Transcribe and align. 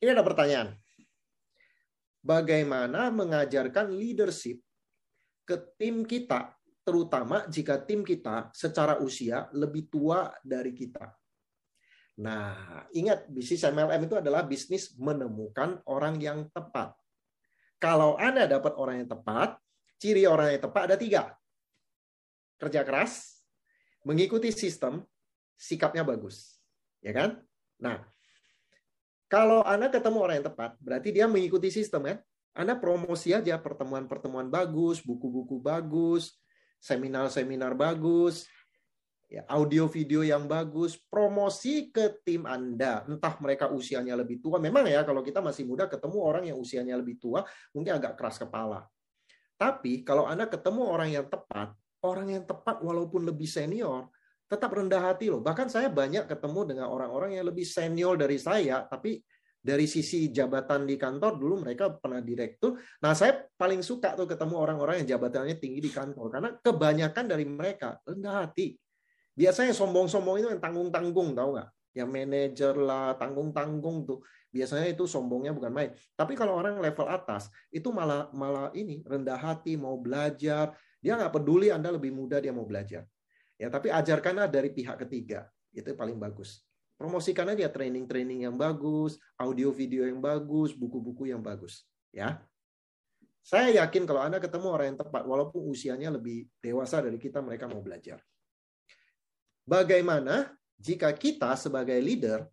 Ini 0.00 0.16
ada 0.16 0.24
pertanyaan. 0.24 0.72
Bagaimana 2.24 3.12
mengajarkan 3.12 3.92
leadership 3.92 4.60
ke 5.44 5.56
tim 5.76 6.08
kita, 6.08 6.56
terutama 6.84 7.44
jika 7.48 7.80
tim 7.84 8.00
kita 8.00 8.48
secara 8.56 8.96
usia 9.00 9.48
lebih 9.52 9.92
tua 9.92 10.32
dari 10.40 10.72
kita? 10.72 11.04
Nah, 12.20 12.84
ingat 12.92 13.28
bisnis 13.32 13.64
MLM 13.64 14.04
itu 14.04 14.16
adalah 14.20 14.44
bisnis 14.44 14.92
menemukan 14.96 15.80
orang 15.88 16.20
yang 16.20 16.48
tepat. 16.52 16.92
Kalau 17.80 18.20
Anda 18.20 18.44
dapat 18.44 18.76
orang 18.76 19.04
yang 19.04 19.08
tepat, 19.08 19.56
ciri 19.96 20.28
orang 20.28 20.56
yang 20.56 20.64
tepat 20.64 20.82
ada 20.92 20.96
tiga. 21.00 21.32
Kerja 22.60 22.84
keras, 22.84 23.40
mengikuti 24.04 24.52
sistem, 24.52 25.00
sikapnya 25.56 26.04
bagus. 26.04 26.60
Ya 27.00 27.16
kan? 27.16 27.40
Nah, 27.80 28.04
kalau 29.30 29.62
Anda 29.62 29.86
ketemu 29.86 30.18
orang 30.18 30.36
yang 30.42 30.48
tepat, 30.50 30.74
berarti 30.82 31.14
dia 31.14 31.30
mengikuti 31.30 31.70
sistem 31.70 32.02
kan? 32.10 32.18
Anda 32.50 32.74
promosi 32.74 33.30
aja 33.30 33.54
pertemuan-pertemuan 33.62 34.50
bagus, 34.50 34.98
buku-buku 35.06 35.62
bagus, 35.62 36.34
seminar-seminar 36.82 37.78
bagus, 37.78 38.50
ya, 39.30 39.46
audio 39.46 39.86
video 39.86 40.26
yang 40.26 40.50
bagus, 40.50 40.98
promosi 40.98 41.94
ke 41.94 42.18
tim 42.26 42.42
Anda. 42.42 43.06
Entah 43.06 43.38
mereka 43.38 43.70
usianya 43.70 44.18
lebih 44.18 44.42
tua. 44.42 44.58
Memang 44.58 44.82
ya 44.90 45.06
kalau 45.06 45.22
kita 45.22 45.38
masih 45.38 45.62
muda 45.62 45.86
ketemu 45.86 46.18
orang 46.18 46.44
yang 46.50 46.58
usianya 46.58 46.98
lebih 46.98 47.22
tua, 47.22 47.46
mungkin 47.70 48.02
agak 48.02 48.18
keras 48.18 48.42
kepala. 48.42 48.90
Tapi 49.54 50.02
kalau 50.02 50.26
Anda 50.26 50.50
ketemu 50.50 50.82
orang 50.90 51.14
yang 51.14 51.30
tepat, 51.30 51.70
orang 52.02 52.34
yang 52.34 52.44
tepat 52.50 52.82
walaupun 52.82 53.30
lebih 53.30 53.46
senior, 53.46 54.10
tetap 54.50 54.74
rendah 54.74 54.98
hati 54.98 55.30
loh. 55.30 55.38
Bahkan 55.38 55.70
saya 55.70 55.86
banyak 55.86 56.26
ketemu 56.26 56.74
dengan 56.74 56.86
orang-orang 56.90 57.38
yang 57.38 57.46
lebih 57.46 57.62
senior 57.62 58.18
dari 58.18 58.36
saya, 58.36 58.82
tapi 58.90 59.22
dari 59.62 59.86
sisi 59.86 60.34
jabatan 60.34 60.88
di 60.88 60.98
kantor 60.98 61.38
dulu 61.38 61.62
mereka 61.62 61.94
pernah 61.94 62.18
direktur. 62.18 62.74
Nah, 62.98 63.14
saya 63.14 63.46
paling 63.54 63.86
suka 63.86 64.18
tuh 64.18 64.26
ketemu 64.26 64.58
orang-orang 64.58 65.04
yang 65.04 65.16
jabatannya 65.16 65.54
tinggi 65.62 65.78
di 65.78 65.92
kantor 65.94 66.26
karena 66.32 66.50
kebanyakan 66.58 67.24
dari 67.30 67.44
mereka 67.46 68.02
rendah 68.02 68.42
hati 68.42 68.74
Biasanya 69.40 69.72
sombong-sombong 69.72 70.36
itu 70.42 70.48
yang 70.52 70.60
tanggung-tanggung, 70.60 71.32
tahu 71.32 71.56
nggak? 71.56 71.68
Yang 71.96 72.08
manajer 72.12 72.74
lah, 72.76 73.16
tanggung-tanggung 73.16 74.04
tuh. 74.04 74.20
Biasanya 74.52 74.92
itu 74.92 75.08
sombongnya 75.08 75.56
bukan 75.56 75.72
main. 75.72 75.90
Tapi 76.12 76.36
kalau 76.36 76.60
orang 76.60 76.76
level 76.76 77.08
atas, 77.08 77.48
itu 77.72 77.88
malah 77.88 78.28
malah 78.36 78.68
ini 78.76 79.00
rendah 79.06 79.40
hati, 79.40 79.80
mau 79.80 79.96
belajar. 79.96 80.76
Dia 81.00 81.16
nggak 81.16 81.32
peduli 81.32 81.72
Anda 81.72 81.94
lebih 81.94 82.12
muda, 82.12 82.36
dia 82.42 82.52
mau 82.52 82.68
belajar. 82.68 83.08
Ya, 83.60 83.68
tapi 83.68 83.92
ajarkanlah 83.92 84.48
dari 84.48 84.72
pihak 84.72 85.04
ketiga. 85.04 85.44
Itu 85.68 85.92
paling 85.92 86.16
bagus. 86.16 86.64
Promosikan 86.96 87.52
aja 87.52 87.68
training-training 87.68 88.48
yang 88.48 88.56
bagus, 88.56 89.20
audio 89.36 89.68
video 89.68 90.08
yang 90.08 90.24
bagus, 90.24 90.72
buku-buku 90.72 91.28
yang 91.28 91.44
bagus. 91.44 91.84
Ya, 92.08 92.40
saya 93.40 93.84
yakin 93.84 94.04
kalau 94.04 94.20
Anda 94.20 94.36
ketemu 94.36 94.66
orang 94.68 94.86
yang 94.94 95.00
tepat, 95.00 95.22
walaupun 95.24 95.64
usianya 95.72 96.12
lebih 96.12 96.44
dewasa 96.60 97.00
dari 97.00 97.16
kita, 97.16 97.40
mereka 97.40 97.68
mau 97.68 97.80
belajar. 97.80 98.20
Bagaimana 99.64 100.52
jika 100.76 101.12
kita 101.16 101.56
sebagai 101.56 101.96
leader 102.00 102.44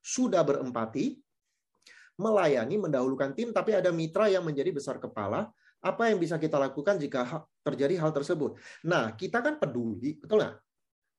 sudah 0.00 0.40
berempati, 0.44 1.20
melayani, 2.16 2.76
mendahulukan 2.78 3.32
tim, 3.36 3.52
tapi 3.52 3.76
ada 3.76 3.92
mitra 3.92 4.30
yang 4.30 4.44
menjadi 4.46 4.70
besar 4.72 4.96
kepala, 4.96 5.50
apa 5.84 6.08
yang 6.08 6.16
bisa 6.16 6.40
kita 6.40 6.56
lakukan 6.56 6.96
jika 6.96 7.44
terjadi 7.60 8.00
hal 8.00 8.08
tersebut? 8.16 8.56
Nah, 8.88 9.12
kita 9.12 9.44
kan 9.44 9.60
peduli, 9.60 10.16
betul 10.16 10.40
nggak? 10.40 10.56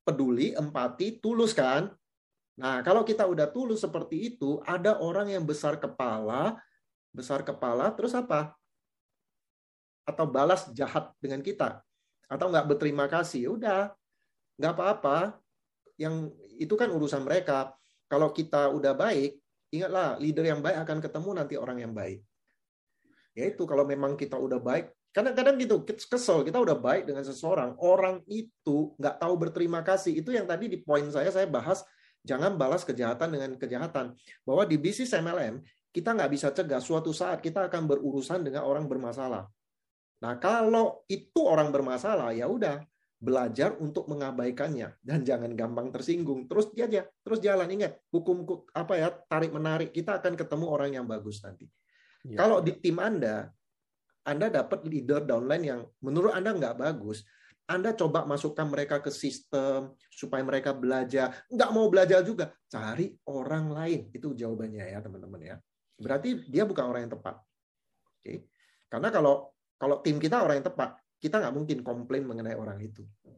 Peduli, 0.02 0.58
empati, 0.58 1.22
tulus 1.22 1.54
kan? 1.54 1.94
Nah, 2.58 2.82
kalau 2.82 3.06
kita 3.06 3.30
udah 3.30 3.46
tulus 3.54 3.86
seperti 3.86 4.34
itu, 4.34 4.58
ada 4.66 4.98
orang 4.98 5.30
yang 5.30 5.46
besar 5.46 5.78
kepala, 5.78 6.58
besar 7.14 7.46
kepala, 7.46 7.94
terus 7.94 8.18
apa? 8.18 8.58
Atau 10.02 10.26
balas 10.26 10.66
jahat 10.74 11.14
dengan 11.22 11.46
kita? 11.46 11.86
Atau 12.26 12.50
nggak 12.50 12.66
berterima 12.66 13.06
kasih? 13.06 13.46
Ya 13.46 13.52
udah, 13.54 13.82
nggak 14.58 14.74
apa-apa. 14.74 15.38
Yang 16.02 16.34
itu 16.58 16.74
kan 16.74 16.90
urusan 16.90 17.22
mereka. 17.22 17.70
Kalau 18.10 18.34
kita 18.34 18.74
udah 18.74 18.98
baik, 18.98 19.38
ingatlah 19.70 20.18
leader 20.18 20.46
yang 20.46 20.62
baik 20.66 20.78
akan 20.82 20.98
ketemu 21.06 21.30
nanti 21.38 21.54
orang 21.54 21.78
yang 21.82 21.94
baik. 21.94 22.22
Ya 23.36 23.52
itu 23.52 23.68
kalau 23.68 23.84
memang 23.84 24.16
kita 24.16 24.40
udah 24.40 24.64
baik, 24.64 24.96
kadang-kadang 25.12 25.60
gitu 25.60 25.84
kesel 25.84 26.48
kita 26.48 26.56
udah 26.56 26.80
baik 26.80 27.04
dengan 27.04 27.28
seseorang, 27.28 27.76
orang 27.84 28.24
itu 28.32 28.96
nggak 28.96 29.16
tahu 29.20 29.34
berterima 29.36 29.84
kasih. 29.84 30.16
Itu 30.16 30.32
yang 30.32 30.48
tadi 30.48 30.72
di 30.72 30.80
poin 30.80 31.04
saya 31.12 31.28
saya 31.36 31.44
bahas 31.44 31.84
jangan 32.24 32.56
balas 32.56 32.88
kejahatan 32.88 33.36
dengan 33.36 33.60
kejahatan. 33.60 34.16
Bahwa 34.48 34.64
di 34.64 34.80
bisnis 34.80 35.12
MLM 35.12 35.60
kita 35.92 36.16
nggak 36.16 36.32
bisa 36.32 36.48
cegah 36.56 36.80
suatu 36.80 37.12
saat 37.12 37.44
kita 37.44 37.68
akan 37.68 37.92
berurusan 37.92 38.44
dengan 38.44 38.64
orang 38.64 38.88
bermasalah. 38.88 39.52
Nah 40.24 40.34
kalau 40.40 41.04
itu 41.12 41.44
orang 41.44 41.76
bermasalah 41.76 42.32
ya 42.32 42.48
udah 42.48 42.80
belajar 43.16 43.74
untuk 43.80 44.06
mengabaikannya 44.12 45.00
dan 45.00 45.24
jangan 45.24 45.52
gampang 45.56 45.90
tersinggung. 45.90 46.46
Terus 46.52 46.72
aja, 46.76 47.08
terus 47.24 47.40
jalan. 47.40 47.68
Ingat, 47.68 47.98
hukum 48.12 48.44
apa 48.76 48.94
ya 49.00 49.08
tarik 49.32 49.56
menarik 49.56 49.90
kita 49.96 50.20
akan 50.20 50.36
ketemu 50.36 50.66
orang 50.68 50.90
yang 51.00 51.06
bagus 51.08 51.40
nanti. 51.42 51.66
Ya. 52.26 52.38
Kalau 52.42 52.58
di 52.62 52.74
tim 52.82 52.98
Anda, 52.98 53.50
Anda 54.26 54.50
dapat 54.50 54.82
leader 54.90 55.22
downline 55.22 55.66
yang 55.66 55.82
menurut 56.02 56.34
Anda 56.34 56.58
nggak 56.58 56.82
bagus, 56.82 57.22
Anda 57.70 57.94
coba 57.94 58.26
masukkan 58.26 58.66
mereka 58.66 59.02
ke 59.02 59.14
sistem 59.14 59.94
supaya 60.10 60.42
mereka 60.42 60.74
belajar. 60.74 61.46
Nggak 61.50 61.70
mau 61.74 61.86
belajar 61.90 62.26
juga, 62.26 62.54
cari 62.70 63.14
orang 63.30 63.74
lain. 63.74 64.00
Itu 64.14 64.34
jawabannya 64.34 64.86
ya 64.90 65.00
teman-teman 65.02 65.42
ya. 65.42 65.56
Berarti 65.98 66.50
dia 66.50 66.66
bukan 66.66 66.86
orang 66.90 67.10
yang 67.10 67.14
tepat. 67.14 67.42
Oke. 68.22 68.50
Karena 68.90 69.10
kalau 69.14 69.54
kalau 69.78 70.02
tim 70.02 70.18
kita 70.18 70.42
orang 70.42 70.62
yang 70.62 70.68
tepat, 70.70 70.98
kita 71.22 71.42
nggak 71.42 71.56
mungkin 71.56 71.78
komplain 71.82 72.24
mengenai 72.26 72.58
orang 72.58 72.78
itu. 72.82 73.06
Ya. 73.26 73.38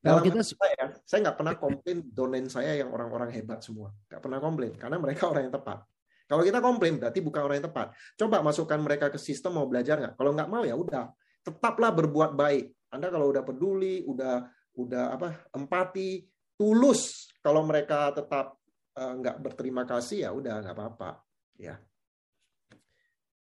Dalam 0.00 0.22
kita 0.22 0.40
saya, 0.44 0.94
saya 1.02 1.18
nggak 1.26 1.36
pernah 1.36 1.54
komplain 1.58 1.98
domain 2.14 2.46
saya 2.46 2.78
yang 2.78 2.94
orang-orang 2.94 3.32
hebat 3.34 3.64
semua. 3.64 3.90
Nggak 4.06 4.20
pernah 4.22 4.38
komplain 4.38 4.72
karena 4.76 4.96
mereka 5.00 5.28
orang 5.28 5.50
yang 5.50 5.54
tepat. 5.56 5.82
Kalau 6.26 6.42
kita 6.42 6.58
komplain 6.58 6.98
berarti 6.98 7.22
bukan 7.22 7.40
orang 7.46 7.62
yang 7.62 7.68
tepat. 7.70 7.94
Coba 8.18 8.42
masukkan 8.42 8.78
mereka 8.82 9.14
ke 9.14 9.18
sistem 9.18 9.62
mau 9.62 9.66
belajar 9.70 10.02
nggak? 10.02 10.14
Kalau 10.18 10.34
nggak 10.34 10.50
mau 10.50 10.66
ya 10.66 10.74
udah, 10.74 11.14
tetaplah 11.46 11.94
berbuat 11.94 12.34
baik. 12.34 12.90
Anda 12.90 13.14
kalau 13.14 13.30
udah 13.30 13.42
peduli, 13.46 14.02
udah 14.02 14.42
udah 14.76 15.04
apa 15.14 15.28
empati, 15.54 16.26
tulus. 16.58 17.30
Kalau 17.38 17.62
mereka 17.62 18.10
tetap 18.10 18.58
uh, 18.98 19.12
nggak 19.22 19.38
berterima 19.38 19.86
kasih 19.86 20.26
ya 20.26 20.30
udah 20.34 20.66
nggak 20.66 20.74
apa-apa. 20.74 21.10
Ya. 21.56 21.78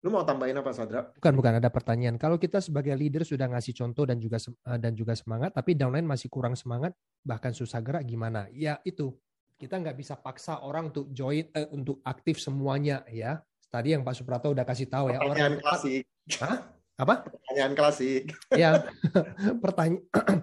Lu 0.01 0.09
mau 0.09 0.25
tambahin 0.25 0.57
apa 0.57 0.73
Sadra? 0.73 1.13
Bukan 1.13 1.33
bukan 1.37 1.61
ada 1.61 1.69
pertanyaan. 1.69 2.17
Kalau 2.17 2.41
kita 2.41 2.57
sebagai 2.57 2.97
leader 2.97 3.21
sudah 3.21 3.45
ngasih 3.45 3.77
contoh 3.77 4.09
dan 4.09 4.17
juga 4.17 4.41
eh, 4.41 4.79
dan 4.81 4.97
juga 4.97 5.13
semangat, 5.13 5.53
tapi 5.53 5.77
downline 5.77 6.09
masih 6.09 6.25
kurang 6.25 6.57
semangat, 6.57 6.97
bahkan 7.21 7.53
susah 7.53 7.85
gerak 7.85 8.09
gimana? 8.09 8.49
Ya 8.49 8.81
itu 8.81 9.13
kita 9.61 9.77
nggak 9.77 9.93
bisa 9.93 10.17
paksa 10.17 10.65
orang 10.65 10.89
untuk 10.89 11.13
join 11.13 11.45
eh, 11.53 11.69
untuk 11.69 12.01
aktif 12.01 12.41
semuanya 12.41 13.05
ya. 13.05 13.37
Tadi 13.69 13.93
yang 13.93 14.01
Pak 14.01 14.17
Suprato 14.17 14.49
udah 14.49 14.65
kasih 14.65 14.89
tahu 14.89 15.13
ya 15.13 15.21
pertanyaan 15.21 15.61
orang 15.61 15.63
klasik. 15.63 16.03
Hah? 16.41 16.57
Apa? 16.97 17.13
Pertanyaan 17.29 17.73
klasik. 17.77 18.23
Ya, 18.57 18.69
pertanyaan 19.63 20.01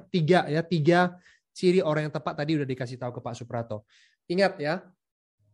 tiga 0.14 0.46
ya 0.46 0.62
tiga 0.62 1.18
ciri 1.50 1.82
orang 1.82 2.08
yang 2.08 2.14
tepat 2.14 2.38
tadi 2.38 2.54
udah 2.54 2.68
dikasih 2.70 2.96
tahu 2.96 3.18
ke 3.18 3.20
Pak 3.20 3.34
Suprato. 3.34 3.82
Ingat 4.30 4.62
ya, 4.62 4.86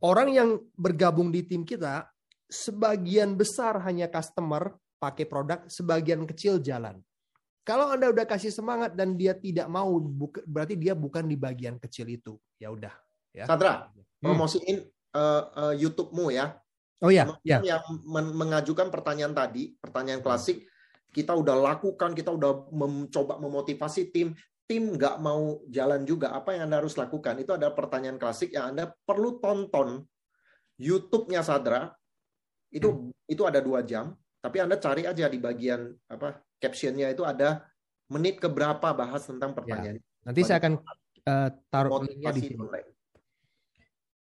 orang 0.04 0.28
yang 0.28 0.60
bergabung 0.76 1.32
di 1.32 1.40
tim 1.48 1.64
kita 1.64 2.04
sebagian 2.52 3.32
besar 3.34 3.80
hanya 3.88 4.12
customer 4.12 4.76
pakai 5.00 5.24
produk, 5.24 5.64
sebagian 5.66 6.28
kecil 6.28 6.60
jalan. 6.60 7.00
Kalau 7.64 7.88
Anda 7.96 8.12
udah 8.12 8.28
kasih 8.28 8.52
semangat 8.52 8.92
dan 8.92 9.16
dia 9.16 9.32
tidak 9.32 9.64
mau, 9.72 9.96
berarti 10.44 10.76
dia 10.76 10.92
bukan 10.92 11.24
di 11.24 11.32
bagian 11.40 11.80
kecil 11.80 12.12
itu. 12.12 12.36
Ya 12.60 12.68
udah. 12.68 12.92
Ya. 13.34 13.44
Sadra, 13.50 13.90
hmm. 13.90 14.22
promosiin 14.22 14.78
uh, 15.12 15.42
uh, 15.52 15.74
YouTube-mu 15.74 16.30
ya. 16.30 16.54
Oh 17.02 17.10
ya, 17.10 17.28
ya. 17.42 17.60
Yang 17.60 17.84
men 18.06 18.32
mengajukan 18.32 18.88
pertanyaan 18.88 19.34
tadi, 19.34 19.74
pertanyaan 19.76 20.22
klasik, 20.22 20.64
kita 21.10 21.34
udah 21.36 21.58
lakukan, 21.58 22.14
kita 22.14 22.32
udah 22.32 22.70
mencoba 22.72 23.36
memotivasi 23.42 24.14
tim, 24.14 24.32
tim 24.64 24.94
nggak 24.94 25.20
mau 25.20 25.60
jalan 25.68 26.06
juga. 26.06 26.32
Apa 26.32 26.56
yang 26.56 26.70
Anda 26.70 26.80
harus 26.80 26.96
lakukan? 26.96 27.42
Itu 27.42 27.52
ada 27.58 27.74
pertanyaan 27.74 28.16
klasik 28.16 28.54
yang 28.54 28.72
Anda 28.72 28.94
perlu 29.04 29.42
tonton 29.42 30.06
YouTube-nya 30.78 31.44
Sadra, 31.44 31.92
itu 32.74 32.88
hmm. 32.90 33.30
itu 33.30 33.42
ada 33.46 33.62
dua 33.62 33.86
jam 33.86 34.18
tapi 34.42 34.60
anda 34.60 34.76
cari 34.76 35.06
aja 35.06 35.30
di 35.30 35.38
bagian 35.38 35.94
apa 36.10 36.42
captionnya 36.58 37.14
itu 37.14 37.22
ada 37.22 37.64
menit 38.10 38.42
keberapa 38.42 38.92
bahas 38.92 39.24
tentang 39.24 39.54
ya. 39.54 39.56
pertanyaan 39.56 39.96
ya. 39.96 40.04
nanti 40.26 40.40
saya 40.42 40.58
akan 40.60 40.74
uh, 41.24 41.48
taruh 41.70 42.02
linknya 42.02 42.32
di 42.34 42.42
sini 42.50 42.66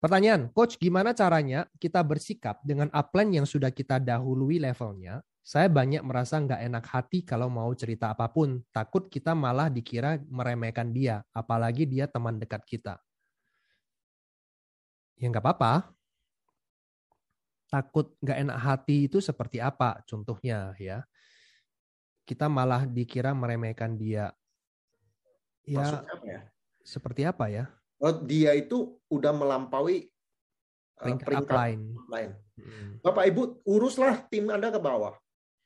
Pertanyaan, 0.00 0.48
Coach, 0.56 0.80
gimana 0.80 1.12
caranya 1.12 1.68
kita 1.76 2.00
bersikap 2.00 2.64
dengan 2.64 2.88
upline 2.90 3.40
yang 3.40 3.46
sudah 3.46 3.68
kita 3.68 4.00
dahului 4.00 4.56
levelnya? 4.56 5.20
Saya 5.44 5.68
banyak 5.68 6.00
merasa 6.00 6.40
nggak 6.40 6.60
enak 6.72 6.84
hati 6.88 7.20
kalau 7.20 7.52
mau 7.52 7.68
cerita 7.76 8.12
apa 8.12 8.32
pun. 8.32 8.64
Takut 8.72 9.12
kita 9.12 9.36
malah 9.36 9.68
dikira 9.68 10.16
meremehkan 10.24 10.88
dia, 10.88 11.20
apalagi 11.36 11.84
dia 11.84 12.08
teman 12.08 12.40
dekat 12.40 12.64
kita. 12.64 12.96
Ya 15.20 15.28
nggak 15.28 15.44
apa-apa 15.44 16.00
takut 17.70 18.18
nggak 18.18 18.38
enak 18.50 18.58
hati 18.58 19.06
itu 19.06 19.22
seperti 19.22 19.62
apa 19.62 20.02
contohnya 20.02 20.74
ya 20.76 21.06
kita 22.26 22.50
malah 22.50 22.82
dikira 22.82 23.30
meremehkan 23.30 23.94
dia 23.94 24.34
ya, 25.62 26.02
apa 26.02 26.26
ya 26.26 26.40
seperti 26.82 27.22
apa 27.22 27.46
ya 27.46 27.64
dia 28.24 28.56
itu 28.56 28.96
udah 29.12 29.32
melampaui 29.36 30.08
uh, 30.08 31.04
peringkat, 31.04 31.26
peringkat 31.26 31.56
upline. 31.56 31.82
upline. 31.96 32.32
Hmm. 32.60 32.90
Bapak 33.04 33.24
Ibu 33.28 33.42
uruslah 33.68 34.24
tim 34.28 34.48
Anda 34.48 34.72
ke 34.72 34.80
bawah 34.80 35.16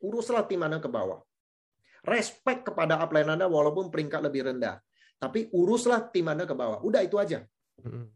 uruslah 0.02 0.44
tim 0.46 0.62
Anda 0.62 0.78
ke 0.78 0.90
bawah 0.90 1.22
respect 2.04 2.68
kepada 2.68 3.00
upline 3.00 3.30
Anda 3.34 3.46
walaupun 3.46 3.88
peringkat 3.88 4.20
lebih 4.30 4.50
rendah 4.50 4.78
tapi 5.18 5.48
uruslah 5.54 6.10
tim 6.10 6.28
Anda 6.30 6.44
ke 6.44 6.54
bawah 6.54 6.82
udah 6.84 7.00
itu 7.02 7.16
aja 7.18 7.42
hmm. 7.82 8.06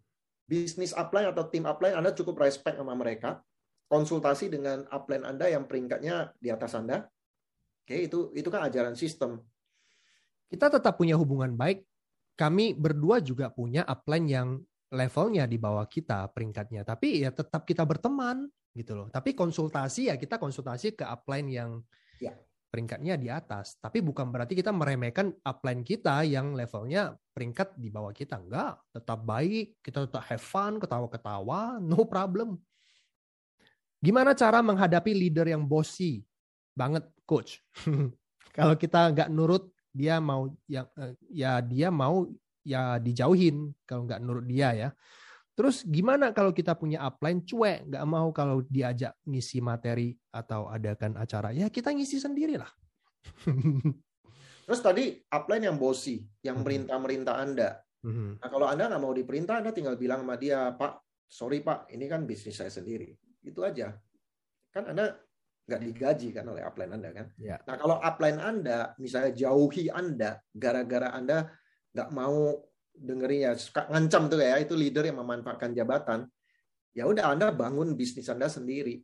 bisnis 0.47 0.95
upline 0.95 1.31
atau 1.31 1.47
tim 1.49 1.67
upline 1.67 1.97
Anda 1.97 2.15
cukup 2.15 2.43
respect 2.43 2.79
sama 2.79 2.95
mereka 2.95 3.43
konsultasi 3.89 4.53
dengan 4.53 4.85
upline 4.93 5.25
Anda 5.25 5.49
yang 5.49 5.65
peringkatnya 5.65 6.37
di 6.37 6.53
atas 6.53 6.77
Anda. 6.77 7.09
Oke, 7.83 8.05
itu 8.05 8.31
itu 8.37 8.49
kan 8.53 8.69
ajaran 8.69 8.93
sistem. 8.95 9.41
Kita 10.53 10.69
tetap 10.69 11.01
punya 11.01 11.17
hubungan 11.17 11.57
baik. 11.57 11.83
Kami 12.39 12.79
berdua 12.79 13.19
juga 13.19 13.51
punya 13.51 13.83
upline 13.83 14.27
yang 14.31 14.49
levelnya 14.95 15.45
di 15.45 15.59
bawah 15.59 15.85
kita 15.91 16.31
peringkatnya, 16.31 16.87
tapi 16.87 17.27
ya 17.27 17.35
tetap 17.35 17.67
kita 17.67 17.83
berteman 17.83 18.47
gitu 18.73 18.95
loh. 18.95 19.11
Tapi 19.11 19.35
konsultasi 19.35 20.09
ya 20.09 20.15
kita 20.15 20.39
konsultasi 20.39 20.95
ke 20.95 21.03
upline 21.03 21.49
yang 21.51 21.71
ya. 22.23 22.33
peringkatnya 22.71 23.19
di 23.19 23.29
atas. 23.29 23.77
Tapi 23.83 23.99
bukan 24.01 24.31
berarti 24.31 24.55
kita 24.55 24.71
meremehkan 24.71 25.35
upline 25.43 25.83
kita 25.83 26.23
yang 26.23 26.55
levelnya 26.55 27.19
peringkat 27.35 27.75
di 27.75 27.91
bawah 27.91 28.15
kita. 28.15 28.39
Enggak, 28.39 28.79
tetap 28.95 29.19
baik, 29.27 29.83
kita 29.83 30.07
tetap 30.07 30.23
have 30.31 30.41
fun, 30.41 30.79
ketawa-ketawa, 30.79 31.83
no 31.83 32.07
problem. 32.07 32.55
Gimana 33.99 34.31
cara 34.39 34.63
menghadapi 34.63 35.11
leader 35.11 35.51
yang 35.51 35.67
bossy 35.67 36.23
banget, 36.71 37.03
coach? 37.27 37.59
Kalau 38.57 38.79
kita 38.79 39.11
nggak 39.11 39.29
nurut, 39.35 39.75
dia 39.99 40.23
mau 40.23 40.47
yang 40.71 40.87
eh, 40.95 41.19
ya 41.27 41.59
dia 41.59 41.91
mau 41.91 42.31
ya 42.63 43.03
dijauhin 43.03 43.75
kalau 43.83 44.07
nggak 44.07 44.23
nurut 44.23 44.47
dia 44.47 44.71
ya. 44.71 44.89
Terus 45.59 45.83
gimana 45.83 46.31
kalau 46.31 46.55
kita 46.55 46.79
punya 46.79 47.03
upline 47.03 47.43
cuek, 47.43 47.91
nggak 47.91 48.07
mau 48.07 48.31
kalau 48.31 48.63
diajak 48.63 49.19
ngisi 49.27 49.59
materi 49.59 50.15
atau 50.31 50.71
adakan 50.71 51.19
acara, 51.19 51.51
ya 51.51 51.67
kita 51.67 51.91
ngisi 51.91 52.23
sendiri 52.23 52.55
lah. 52.55 52.71
Terus 54.71 54.81
tadi 54.85 55.19
upline 55.35 55.67
yang 55.67 55.75
bossy, 55.75 56.23
yang 56.47 56.63
hmm. 56.63 56.65
merintah-merintah 56.65 57.35
Anda. 57.35 57.75
Hmm. 58.07 58.39
Nah 58.39 58.49
kalau 58.53 58.71
Anda 58.71 58.87
nggak 58.87 59.03
mau 59.03 59.11
diperintah, 59.11 59.59
Anda 59.59 59.75
tinggal 59.75 59.99
bilang 59.99 60.23
sama 60.23 60.39
dia, 60.39 60.71
Pak, 60.79 61.27
sorry 61.27 61.59
Pak, 61.59 61.91
ini 61.91 62.07
kan 62.07 62.23
bisnis 62.23 62.55
saya 62.55 62.71
sendiri. 62.71 63.19
Itu 63.43 63.67
aja. 63.67 63.99
Kan 64.71 64.95
Anda 64.95 65.19
nggak 65.69 65.83
digaji 65.85 66.29
kan 66.33 66.49
oleh 66.49 66.65
upline 66.65 66.97
Anda 66.97 67.11
kan. 67.13 67.27
Ya. 67.37 67.61
Nah 67.69 67.77
kalau 67.77 68.01
upline 68.01 68.41
Anda 68.41 68.97
misalnya 68.97 69.37
jauhi 69.37 69.93
Anda 69.93 70.41
gara-gara 70.57 71.13
Anda 71.13 71.53
nggak 71.93 72.11
mau 72.17 72.57
dengerin 72.97 73.41
ya 73.47 73.53
suka 73.55 73.87
ngancam 73.93 74.33
tuh 74.33 74.41
ya 74.41 74.59
itu 74.59 74.75
leader 74.75 75.07
yang 75.07 75.23
memanfaatkan 75.23 75.71
jabatan 75.77 76.27
ya 76.97 77.07
udah 77.07 77.31
Anda 77.31 77.55
bangun 77.55 77.95
bisnis 77.95 78.27
Anda 78.27 78.51
sendiri 78.51 78.99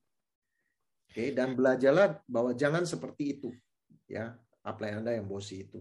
oke 1.10 1.24
dan 1.30 1.54
belajarlah 1.54 2.26
bahwa 2.26 2.50
jangan 2.58 2.82
seperti 2.82 3.38
itu 3.38 3.54
ya 4.10 4.34
upline 4.66 4.98
Anda 4.98 5.14
yang 5.14 5.30
bosi 5.30 5.62
itu 5.62 5.78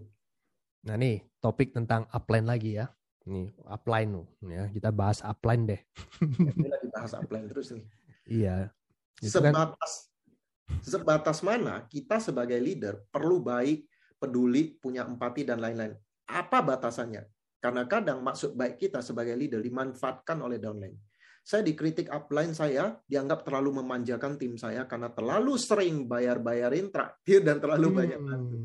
nah 0.86 0.94
nih 0.94 1.26
topik 1.42 1.74
tentang 1.74 2.06
upline 2.14 2.46
lagi 2.46 2.78
ya 2.78 2.86
nih 3.26 3.50
upline 3.66 4.30
ya 4.46 4.70
kita 4.70 4.94
bahas 4.94 5.18
upline 5.26 5.74
deh 5.74 5.80
ya, 6.38 6.70
lagi 6.70 6.88
bahas 6.94 7.12
upline 7.18 7.50
terus 7.50 7.74
nih 7.74 7.82
Iya. 8.28 8.72
Sebatas 9.20 10.12
sebatas 10.82 11.44
mana 11.44 11.84
kita 11.86 12.18
sebagai 12.18 12.58
leader 12.58 13.04
perlu 13.12 13.44
baik, 13.44 13.86
peduli, 14.18 14.74
punya 14.80 15.04
empati 15.04 15.44
dan 15.44 15.60
lain-lain. 15.60 15.94
Apa 16.30 16.64
batasannya? 16.64 17.28
Karena 17.60 17.84
kadang 17.88 18.20
maksud 18.20 18.56
baik 18.56 18.76
kita 18.76 19.00
sebagai 19.00 19.36
leader 19.36 19.60
dimanfaatkan 19.60 20.36
oleh 20.40 20.60
downline. 20.60 20.96
Saya 21.44 21.60
dikritik 21.60 22.08
upline 22.08 22.56
saya, 22.56 22.96
dianggap 23.04 23.44
terlalu 23.44 23.84
memanjakan 23.84 24.40
tim 24.40 24.56
saya 24.56 24.88
karena 24.88 25.12
terlalu 25.12 25.60
sering 25.60 26.08
bayar-bayarin 26.08 26.88
traktir 26.88 27.44
dan 27.44 27.60
terlalu 27.60 27.92
hmm. 27.92 27.98
banyak 28.00 28.20
bantu. 28.24 28.56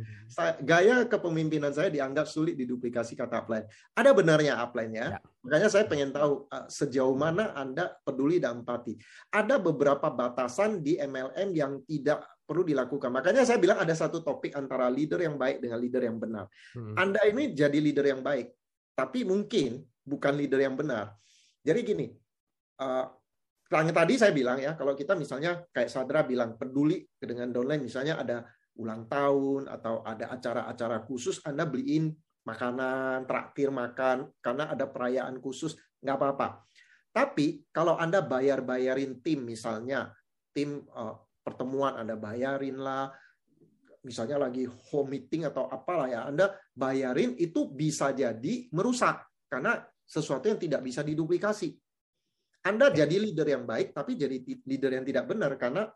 gaya 0.64 1.04
kepemimpinan 1.04 1.76
saya 1.76 1.92
dianggap 1.92 2.24
sulit 2.31 2.56
diduplikasi 2.56 3.20
kata 3.20 3.44
upline. 3.44 3.68
Ada 3.92 4.16
benarnya 4.16 4.64
upline-nya. 4.64 5.06
Ya. 5.12 5.20
Makanya 5.44 5.68
saya 5.68 5.92
pengen 5.92 6.16
tahu 6.16 6.48
uh, 6.48 6.72
sejauh 6.72 7.20
mana 7.20 7.52
Anda 7.52 8.00
peduli 8.00 8.40
dan 8.40 8.64
empati. 8.64 8.96
Ada 9.28 9.60
beberapa 9.60 10.08
batasan 10.08 10.80
di 10.80 10.96
MLM 11.04 11.52
yang 11.52 11.84
tidak 11.84 12.24
perlu 12.48 12.64
dilakukan. 12.64 13.12
Makanya 13.12 13.44
saya 13.44 13.60
bilang 13.60 13.84
ada 13.84 13.92
satu 13.92 14.24
topik 14.24 14.56
antara 14.56 14.88
leader 14.88 15.20
yang 15.20 15.36
baik 15.36 15.60
dengan 15.60 15.84
leader 15.84 16.08
yang 16.08 16.16
benar. 16.16 16.48
Hmm. 16.72 16.96
Anda 16.96 17.28
ini 17.28 17.52
jadi 17.52 17.75
leader 17.75 18.08
yang 18.08 18.24
baik, 18.24 18.56
tapi 18.96 19.28
mungkin 19.28 19.84
bukan 20.08 20.34
leader 20.40 20.64
yang 20.64 20.80
benar. 20.80 21.20
Jadi 21.60 21.80
gini, 21.84 22.08
uh, 22.80 23.06
yang 23.70 23.94
tadi 23.94 24.18
saya 24.18 24.34
bilang 24.34 24.58
ya, 24.58 24.74
kalau 24.74 24.98
kita 24.98 25.14
misalnya 25.14 25.62
kayak 25.70 25.94
Sadra 25.94 26.26
bilang 26.26 26.58
peduli 26.58 27.06
dengan 27.22 27.54
downline, 27.54 27.86
misalnya 27.86 28.18
ada 28.18 28.42
ulang 28.81 29.06
tahun 29.06 29.70
atau 29.70 30.02
ada 30.02 30.34
acara-acara 30.34 31.06
khusus, 31.06 31.38
Anda 31.46 31.70
beliin 31.70 32.10
makanan, 32.48 33.30
traktir 33.30 33.70
makan, 33.70 34.34
karena 34.42 34.74
ada 34.74 34.90
perayaan 34.90 35.38
khusus, 35.38 35.78
nggak 36.02 36.18
apa-apa. 36.18 36.66
Tapi 37.14 37.70
kalau 37.70 38.00
Anda 38.00 38.26
bayar-bayarin 38.26 39.22
tim 39.22 39.46
misalnya, 39.46 40.10
tim 40.50 40.82
uh, 40.90 41.14
pertemuan 41.46 42.00
Anda 42.02 42.18
bayarin 42.18 42.82
lah, 42.82 43.14
misalnya 44.02 44.40
lagi 44.50 44.66
home 44.66 45.14
meeting 45.14 45.46
atau 45.46 45.70
apalah 45.70 46.10
ya, 46.10 46.22
Anda 46.25 46.58
bayarin 46.74 47.38
itu 47.38 47.70
bisa 47.70 48.16
jadi 48.18 48.72
merusak 48.74 49.30
karena 49.46 49.78
sesuatu 50.10 50.50
yang 50.50 50.58
tidak 50.58 50.82
bisa 50.82 51.06
diduplikasi. 51.06 51.78
Anda 52.64 52.92
jadi 52.92 53.16
leader 53.16 53.48
yang 53.48 53.64
baik, 53.64 53.96
tapi 53.96 54.20
jadi 54.20 54.36
leader 54.44 54.92
yang 55.00 55.06
tidak 55.08 55.26
benar 55.32 55.56
karena 55.56 55.88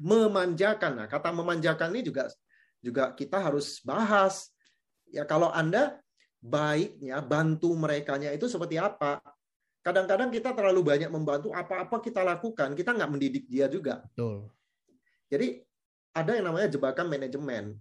memanjakan. 0.00 1.04
Nah, 1.04 1.06
kata 1.08 1.32
memanjakan 1.32 1.92
ini 1.96 2.04
juga 2.04 2.28
juga 2.80 3.12
kita 3.12 3.40
harus 3.40 3.80
bahas. 3.84 4.48
Ya 5.08 5.24
kalau 5.28 5.52
Anda 5.52 6.00
baiknya 6.40 7.20
bantu 7.20 7.76
mereka 7.76 8.16
itu 8.16 8.48
seperti 8.48 8.80
apa? 8.80 9.20
Kadang-kadang 9.80 10.28
kita 10.28 10.52
terlalu 10.52 10.84
banyak 10.84 11.08
membantu 11.08 11.56
apa-apa 11.56 12.04
kita 12.04 12.20
lakukan, 12.20 12.76
kita 12.76 12.92
nggak 12.92 13.10
mendidik 13.10 13.44
dia 13.48 13.64
juga. 13.64 14.04
Betul. 14.12 14.52
Jadi 15.32 15.64
ada 16.12 16.36
yang 16.36 16.52
namanya 16.52 16.68
jebakan 16.68 17.08
manajemen. 17.08 17.80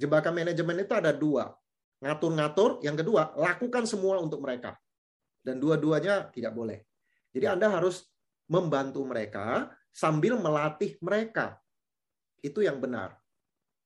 Jebakan 0.00 0.32
manajemen 0.32 0.80
itu 0.80 0.94
ada 0.96 1.12
dua. 1.12 1.52
Ngatur-ngatur, 2.00 2.80
yang 2.80 2.96
kedua, 2.96 3.36
lakukan 3.36 3.84
semua 3.84 4.16
untuk 4.16 4.40
mereka. 4.40 4.80
Dan 5.44 5.60
dua-duanya 5.60 6.32
tidak 6.32 6.56
boleh. 6.56 6.80
Jadi 7.30 7.46
Anda 7.46 7.70
harus 7.70 8.06
membantu 8.50 9.06
mereka 9.06 9.70
sambil 9.94 10.38
melatih 10.38 10.98
mereka. 11.02 11.58
Itu 12.42 12.62
yang 12.64 12.82
benar. 12.82 13.14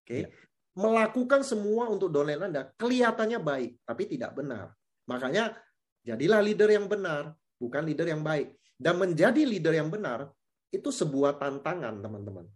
Oke. 0.05 0.09
Okay? 0.09 0.23
Ya. 0.25 0.29
Melakukan 0.75 1.47
semua 1.47 1.87
untuk 1.87 2.11
downline 2.11 2.51
Anda 2.51 2.67
kelihatannya 2.75 3.39
baik, 3.39 3.87
tapi 3.87 4.11
tidak 4.11 4.35
benar. 4.35 4.75
Makanya 5.07 5.55
jadilah 6.03 6.43
leader 6.43 6.67
yang 6.67 6.91
benar, 6.91 7.31
bukan 7.63 7.87
leader 7.87 8.11
yang 8.11 8.27
baik. 8.27 8.59
Dan 8.75 8.99
menjadi 8.99 9.47
leader 9.47 9.71
yang 9.71 9.87
benar 9.87 10.35
itu 10.75 10.91
sebuah 10.91 11.39
tantangan, 11.39 12.03
teman-teman. 12.03 12.51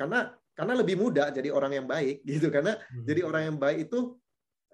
Karena 0.00 0.32
karena 0.58 0.74
lebih 0.74 0.98
mudah 0.98 1.30
jadi 1.30 1.54
orang 1.54 1.72
yang 1.78 1.86
baik 1.86 2.22
gitu 2.30 2.50
karena 2.50 2.74
hmm. 2.74 3.06
jadi 3.06 3.20
orang 3.22 3.42
yang 3.54 3.56
baik 3.62 3.86
itu 3.86 4.18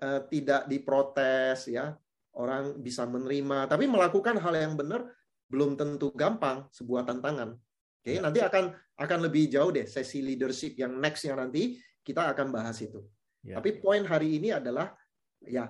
uh, 0.00 0.20
tidak 0.32 0.64
diprotes 0.64 1.68
ya 1.68 1.92
orang 2.34 2.78
bisa 2.82 3.06
menerima, 3.06 3.70
tapi 3.70 3.86
melakukan 3.86 4.38
hal 4.38 4.54
yang 4.54 4.74
benar 4.74 5.06
belum 5.46 5.78
tentu 5.78 6.10
gampang, 6.14 6.66
sebuah 6.74 7.06
tantangan. 7.06 7.54
Oke, 7.54 8.10
okay? 8.10 8.14
Ya. 8.18 8.20
nanti 8.20 8.40
akan 8.42 8.74
akan 8.94 9.18
lebih 9.26 9.50
jauh 9.50 9.70
deh 9.70 9.86
sesi 9.86 10.22
leadership 10.22 10.78
yang 10.78 10.98
next 10.98 11.26
yang 11.26 11.38
nanti 11.38 11.78
kita 12.04 12.30
akan 12.30 12.50
bahas 12.50 12.78
itu. 12.82 13.00
Ya. 13.44 13.58
Tapi 13.60 13.80
poin 13.80 14.02
hari 14.04 14.40
ini 14.40 14.52
adalah 14.52 14.92
ya 15.44 15.68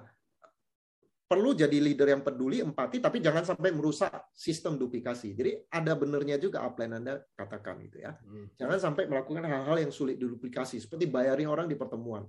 perlu 1.25 1.57
jadi 1.57 1.75
leader 1.81 2.15
yang 2.15 2.23
peduli, 2.23 2.61
empati, 2.61 3.01
tapi 3.01 3.19
jangan 3.19 3.43
sampai 3.43 3.73
merusak 3.73 4.13
sistem 4.37 4.77
duplikasi. 4.77 5.33
Jadi 5.35 5.67
ada 5.73 5.97
benernya 5.97 6.37
juga 6.37 6.63
apa 6.63 6.85
yang 6.85 7.01
Anda 7.01 7.25
katakan 7.35 7.81
itu 7.81 8.05
ya. 8.05 8.15
Hmm. 8.23 8.53
Jangan 8.61 8.79
sampai 8.79 9.09
melakukan 9.09 9.43
hal-hal 9.43 9.77
yang 9.81 9.91
sulit 9.91 10.21
diduplikasi, 10.21 10.79
seperti 10.79 11.09
bayarin 11.09 11.49
orang 11.49 11.67
di 11.67 11.75
pertemuan. 11.75 12.29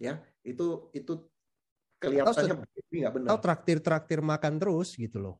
Ya, 0.00 0.18
itu 0.42 0.90
itu 0.96 1.22
kelihatannya 2.02 2.66
nggak 3.00 3.14
benar. 3.16 3.28
Atau 3.32 3.40
traktir-traktir 3.40 4.20
makan 4.20 4.60
terus 4.60 4.92
gitu 4.98 5.22
loh. 5.22 5.36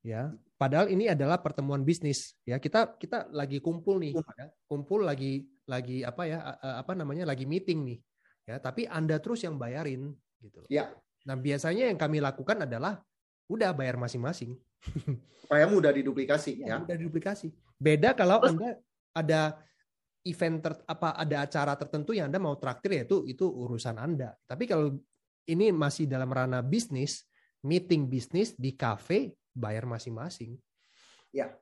Ya, 0.00 0.32
padahal 0.56 0.88
ini 0.88 1.12
adalah 1.12 1.38
pertemuan 1.38 1.84
bisnis. 1.84 2.32
Ya, 2.48 2.56
kita 2.56 2.96
kita 2.96 3.28
lagi 3.30 3.60
kumpul 3.60 4.00
nih, 4.00 4.16
ya. 4.16 4.48
kumpul 4.64 5.04
lagi 5.04 5.44
lagi 5.68 6.00
apa 6.00 6.22
ya 6.24 6.38
apa 6.80 6.96
namanya 6.96 7.28
lagi 7.28 7.44
meeting 7.44 7.84
nih. 7.84 7.98
Ya, 8.48 8.56
tapi 8.58 8.88
Anda 8.88 9.20
terus 9.20 9.44
yang 9.44 9.60
bayarin 9.60 10.10
gitu 10.40 10.64
loh. 10.64 10.68
Ya. 10.72 10.90
Nah, 11.28 11.36
biasanya 11.36 11.92
yang 11.92 12.00
kami 12.00 12.18
lakukan 12.18 12.64
adalah 12.64 13.04
udah 13.46 13.70
bayar 13.76 14.00
masing-masing. 14.00 14.56
Supaya 15.44 15.68
mudah 15.68 15.92
diduplikasi 15.92 16.64
ya. 16.64 16.74
ya. 16.74 16.76
Mudah 16.80 16.96
diduplikasi. 16.96 17.52
Beda 17.76 18.16
kalau 18.16 18.40
Anda 18.40 18.80
ada 19.12 19.60
event 20.24 20.56
ter, 20.60 20.72
apa 20.84 21.16
ada 21.16 21.36
acara 21.48 21.72
tertentu 21.76 22.12
yang 22.12 22.28
Anda 22.28 22.40
mau 22.40 22.56
traktir 22.56 22.92
ya 22.92 23.02
itu 23.04 23.28
itu 23.28 23.44
urusan 23.44 23.96
Anda. 24.00 24.36
Tapi 24.48 24.64
kalau 24.64 24.96
ini 25.46 25.72
masih 25.72 26.08
dalam 26.08 26.28
ranah 26.28 26.60
bisnis, 26.64 27.24
meeting 27.64 28.08
bisnis 28.08 28.56
di 28.56 28.74
cafe 28.74 29.36
bayar 29.52 29.84
masing-masing. 29.84 30.56
Ya. 31.30 31.54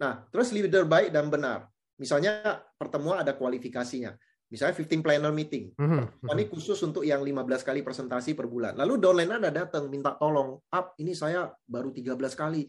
Nah, 0.00 0.26
terus 0.34 0.50
leader 0.50 0.88
baik 0.88 1.14
dan 1.14 1.30
benar. 1.30 1.70
Misalnya 2.00 2.64
pertemuan 2.74 3.22
ada 3.22 3.36
kualifikasinya. 3.36 4.16
Misalnya 4.52 4.76
15 4.76 5.00
planner 5.00 5.32
meeting. 5.32 5.72
Mm-hmm. 5.80 6.28
Ini 6.28 6.44
khusus 6.52 6.76
untuk 6.84 7.08
yang 7.08 7.24
15 7.24 7.64
kali 7.64 7.80
presentasi 7.80 8.36
per 8.36 8.50
bulan. 8.50 8.76
Lalu 8.76 9.00
downline 9.00 9.40
Anda 9.40 9.48
datang 9.48 9.88
minta 9.88 10.12
tolong, 10.20 10.60
"Up, 10.68 10.92
ini 11.00 11.16
saya 11.16 11.48
baru 11.64 11.88
13 11.88 12.36
kali 12.36 12.68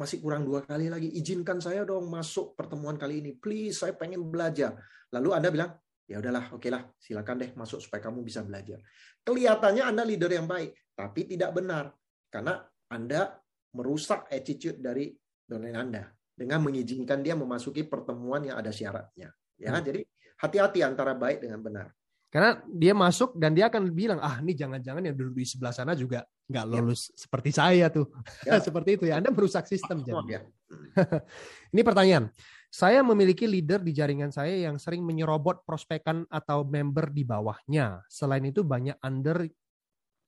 masih 0.00 0.22
kurang 0.22 0.46
dua 0.46 0.62
kali 0.64 0.88
lagi. 0.88 1.12
Izinkan 1.12 1.58
saya 1.60 1.84
dong 1.84 2.08
masuk 2.08 2.54
pertemuan 2.54 2.96
kali 2.96 3.20
ini. 3.20 3.36
Please, 3.36 3.82
saya 3.82 3.92
pengen 3.92 4.24
belajar. 4.32 4.78
Lalu 5.12 5.28
Anda 5.34 5.48
bilang, 5.50 5.70
ya 6.10 6.18
udahlah, 6.18 6.50
oke 6.50 6.66
lah, 6.66 6.82
silakan 6.98 7.46
deh 7.46 7.50
masuk 7.54 7.78
supaya 7.78 8.02
kamu 8.02 8.26
bisa 8.26 8.42
belajar. 8.42 8.82
Kelihatannya 9.22 9.86
Anda 9.86 10.02
leader 10.02 10.34
yang 10.34 10.50
baik, 10.50 10.74
tapi 10.98 11.30
tidak 11.30 11.54
benar. 11.54 11.94
Karena 12.26 12.58
Anda 12.90 13.38
merusak 13.70 14.26
attitude 14.34 14.82
dari 14.82 15.14
domain 15.46 15.78
Anda 15.78 16.10
dengan 16.34 16.66
mengizinkan 16.66 17.22
dia 17.22 17.38
memasuki 17.38 17.86
pertemuan 17.86 18.42
yang 18.42 18.58
ada 18.58 18.74
syaratnya. 18.74 19.30
Ya, 19.54 19.70
hmm. 19.70 19.86
jadi 19.86 20.00
hati-hati 20.42 20.82
antara 20.82 21.14
baik 21.14 21.46
dengan 21.46 21.62
benar. 21.62 21.86
Karena 22.30 22.62
dia 22.66 22.94
masuk 22.94 23.34
dan 23.34 23.54
dia 23.54 23.66
akan 23.66 23.90
bilang, 23.90 24.18
ah 24.22 24.38
ini 24.38 24.54
jangan-jangan 24.54 25.02
yang 25.02 25.14
duduk 25.18 25.42
di 25.42 25.46
sebelah 25.46 25.74
sana 25.74 25.98
juga 25.98 26.22
nggak 26.46 26.64
ya. 26.66 26.70
lulus 26.70 27.10
ya. 27.10 27.26
seperti 27.26 27.50
saya 27.50 27.86
tuh. 27.90 28.06
Ya. 28.46 28.58
seperti 28.66 28.90
itu 28.98 29.04
ya. 29.10 29.18
Anda 29.18 29.34
merusak 29.34 29.66
sistem. 29.66 30.02
Oh, 30.06 30.22
ya. 30.26 30.46
ini 31.74 31.82
pertanyaan. 31.82 32.30
Saya 32.70 33.02
memiliki 33.02 33.50
leader 33.50 33.82
di 33.82 33.90
jaringan 33.90 34.30
saya 34.30 34.54
yang 34.70 34.78
sering 34.78 35.02
menyerobot 35.02 35.66
prospekan 35.66 36.22
atau 36.30 36.62
member 36.62 37.10
di 37.10 37.26
bawahnya. 37.26 38.06
Selain 38.06 38.46
itu 38.46 38.62
banyak 38.62 38.94
under 39.02 39.42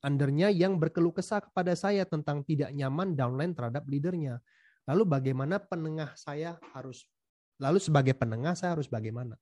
undernya 0.02 0.50
yang 0.50 0.74
berkeluh 0.74 1.14
kesah 1.14 1.38
kepada 1.38 1.78
saya 1.78 2.02
tentang 2.02 2.42
tidak 2.42 2.74
nyaman 2.74 3.14
downline 3.14 3.54
terhadap 3.54 3.86
leadernya. 3.86 4.42
Lalu 4.90 5.06
bagaimana 5.06 5.62
penengah 5.62 6.18
saya 6.18 6.58
harus 6.74 7.06
lalu 7.62 7.78
sebagai 7.78 8.18
penengah 8.18 8.58
saya 8.58 8.74
harus 8.74 8.90
bagaimana? 8.90 9.38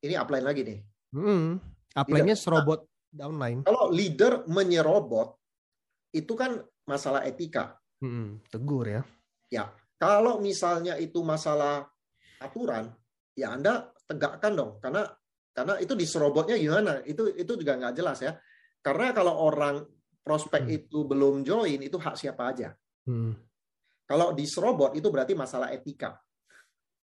Ini 0.00 0.16
upline 0.16 0.46
lagi 0.48 0.64
nih. 0.64 0.80
Hmm, 1.12 1.60
upline-nya 1.92 2.36
serobot 2.40 2.88
downline. 3.12 3.68
Kalau 3.68 3.92
leader 3.92 4.48
menyerobot 4.48 5.36
itu 6.16 6.32
kan 6.32 6.64
masalah 6.88 7.28
etika. 7.28 7.76
Hmm, 8.00 8.40
tegur 8.48 8.88
ya. 8.88 9.02
Ya, 9.52 9.68
kalau 9.98 10.38
misalnya 10.38 10.94
itu 10.94 11.26
masalah 11.26 11.82
aturan, 12.38 12.94
ya 13.34 13.50
Anda 13.50 13.90
tegakkan 14.06 14.54
dong, 14.54 14.70
karena 14.78 15.10
karena 15.50 15.74
itu 15.82 15.98
diserobotnya 15.98 16.54
gimana? 16.54 17.02
Itu 17.02 17.34
itu 17.34 17.58
juga 17.58 17.74
nggak 17.74 17.94
jelas 17.98 18.22
ya. 18.22 18.38
Karena 18.78 19.10
kalau 19.10 19.34
orang 19.42 19.82
prospek 20.22 20.62
hmm. 20.62 20.76
itu 20.78 20.98
belum 21.02 21.42
join, 21.42 21.82
itu 21.82 21.98
hak 21.98 22.14
siapa 22.14 22.54
aja. 22.54 22.70
Hmm. 23.10 23.34
Kalau 24.06 24.30
diserobot 24.32 24.94
itu 24.94 25.10
berarti 25.10 25.34
masalah 25.34 25.74
etika, 25.74 26.14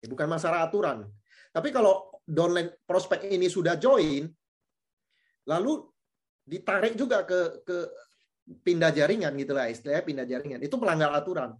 ya, 0.02 0.10
bukan 0.10 0.26
masalah 0.26 0.66
aturan. 0.66 1.06
Tapi 1.54 1.70
kalau 1.70 2.18
downline 2.26 2.82
prospek 2.82 3.30
ini 3.30 3.46
sudah 3.46 3.78
join, 3.78 4.26
lalu 5.46 5.86
ditarik 6.42 6.98
juga 6.98 7.22
ke 7.22 7.62
ke 7.62 7.78
pindah 8.42 8.90
jaringan 8.90 9.30
gitulah 9.38 9.70
istilahnya 9.70 10.02
pindah 10.02 10.26
jaringan 10.26 10.58
itu 10.58 10.74
melanggar 10.74 11.14
aturan 11.14 11.54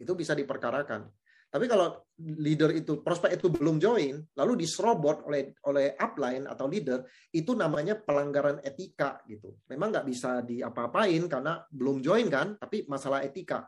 itu 0.00 0.12
bisa 0.12 0.32
diperkarakan. 0.36 1.08
Tapi 1.46 1.70
kalau 1.70 1.94
leader 2.20 2.74
itu 2.74 3.00
prospek 3.00 3.38
itu 3.38 3.48
belum 3.48 3.78
join 3.78 4.18
lalu 4.34 4.66
diserobot 4.66 5.24
oleh 5.30 5.54
oleh 5.70 5.94
upline 5.94 6.44
atau 6.50 6.66
leader 6.66 7.06
itu 7.30 7.54
namanya 7.54 7.96
pelanggaran 7.96 8.58
etika 8.66 9.22
gitu. 9.30 9.54
Memang 9.70 9.94
nggak 9.94 10.06
bisa 10.10 10.42
diapa-apain 10.42 11.22
karena 11.30 11.62
belum 11.70 12.02
join 12.02 12.26
kan 12.26 12.58
tapi 12.58 12.84
masalah 12.90 13.22
etika. 13.22 13.62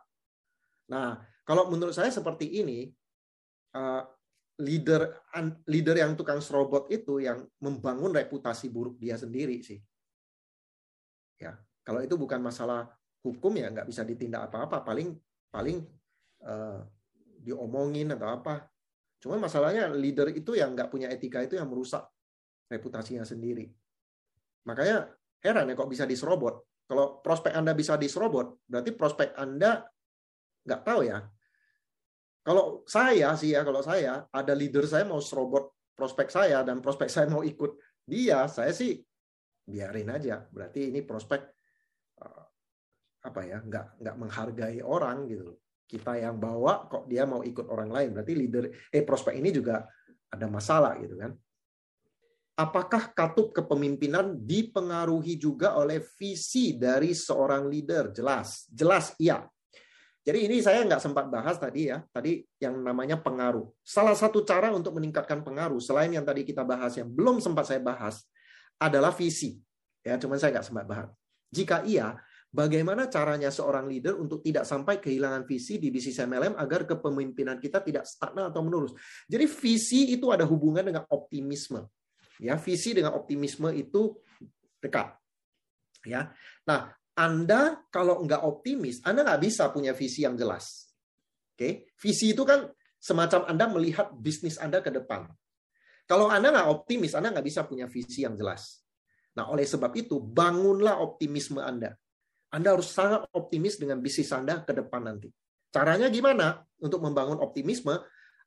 Nah 0.91 1.23
kalau 1.47 1.71
menurut 1.71 1.95
saya 1.95 2.11
seperti 2.11 2.61
ini 2.61 2.91
uh, 3.79 4.03
leader 4.59 5.15
leader 5.71 5.97
yang 6.03 6.19
tukang 6.19 6.43
serobot 6.43 6.91
itu 6.91 7.23
yang 7.23 7.47
membangun 7.63 8.11
reputasi 8.11 8.75
buruk 8.75 8.99
dia 8.99 9.15
sendiri 9.15 9.63
sih. 9.63 9.79
Ya, 11.39 11.55
kalau 11.87 12.03
itu 12.03 12.19
bukan 12.19 12.43
masalah 12.43 12.91
hukum 13.23 13.55
ya 13.55 13.71
nggak 13.71 13.87
bisa 13.87 14.03
ditindak 14.03 14.51
apa-apa, 14.51 14.83
paling 14.83 15.15
paling 15.55 15.87
uh, 16.45 16.83
diomongin 17.43 18.15
atau 18.15 18.29
apa. 18.29 18.67
Cuma 19.19 19.39
masalahnya 19.39 19.91
leader 19.91 20.31
itu 20.31 20.55
yang 20.55 20.75
nggak 20.79 20.91
punya 20.91 21.11
etika 21.11 21.43
itu 21.43 21.59
yang 21.59 21.67
merusak 21.67 22.07
reputasinya 22.71 23.27
sendiri. 23.27 23.67
Makanya 24.67 25.11
heran 25.43 25.71
ya 25.71 25.75
kok 25.75 25.91
bisa 25.91 26.07
diserobot. 26.07 26.63
Kalau 26.89 27.21
prospek 27.21 27.53
Anda 27.53 27.77
bisa 27.77 27.99
diserobot, 28.01 28.65
berarti 28.65 28.91
prospek 28.95 29.37
Anda 29.37 29.85
nggak 30.65 30.83
tahu 30.85 31.01
ya 31.05 31.19
kalau 32.49 32.81
saya 32.89 33.37
sih 33.37 33.53
ya, 33.53 33.61
kalau 33.61 33.85
saya 33.85 34.25
ada 34.33 34.57
leader 34.57 34.89
saya 34.89 35.05
mau 35.05 35.21
serobot 35.21 35.69
prospek 35.93 36.33
saya 36.33 36.65
dan 36.65 36.81
prospek 36.81 37.13
saya 37.13 37.29
mau 37.29 37.45
ikut 37.45 37.77
dia, 38.09 38.49
saya 38.49 38.73
sih 38.73 38.97
biarin 39.69 40.09
aja. 40.09 40.49
Berarti 40.49 40.89
ini 40.89 41.05
prospek 41.05 41.45
eh, 42.25 42.45
apa 43.29 43.41
ya, 43.45 43.61
nggak 43.61 44.01
nggak 44.01 44.17
menghargai 44.17 44.81
orang 44.81 45.29
gitu. 45.29 45.61
Kita 45.89 46.21
yang 46.21 46.37
bawa 46.37 46.85
kok 46.85 47.09
dia 47.09 47.25
mau 47.25 47.41
ikut 47.41 47.65
orang 47.73 47.89
lain, 47.89 48.09
berarti 48.13 48.33
leader 48.37 48.69
eh 48.93 49.01
prospek 49.01 49.41
ini 49.41 49.49
juga 49.49 49.89
ada 50.29 50.45
masalah 50.45 51.01
gitu 51.01 51.17
kan. 51.17 51.33
Apakah 52.59 53.15
katup 53.17 53.57
kepemimpinan 53.57 54.37
dipengaruhi 54.37 55.41
juga 55.41 55.81
oleh 55.81 56.05
visi 56.21 56.77
dari 56.77 57.17
seorang 57.17 57.71
leader? 57.71 58.13
Jelas, 58.13 58.69
jelas 58.69 59.17
iya. 59.17 59.47
Jadi 60.27 60.45
ini 60.45 60.61
saya 60.61 60.85
nggak 60.85 61.01
sempat 61.01 61.31
bahas 61.33 61.57
tadi 61.57 61.89
ya, 61.89 62.05
tadi 62.13 62.45
yang 62.61 62.85
namanya 62.85 63.17
pengaruh. 63.17 63.65
Salah 63.81 64.13
satu 64.13 64.45
cara 64.45 64.69
untuk 64.77 64.93
meningkatkan 65.01 65.41
pengaruh, 65.41 65.81
selain 65.81 66.13
yang 66.13 66.27
tadi 66.27 66.45
kita 66.45 66.69
bahas 66.69 66.93
yang 67.01 67.09
belum 67.09 67.41
sempat 67.41 67.65
saya 67.65 67.81
bahas, 67.81 68.29
adalah 68.77 69.09
visi. 69.15 69.57
Ya, 70.05 70.21
cuman 70.21 70.37
saya 70.37 70.61
nggak 70.61 70.69
sempat 70.69 70.85
bahas. 70.85 71.09
Jika 71.49 71.81
iya, 71.89 72.21
bagaimana 72.49 73.07
caranya 73.13 73.53
seorang 73.53 73.87
leader 73.87 74.17
untuk 74.17 74.41
tidak 74.41 74.65
sampai 74.65 74.99
kehilangan 74.99 75.45
visi 75.45 75.77
di 75.77 75.93
bisnis 75.93 76.19
MLM 76.21 76.57
agar 76.57 76.89
kepemimpinan 76.89 77.61
kita 77.61 77.85
tidak 77.85 78.09
stagnan 78.09 78.49
atau 78.49 78.65
menurun. 78.65 78.93
Jadi 79.29 79.45
visi 79.45 80.17
itu 80.17 80.33
ada 80.33 80.49
hubungan 80.49 80.85
dengan 80.85 81.05
optimisme. 81.13 81.85
Ya, 82.39 82.55
visi 82.55 82.95
dengan 82.95 83.19
optimisme 83.19 83.75
itu 83.75 84.15
dekat. 84.79 85.19
Ya. 86.07 86.31
Nah, 86.65 86.95
anda 87.19 87.83
kalau 87.91 88.23
nggak 88.23 88.47
optimis, 88.47 89.03
Anda 89.03 89.27
nggak 89.27 89.43
bisa 89.43 89.75
punya 89.75 89.91
visi 89.91 90.23
yang 90.23 90.39
jelas. 90.39 90.95
Oke, 91.59 91.91
visi 91.99 92.31
itu 92.31 92.47
kan 92.47 92.71
semacam 93.03 93.51
Anda 93.51 93.67
melihat 93.67 94.15
bisnis 94.15 94.55
Anda 94.55 94.79
ke 94.79 94.95
depan. 94.95 95.27
Kalau 96.07 96.31
Anda 96.31 96.55
nggak 96.55 96.69
optimis, 96.71 97.19
Anda 97.19 97.35
nggak 97.35 97.43
bisa 97.43 97.67
punya 97.67 97.91
visi 97.91 98.23
yang 98.23 98.39
jelas. 98.39 98.87
Nah, 99.35 99.51
oleh 99.51 99.67
sebab 99.67 99.91
itu, 99.99 100.23
bangunlah 100.23 101.03
optimisme 101.03 101.59
Anda. 101.59 101.99
Anda 102.49 102.73
harus 102.73 102.89
sangat 102.89 103.29
optimis 103.37 103.77
dengan 103.77 104.01
bisnis 104.01 104.33
Anda 104.33 104.65
ke 104.65 104.73
depan 104.73 105.05
nanti. 105.05 105.29
Caranya 105.69 106.09
gimana? 106.09 106.65
Untuk 106.81 107.05
membangun 107.05 107.37
optimisme, 107.45 107.93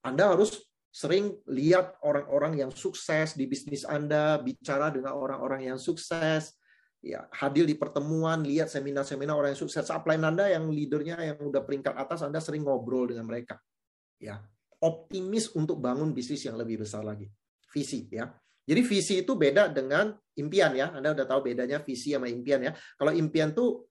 Anda 0.02 0.34
harus 0.34 0.58
sering 0.92 1.38
lihat 1.48 2.02
orang-orang 2.04 2.60
yang 2.66 2.72
sukses 2.74 3.38
di 3.38 3.46
bisnis 3.48 3.88
Anda, 3.88 4.42
bicara 4.42 4.92
dengan 4.92 5.16
orang-orang 5.16 5.72
yang 5.72 5.80
sukses, 5.80 6.58
ya 7.00 7.30
hadir 7.32 7.70
di 7.70 7.78
pertemuan, 7.78 8.42
lihat 8.42 8.68
seminar-seminar 8.74 9.38
orang 9.38 9.54
yang 9.54 9.62
sukses. 9.62 9.88
Upline 9.94 10.26
Anda 10.26 10.50
yang 10.50 10.68
leadernya 10.68 11.22
yang 11.22 11.40
udah 11.40 11.62
peringkat 11.62 11.94
atas, 11.94 12.26
Anda 12.26 12.42
sering 12.42 12.66
ngobrol 12.66 13.14
dengan 13.14 13.30
mereka. 13.30 13.62
Ya, 14.18 14.42
optimis 14.82 15.54
untuk 15.54 15.78
bangun 15.78 16.12
bisnis 16.12 16.42
yang 16.44 16.58
lebih 16.58 16.82
besar 16.82 17.06
lagi. 17.06 17.30
Visi 17.70 18.10
ya. 18.10 18.28
Jadi 18.62 18.82
visi 18.86 19.14
itu 19.26 19.34
beda 19.34 19.74
dengan 19.74 20.14
impian 20.38 20.74
ya. 20.78 20.94
Anda 20.94 21.18
udah 21.18 21.26
tahu 21.26 21.50
bedanya 21.50 21.82
visi 21.82 22.14
sama 22.14 22.30
impian 22.30 22.62
ya. 22.62 22.72
Kalau 23.00 23.10
impian 23.14 23.54
tuh 23.58 23.91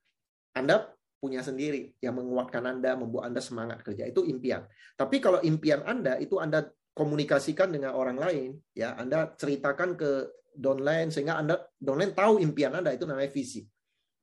Anda 0.56 0.90
punya 1.20 1.44
sendiri 1.44 2.00
yang 2.00 2.16
menguatkan 2.16 2.64
Anda, 2.64 2.96
membuat 2.96 3.30
Anda 3.30 3.44
semangat 3.44 3.84
kerja. 3.84 4.08
Itu 4.08 4.24
impian. 4.24 4.64
Tapi 4.96 5.20
kalau 5.20 5.38
impian 5.44 5.84
Anda 5.84 6.16
itu 6.16 6.40
Anda 6.40 6.64
komunikasikan 6.96 7.70
dengan 7.70 7.92
orang 7.94 8.16
lain, 8.16 8.56
ya 8.72 8.96
Anda 8.96 9.36
ceritakan 9.36 10.00
ke 10.00 10.10
downline 10.56 11.12
sehingga 11.12 11.38
Anda 11.38 11.60
downline 11.76 12.16
tahu 12.16 12.40
impian 12.40 12.72
Anda 12.74 12.96
itu 12.96 13.04
namanya 13.04 13.30
visi. 13.30 13.62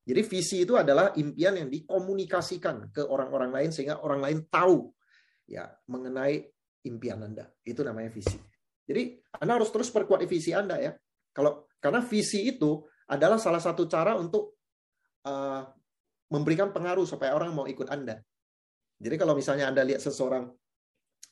Jadi 0.08 0.22
visi 0.24 0.64
itu 0.64 0.74
adalah 0.80 1.12
impian 1.20 1.54
yang 1.60 1.70
dikomunikasikan 1.70 2.96
ke 2.96 3.04
orang-orang 3.04 3.52
lain 3.52 3.70
sehingga 3.76 4.00
orang 4.00 4.24
lain 4.24 4.40
tahu 4.48 4.88
ya 5.46 5.68
mengenai 5.92 6.48
impian 6.88 7.22
Anda. 7.22 7.46
Itu 7.62 7.84
namanya 7.84 8.10
visi. 8.10 8.40
Jadi 8.88 9.20
Anda 9.38 9.60
harus 9.60 9.70
terus 9.70 9.92
perkuat 9.92 10.24
visi 10.26 10.56
Anda 10.56 10.80
ya. 10.80 10.96
Kalau 11.36 11.68
karena 11.78 12.02
visi 12.02 12.48
itu 12.50 12.88
adalah 13.06 13.38
salah 13.38 13.60
satu 13.60 13.84
cara 13.86 14.16
untuk 14.16 14.58
uh, 15.28 15.64
memberikan 16.28 16.76
pengaruh 16.76 17.08
supaya 17.08 17.36
orang 17.36 17.56
mau 17.56 17.66
ikut 17.68 17.88
Anda. 17.88 18.20
Jadi 18.98 19.16
kalau 19.16 19.38
misalnya 19.38 19.70
Anda 19.70 19.86
lihat 19.86 20.02
seseorang 20.02 20.50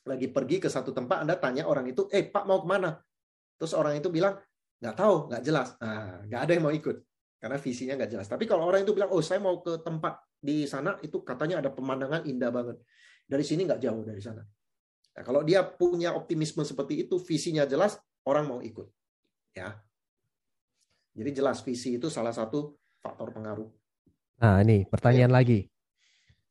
lagi 0.06 0.30
pergi 0.30 0.62
ke 0.62 0.70
satu 0.70 0.94
tempat, 0.94 1.26
Anda 1.26 1.34
tanya 1.36 1.66
orang 1.66 1.90
itu, 1.90 2.06
eh 2.14 2.24
Pak 2.30 2.44
mau 2.46 2.62
ke 2.62 2.68
mana? 2.70 2.94
Terus 3.58 3.74
orang 3.74 3.98
itu 3.98 4.08
bilang, 4.08 4.38
nggak 4.78 4.94
tahu, 4.94 5.14
nggak 5.32 5.42
jelas. 5.42 5.74
Nah, 5.82 6.22
nggak 6.24 6.40
ada 6.46 6.52
yang 6.54 6.64
mau 6.64 6.74
ikut 6.74 6.96
karena 7.42 7.56
visinya 7.58 7.94
nggak 7.98 8.10
jelas. 8.14 8.26
Tapi 8.30 8.44
kalau 8.46 8.70
orang 8.70 8.86
itu 8.86 8.94
bilang, 8.94 9.10
oh 9.10 9.20
saya 9.20 9.42
mau 9.42 9.58
ke 9.60 9.82
tempat 9.82 10.22
di 10.38 10.64
sana, 10.64 10.94
itu 11.02 11.20
katanya 11.26 11.58
ada 11.58 11.70
pemandangan 11.74 12.22
indah 12.22 12.54
banget. 12.54 12.76
Dari 13.26 13.42
sini 13.42 13.66
nggak 13.66 13.82
jauh 13.82 14.02
dari 14.06 14.22
sana. 14.22 14.46
Nah, 15.16 15.22
kalau 15.24 15.42
dia 15.42 15.64
punya 15.66 16.14
optimisme 16.14 16.62
seperti 16.62 17.08
itu, 17.08 17.18
visinya 17.18 17.66
jelas, 17.66 17.98
orang 18.28 18.46
mau 18.46 18.60
ikut. 18.62 18.86
Ya. 19.56 19.80
Jadi 21.16 21.30
jelas 21.32 21.64
visi 21.64 21.96
itu 21.96 22.12
salah 22.12 22.36
satu 22.36 22.76
faktor 23.00 23.32
pengaruh. 23.32 23.66
Nah, 24.36 24.60
ini 24.60 24.84
pertanyaan 24.84 25.32
ya. 25.32 25.36
lagi. 25.40 25.60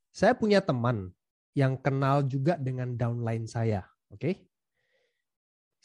Saya 0.10 0.34
punya 0.34 0.64
teman 0.64 1.14
yang 1.54 1.78
kenal 1.78 2.26
juga 2.26 2.58
dengan 2.58 2.98
downline 2.98 3.46
saya, 3.46 3.86
oke? 4.10 4.20
Okay? 4.20 4.36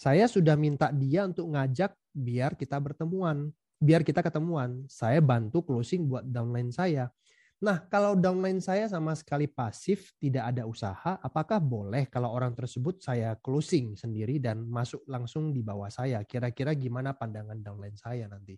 Saya 0.00 0.24
sudah 0.24 0.56
minta 0.56 0.88
dia 0.88 1.28
untuk 1.28 1.52
ngajak 1.52 1.92
biar 2.16 2.56
kita 2.56 2.80
bertemuan, 2.80 3.52
biar 3.76 4.00
kita 4.00 4.24
ketemuan. 4.24 4.88
Saya 4.88 5.20
bantu 5.20 5.60
closing 5.60 6.08
buat 6.08 6.24
downline 6.24 6.72
saya. 6.72 7.12
Nah, 7.60 7.84
kalau 7.92 8.16
downline 8.16 8.64
saya 8.64 8.88
sama 8.88 9.12
sekali 9.12 9.44
pasif, 9.44 10.16
tidak 10.16 10.56
ada 10.56 10.64
usaha, 10.64 11.20
apakah 11.20 11.60
boleh 11.60 12.08
kalau 12.08 12.32
orang 12.32 12.56
tersebut 12.56 13.04
saya 13.04 13.36
closing 13.36 13.92
sendiri 13.92 14.40
dan 14.40 14.64
masuk 14.64 15.04
langsung 15.04 15.52
di 15.52 15.60
bawah 15.60 15.92
saya? 15.92 16.24
Kira-kira 16.24 16.72
gimana 16.72 17.12
pandangan 17.12 17.60
downline 17.60 18.00
saya 18.00 18.24
nanti? 18.24 18.56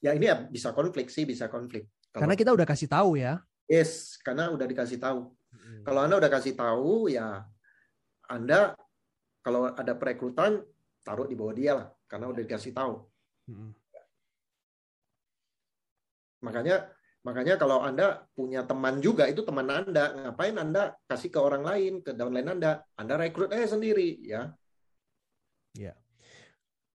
Ya 0.00 0.16
ini 0.16 0.32
ya 0.32 0.48
bisa 0.48 0.72
konflik 0.72 1.12
sih, 1.12 1.28
bisa 1.28 1.52
konflik. 1.52 1.92
Karena 2.12 2.36
kita 2.36 2.52
udah 2.52 2.68
kasih 2.68 2.88
tahu 2.88 3.16
ya. 3.16 3.40
Yes, 3.72 4.20
karena 4.20 4.52
udah 4.52 4.68
dikasih 4.68 5.00
tahu. 5.00 5.32
Hmm. 5.52 5.80
Kalau 5.84 6.00
Anda 6.04 6.20
udah 6.20 6.30
kasih 6.32 6.52
tahu, 6.52 7.08
ya 7.08 7.44
Anda 8.28 8.76
kalau 9.40 9.72
ada 9.72 9.92
perekrutan 9.96 10.60
taruh 11.02 11.26
di 11.26 11.34
bawah 11.34 11.54
dia 11.56 11.72
lah 11.74 11.86
karena 12.06 12.28
udah 12.28 12.42
dikasih 12.44 12.72
tahu. 12.76 13.00
Hmm. 13.48 13.72
Makanya 16.42 16.90
makanya 17.22 17.54
kalau 17.56 17.80
Anda 17.80 18.26
punya 18.34 18.66
teman 18.66 18.98
juga 18.98 19.30
itu 19.30 19.46
teman 19.46 19.70
Anda, 19.70 20.12
ngapain 20.12 20.56
Anda 20.58 20.92
kasih 21.06 21.30
ke 21.30 21.38
orang 21.38 21.64
lain, 21.64 21.92
ke 22.04 22.12
downline 22.12 22.50
Anda? 22.50 22.82
Anda 22.98 23.14
rekrut 23.16 23.54
aja 23.54 23.78
sendiri 23.78 24.20
ya. 24.20 24.52
Ya. 25.72 25.96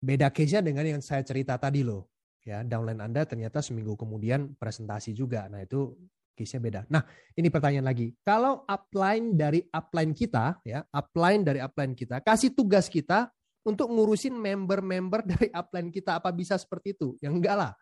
Beda 0.02 0.32
case-nya 0.32 0.64
dengan 0.64 0.82
yang 0.88 1.02
saya 1.04 1.22
cerita 1.22 1.54
tadi 1.60 1.84
loh. 1.86 2.11
Ya, 2.42 2.66
downline 2.66 2.98
Anda 2.98 3.22
ternyata 3.22 3.62
seminggu 3.62 3.94
kemudian 3.94 4.58
presentasi 4.58 5.14
juga. 5.14 5.46
Nah, 5.46 5.62
itu 5.62 5.94
case-nya 6.34 6.60
beda. 6.60 6.80
Nah, 6.90 7.06
ini 7.38 7.48
pertanyaan 7.52 7.86
lagi. 7.86 8.10
Kalau 8.26 8.66
upline 8.66 9.38
dari 9.38 9.62
upline 9.70 10.10
kita, 10.10 10.58
ya, 10.66 10.82
upline 10.90 11.46
dari 11.46 11.62
upline 11.62 11.94
kita, 11.94 12.18
kasih 12.24 12.50
tugas 12.50 12.90
kita 12.90 13.30
untuk 13.62 13.94
ngurusin 13.94 14.34
member-member 14.34 15.22
dari 15.38 15.48
upline 15.54 15.94
kita, 15.94 16.18
apa 16.18 16.34
bisa 16.34 16.58
seperti 16.58 16.98
itu? 16.98 17.14
Yang 17.22 17.34
enggak 17.38 17.56
lah. 17.56 17.72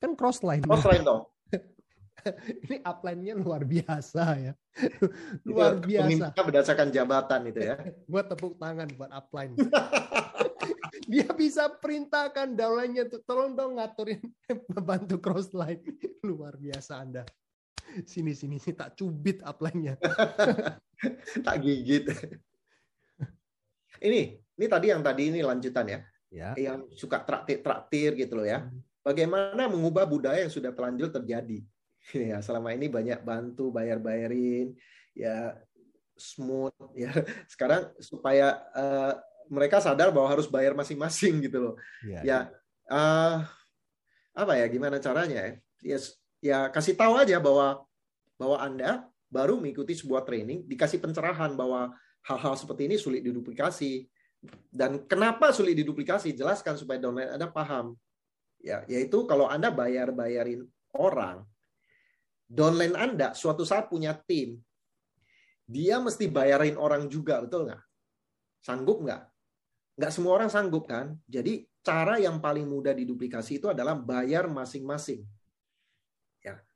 Kan 0.00 0.16
crossline. 0.16 0.64
Crossline 0.64 1.04
dong. 1.04 1.22
ini 2.66 2.76
upline-nya 2.82 3.34
luar 3.38 3.62
biasa 3.62 4.22
ya. 4.40 4.52
luar 5.46 5.78
biasa. 5.80 6.34
berdasarkan 6.36 6.88
jabatan 6.92 7.40
itu 7.48 7.60
ya. 7.60 7.76
buat 8.10 8.26
tepuk 8.28 8.56
tangan 8.56 8.88
buat 8.96 9.10
upline. 9.12 9.52
Dia 11.06 11.28
bisa 11.34 11.70
perintahkan 11.70 12.54
downline-nya 12.54 13.08
tuh 13.08 13.22
tolong 13.24 13.54
dong 13.54 13.78
ngaturin 13.78 14.20
bantu 14.88 15.18
crossline. 15.20 15.82
luar 16.26 16.58
biasa 16.58 17.02
Anda 17.06 17.22
sini 18.04 18.36
sini 18.36 18.60
sini 18.60 18.74
tak 18.76 18.98
cubit 18.98 19.40
upline-nya. 19.40 19.96
tak 21.46 21.56
gigit. 21.62 22.10
ini, 24.02 24.36
ini 24.36 24.66
tadi 24.66 24.86
yang 24.90 25.00
tadi 25.00 25.32
ini 25.32 25.40
lanjutan 25.40 25.86
ya. 25.86 26.00
Ya. 26.28 26.50
Yang 26.58 26.98
suka 26.98 27.22
traktir-traktir 27.22 28.18
gitu 28.18 28.36
loh 28.36 28.44
ya. 28.44 28.66
Bagaimana 29.06 29.70
mengubah 29.70 30.04
budaya 30.04 30.42
yang 30.42 30.52
sudah 30.52 30.74
telanjur 30.74 31.08
terjadi? 31.14 31.62
Ya, 32.14 32.38
selama 32.38 32.70
ini 32.70 32.86
banyak 32.86 33.26
bantu 33.26 33.74
bayar-bayarin, 33.74 34.78
ya 35.10 35.58
smooth 36.14 36.70
ya. 36.94 37.10
Sekarang 37.50 37.90
supaya 37.98 38.62
uh, 38.78 39.18
mereka 39.48 39.78
sadar 39.82 40.10
bahwa 40.10 40.28
harus 40.30 40.46
bayar 40.50 40.74
masing-masing 40.74 41.44
gitu 41.46 41.58
loh. 41.62 41.74
Ya, 42.02 42.20
ya 42.22 42.38
uh, 42.90 43.42
apa 44.36 44.52
ya 44.58 44.66
gimana 44.68 45.00
caranya 45.00 45.38
ya? 45.40 45.52
Ya 45.82 45.98
ya 46.40 46.58
kasih 46.70 46.94
tahu 46.94 47.16
aja 47.16 47.40
bahwa 47.40 47.82
bahwa 48.36 48.56
Anda 48.60 49.08
baru 49.32 49.58
mengikuti 49.58 49.96
sebuah 49.96 50.22
training 50.22 50.68
dikasih 50.68 51.00
pencerahan 51.02 51.56
bahwa 51.56 51.94
hal-hal 52.26 52.54
seperti 52.58 52.90
ini 52.90 52.96
sulit 53.00 53.22
diduplikasi. 53.24 54.06
Dan 54.70 55.08
kenapa 55.10 55.50
sulit 55.50 55.74
diduplikasi? 55.74 56.36
Jelaskan 56.36 56.78
supaya 56.78 57.00
downline 57.00 57.34
Anda 57.34 57.48
paham. 57.50 57.96
Ya 58.60 58.84
yaitu 58.86 59.24
kalau 59.24 59.46
Anda 59.50 59.72
bayar-bayarin 59.72 60.66
orang 60.96 61.44
downline 62.46 62.94
Anda 62.94 63.34
suatu 63.34 63.66
saat 63.66 63.90
punya 63.90 64.14
tim 64.26 64.62
dia 65.66 65.98
mesti 65.98 66.30
bayarin 66.30 66.78
orang 66.78 67.10
juga 67.10 67.42
betul 67.42 67.66
nggak? 67.66 67.82
Sanggup 68.62 69.02
nggak 69.02 69.35
nggak 69.96 70.12
semua 70.12 70.32
orang 70.36 70.52
sanggup 70.52 70.86
kan 70.86 71.16
jadi 71.24 71.64
cara 71.80 72.20
yang 72.20 72.38
paling 72.38 72.68
mudah 72.68 72.92
diduplikasi 72.92 73.58
itu 73.58 73.72
adalah 73.72 73.96
bayar 73.96 74.46
masing-masing 74.46 75.24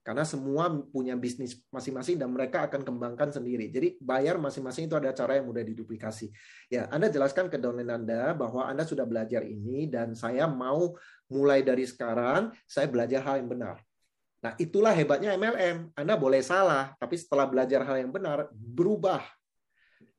karena 0.01 0.25
semua 0.25 0.73
punya 0.91 1.13
bisnis 1.13 1.61
masing-masing 1.69 2.17
dan 2.17 2.33
mereka 2.33 2.65
akan 2.65 2.81
kembangkan 2.81 3.37
sendiri. 3.37 3.69
Jadi 3.69 4.01
bayar 4.01 4.41
masing-masing 4.41 4.89
itu 4.89 4.97
ada 4.97 5.13
cara 5.13 5.37
yang 5.37 5.47
mudah 5.47 5.61
diduplikasi. 5.61 6.33
Ya, 6.73 6.89
Anda 6.89 7.13
jelaskan 7.13 7.53
ke 7.53 7.61
downline 7.61 7.93
Anda 7.93 8.33
bahwa 8.33 8.65
Anda 8.65 8.89
sudah 8.89 9.05
belajar 9.05 9.45
ini 9.45 9.93
dan 9.93 10.17
saya 10.17 10.49
mau 10.49 10.97
mulai 11.29 11.61
dari 11.61 11.85
sekarang 11.85 12.49
saya 12.65 12.89
belajar 12.89 13.21
hal 13.23 13.45
yang 13.45 13.53
benar. 13.53 13.77
Nah, 14.41 14.57
itulah 14.57 14.97
hebatnya 14.97 15.37
MLM. 15.37 15.93
Anda 15.93 16.17
boleh 16.17 16.41
salah, 16.41 16.97
tapi 16.97 17.21
setelah 17.21 17.45
belajar 17.45 17.85
hal 17.85 18.01
yang 18.01 18.11
benar 18.11 18.49
berubah. 18.51 19.21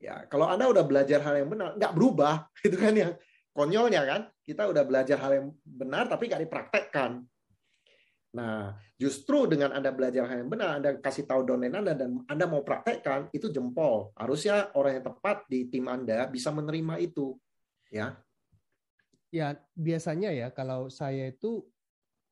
Ya, 0.02 0.26
kalau 0.26 0.50
Anda 0.50 0.66
udah 0.66 0.82
belajar 0.82 1.22
hal 1.22 1.46
yang 1.46 1.48
benar, 1.54 1.78
nggak 1.78 1.94
berubah, 1.94 2.50
itu 2.66 2.74
kan 2.74 2.90
yang 2.90 3.14
konyolnya 3.54 4.02
kan. 4.02 4.20
Kita 4.42 4.66
udah 4.66 4.82
belajar 4.82 5.22
hal 5.22 5.32
yang 5.38 5.46
benar 5.62 6.10
tapi 6.10 6.26
nggak 6.26 6.42
dipraktekkan. 6.42 7.22
Nah, 8.32 8.74
justru 8.98 9.46
dengan 9.46 9.70
Anda 9.70 9.94
belajar 9.94 10.26
hal 10.26 10.42
yang 10.42 10.50
benar, 10.50 10.82
Anda 10.82 10.90
kasih 10.98 11.28
tahu 11.28 11.46
domain 11.46 11.70
Anda 11.70 11.94
dan 11.94 12.18
Anda 12.26 12.50
mau 12.50 12.66
praktekkan, 12.66 13.30
itu 13.30 13.46
jempol. 13.54 14.10
Harusnya 14.18 14.74
orang 14.74 14.98
yang 14.98 15.06
tepat 15.06 15.46
di 15.46 15.70
tim 15.70 15.86
Anda 15.86 16.26
bisa 16.26 16.50
menerima 16.50 16.98
itu. 16.98 17.38
Ya. 17.94 18.18
Ya, 19.30 19.54
biasanya 19.78 20.34
ya 20.34 20.50
kalau 20.50 20.90
saya 20.90 21.30
itu 21.30 21.62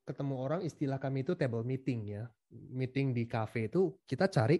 ketemu 0.09 0.35
orang 0.43 0.61
istilah 0.67 0.99
kami 0.99 1.23
itu 1.23 1.39
table 1.39 1.63
meeting 1.63 2.19
ya. 2.19 2.27
Meeting 2.51 3.15
di 3.15 3.31
cafe 3.31 3.71
itu 3.71 3.95
kita 4.11 4.27
cari 4.27 4.59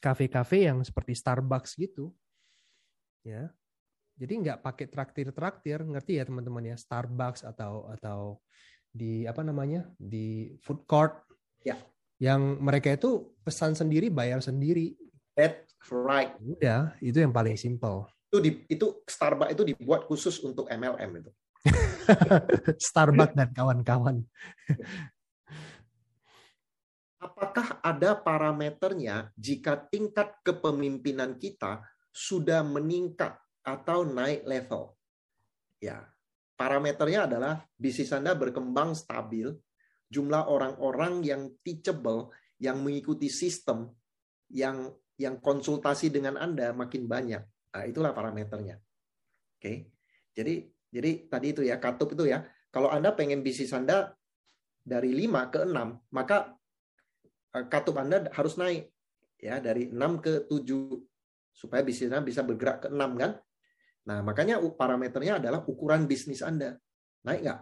kafe-kafe 0.00 0.68
yang 0.68 0.82
seperti 0.84 1.16
Starbucks 1.16 1.76
gitu. 1.76 2.12
Ya. 3.24 3.50
Jadi 4.16 4.32
nggak 4.48 4.64
pakai 4.64 4.86
traktir-traktir, 4.88 5.84
ngerti 5.84 6.16
ya 6.20 6.24
teman-teman 6.24 6.72
ya, 6.72 6.76
Starbucks 6.76 7.44
atau 7.44 7.92
atau 7.92 8.40
di 8.88 9.28
apa 9.28 9.44
namanya? 9.44 9.84
Di 10.00 10.56
food 10.64 10.88
court. 10.88 11.20
Ya. 11.60 11.76
Yang 12.16 12.42
mereka 12.64 12.88
itu 12.96 13.36
pesan 13.44 13.76
sendiri 13.76 14.08
bayar 14.08 14.40
sendiri. 14.40 14.96
That's 15.36 15.76
right. 15.92 16.32
Udah 16.40 16.96
itu 17.04 17.20
yang 17.20 17.34
paling 17.34 17.60
simple. 17.60 18.08
Itu 18.32 18.40
di 18.40 18.64
itu 18.72 19.04
Starbucks 19.04 19.52
itu 19.52 19.62
dibuat 19.68 20.08
khusus 20.08 20.40
untuk 20.40 20.64
MLM 20.72 21.20
itu. 21.20 21.30
Starbucks 22.88 23.36
dan 23.36 23.50
kawan-kawan 23.52 24.24
apakah 27.18 27.80
ada 27.80 28.16
parameternya 28.16 29.32
jika 29.36 29.76
tingkat 29.88 30.36
kepemimpinan 30.44 31.40
kita 31.40 31.84
sudah 32.12 32.60
meningkat 32.64 33.36
atau 33.64 34.04
naik 34.04 34.44
level 34.44 34.94
ya 35.80 36.04
Parameternya 36.56 37.28
adalah 37.28 37.60
bisnis 37.76 38.16
Anda 38.16 38.32
berkembang 38.32 38.96
stabil, 38.96 39.52
jumlah 40.08 40.48
orang-orang 40.48 41.20
yang 41.20 41.52
teachable, 41.60 42.32
yang 42.56 42.80
mengikuti 42.80 43.28
sistem, 43.28 43.92
yang 44.48 44.88
yang 45.20 45.36
konsultasi 45.36 46.08
dengan 46.08 46.40
Anda 46.40 46.72
makin 46.72 47.04
banyak. 47.04 47.44
Nah, 47.76 47.84
itulah 47.84 48.16
parameternya. 48.16 48.80
Oke. 49.60 49.92
Jadi 50.32 50.64
jadi 50.88 51.28
tadi 51.28 51.46
itu 51.52 51.60
ya 51.60 51.76
katup 51.76 52.16
itu 52.16 52.24
ya. 52.24 52.40
Kalau 52.72 52.88
Anda 52.88 53.12
pengen 53.12 53.44
bisnis 53.44 53.76
Anda 53.76 54.16
dari 54.80 55.12
5 55.12 55.52
ke 55.52 55.60
6, 55.68 55.76
maka 56.08 56.55
katup 57.64 57.96
Anda 57.96 58.28
harus 58.36 58.60
naik 58.60 58.92
ya 59.40 59.56
dari 59.64 59.88
6 59.88 59.96
ke 60.20 60.32
7 60.44 60.60
supaya 61.56 61.80
bisnis 61.80 62.12
Anda 62.12 62.28
bisa 62.28 62.44
bergerak 62.44 62.84
ke 62.84 62.88
6 62.92 63.16
kan. 63.16 63.32
Nah, 64.06 64.22
makanya 64.22 64.60
parameternya 64.60 65.40
adalah 65.40 65.64
ukuran 65.64 66.04
bisnis 66.04 66.44
Anda. 66.44 66.76
Naik 67.24 67.40
nggak? 67.42 67.60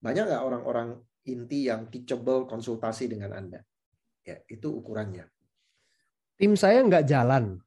Banyak 0.00 0.24
nggak 0.30 0.42
orang-orang 0.46 0.88
inti 1.26 1.68
yang 1.68 1.90
teachable 1.90 2.46
konsultasi 2.46 3.10
dengan 3.10 3.34
Anda? 3.36 3.60
Ya, 4.24 4.40
itu 4.46 4.70
ukurannya. 4.70 5.26
Tim 6.40 6.56
saya 6.56 6.80
nggak 6.80 7.04
jalan 7.04 7.60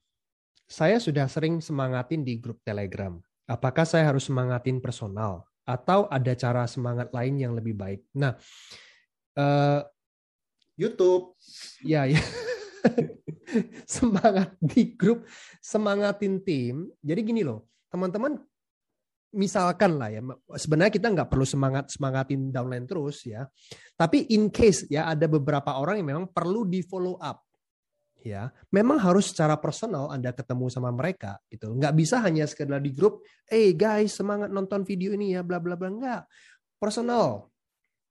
saya 0.74 0.98
sudah 0.98 1.30
sering 1.30 1.62
semangatin 1.62 2.26
di 2.26 2.42
grup 2.42 2.58
Telegram. 2.66 3.14
Apakah 3.46 3.86
saya 3.86 4.10
harus 4.10 4.26
semangatin 4.26 4.82
personal 4.82 5.46
atau 5.70 6.10
ada 6.10 6.34
cara 6.34 6.66
semangat 6.66 7.14
lain 7.14 7.38
yang 7.38 7.54
lebih 7.54 7.78
baik? 7.78 8.02
Nah, 8.18 8.34
uh, 9.38 9.86
YouTube. 10.74 11.38
Ya, 11.86 12.06
ya. 12.10 12.20
semangat 13.88 14.58
di 14.60 14.94
grup, 14.98 15.26
semangatin 15.64 16.42
tim. 16.44 16.90
Jadi 17.00 17.20
gini 17.24 17.42
loh, 17.46 17.70
teman-teman 17.94 18.42
misalkan 19.34 19.98
lah 19.98 20.14
ya 20.14 20.22
sebenarnya 20.54 20.94
kita 20.94 21.10
nggak 21.10 21.26
perlu 21.26 21.42
semangat 21.42 21.90
semangatin 21.90 22.54
downline 22.54 22.86
terus 22.86 23.26
ya 23.26 23.50
tapi 23.98 24.30
in 24.30 24.54
case 24.54 24.86
ya 24.94 25.10
ada 25.10 25.26
beberapa 25.26 25.74
orang 25.74 25.98
yang 26.00 26.08
memang 26.14 26.26
perlu 26.30 26.70
di 26.70 26.86
follow 26.86 27.18
up 27.18 27.42
ya 28.22 28.54
memang 28.70 29.02
harus 29.02 29.34
secara 29.34 29.58
personal 29.58 30.14
anda 30.14 30.32
ketemu 30.32 30.70
sama 30.70 30.94
mereka 30.94 31.42
gitu 31.50 31.74
nggak 31.74 31.94
bisa 31.98 32.22
hanya 32.22 32.46
sekedar 32.46 32.78
di 32.78 32.94
grup 32.94 33.26
eh 33.50 33.74
hey 33.74 33.76
guys 33.76 34.14
semangat 34.14 34.54
nonton 34.54 34.86
video 34.86 35.18
ini 35.18 35.34
ya 35.34 35.42
bla 35.42 35.58
bla 35.58 35.74
bla 35.74 35.90
nggak 35.90 36.22
personal 36.78 37.50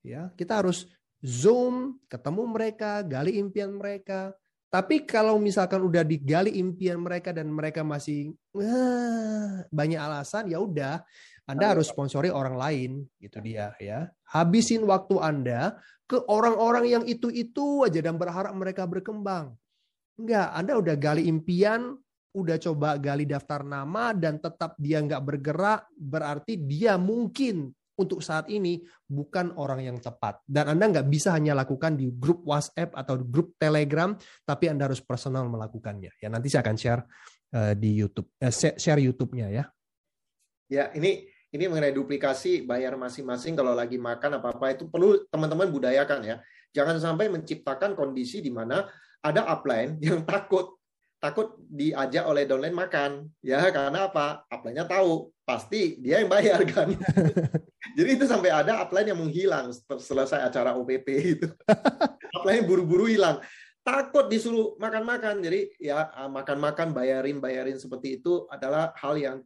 ya 0.02 0.28
kita 0.34 0.58
harus 0.58 0.90
zoom 1.22 2.02
ketemu 2.10 2.42
mereka 2.50 3.00
gali 3.06 3.38
impian 3.38 3.78
mereka 3.78 4.34
tapi 4.72 5.04
kalau 5.04 5.36
misalkan 5.36 5.84
udah 5.84 6.00
digali 6.00 6.56
impian 6.56 6.96
mereka 6.96 7.28
dan 7.28 7.52
mereka 7.52 7.84
masih 7.84 8.32
ah, 8.56 9.60
banyak 9.68 10.00
alasan, 10.00 10.48
ya 10.48 10.64
udah, 10.64 11.04
Anda 11.44 11.76
harus 11.76 11.92
sponsori 11.92 12.32
orang 12.32 12.56
lain, 12.56 12.90
gitu 13.20 13.36
dia 13.44 13.76
ya. 13.76 14.08
Habisin 14.32 14.88
waktu 14.88 15.20
Anda 15.20 15.76
ke 16.08 16.24
orang-orang 16.24 16.88
yang 16.88 17.04
itu-itu 17.04 17.84
aja 17.84 18.00
dan 18.00 18.16
berharap 18.16 18.56
mereka 18.56 18.88
berkembang. 18.88 19.52
Enggak, 20.16 20.48
Anda 20.56 20.72
udah 20.80 20.96
gali 20.96 21.28
impian, 21.28 21.92
udah 22.32 22.56
coba 22.56 22.96
gali 22.96 23.28
daftar 23.28 23.60
nama 23.68 24.16
dan 24.16 24.40
tetap 24.40 24.72
dia 24.80 25.04
nggak 25.04 25.20
bergerak, 25.20 25.84
berarti 26.00 26.56
dia 26.56 26.96
mungkin 26.96 27.76
untuk 28.02 28.18
saat 28.20 28.50
ini 28.50 28.82
bukan 29.06 29.54
orang 29.54 29.86
yang 29.86 29.98
tepat. 30.02 30.42
Dan 30.42 30.74
Anda 30.74 30.90
nggak 30.98 31.06
bisa 31.06 31.32
hanya 31.38 31.54
lakukan 31.54 31.94
di 31.94 32.10
grup 32.10 32.42
WhatsApp 32.42 32.90
atau 32.98 33.22
grup 33.22 33.54
Telegram, 33.56 34.12
tapi 34.42 34.66
Anda 34.66 34.90
harus 34.90 34.98
personal 34.98 35.46
melakukannya. 35.46 36.18
Ya 36.18 36.28
nanti 36.28 36.50
saya 36.50 36.66
akan 36.66 36.76
share 36.76 37.02
uh, 37.54 37.72
di 37.78 37.94
YouTube, 37.94 38.28
uh, 38.42 38.50
share 38.52 39.00
YouTube-nya 39.00 39.46
ya. 39.54 39.64
Ya 40.66 40.90
ini 40.98 41.30
ini 41.52 41.64
mengenai 41.68 41.92
duplikasi 41.92 42.64
bayar 42.64 42.96
masing-masing 42.96 43.54
kalau 43.54 43.76
lagi 43.76 44.00
makan 44.00 44.40
apa 44.40 44.56
apa 44.56 44.72
itu 44.72 44.88
perlu 44.88 45.22
teman-teman 45.30 45.70
budayakan 45.70 46.20
ya. 46.24 46.36
Jangan 46.72 46.96
sampai 46.98 47.28
menciptakan 47.28 47.92
kondisi 47.92 48.40
di 48.40 48.48
mana 48.48 48.88
ada 49.22 49.46
upline 49.46 50.00
yang 50.06 50.26
takut 50.26 50.82
takut 51.22 51.54
diajak 51.70 52.26
oleh 52.26 52.50
downline 52.50 52.74
makan 52.74 53.30
ya 53.46 53.62
karena 53.70 54.10
apa 54.10 54.42
upline-nya 54.50 54.90
tahu 54.90 55.30
pasti 55.46 56.02
dia 56.02 56.18
yang 56.18 56.26
bayar 56.26 56.66
kan 56.66 56.90
jadi 57.92 58.10
itu 58.16 58.24
sampai 58.24 58.50
ada 58.50 58.80
upline 58.80 59.12
yang 59.12 59.20
menghilang 59.20 59.70
selesai 60.00 60.48
acara 60.48 60.76
OPP 60.76 61.08
itu. 61.38 61.48
Upline 62.36 62.64
buru-buru 62.64 63.06
hilang. 63.08 63.38
Takut 63.82 64.30
disuruh 64.30 64.78
makan-makan. 64.78 65.42
Jadi 65.42 65.74
ya 65.82 66.08
ah, 66.14 66.30
makan-makan 66.30 66.94
bayarin 66.94 67.42
bayarin 67.42 67.76
seperti 67.76 68.22
itu 68.22 68.46
adalah 68.48 68.94
hal 68.96 69.14
yang 69.18 69.36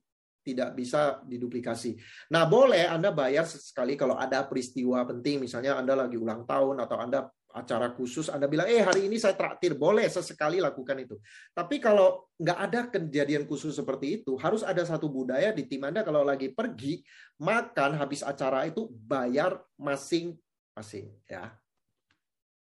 tidak 0.47 0.79
bisa 0.79 1.19
diduplikasi. 1.27 1.99
Nah, 2.31 2.47
boleh 2.47 2.87
Anda 2.87 3.11
bayar 3.11 3.43
sekali 3.51 3.99
kalau 3.99 4.15
ada 4.15 4.47
peristiwa 4.47 5.03
penting, 5.03 5.43
misalnya 5.43 5.75
Anda 5.75 6.07
lagi 6.07 6.15
ulang 6.15 6.47
tahun 6.47 6.87
atau 6.87 6.97
Anda 7.03 7.27
acara 7.57 7.89
khusus, 7.97 8.29
Anda 8.29 8.45
bilang, 8.45 8.69
eh 8.69 8.85
hari 8.85 9.09
ini 9.09 9.17
saya 9.17 9.33
traktir, 9.33 9.73
boleh 9.73 10.05
sesekali 10.13 10.61
lakukan 10.61 11.01
itu. 11.01 11.17
Tapi 11.57 11.81
kalau 11.81 12.29
nggak 12.37 12.59
ada 12.61 12.81
kejadian 12.93 13.49
khusus 13.49 13.73
seperti 13.73 14.21
itu, 14.21 14.37
harus 14.37 14.61
ada 14.61 14.85
satu 14.85 15.09
budaya 15.09 15.57
di 15.57 15.65
tim 15.65 15.81
Anda 15.89 16.05
kalau 16.05 16.21
lagi 16.21 16.53
pergi, 16.53 17.01
makan 17.41 17.97
habis 17.97 18.21
acara 18.21 18.69
itu 18.69 18.93
bayar 18.93 19.57
masing-masing. 19.81 21.09
ya. 21.25 21.57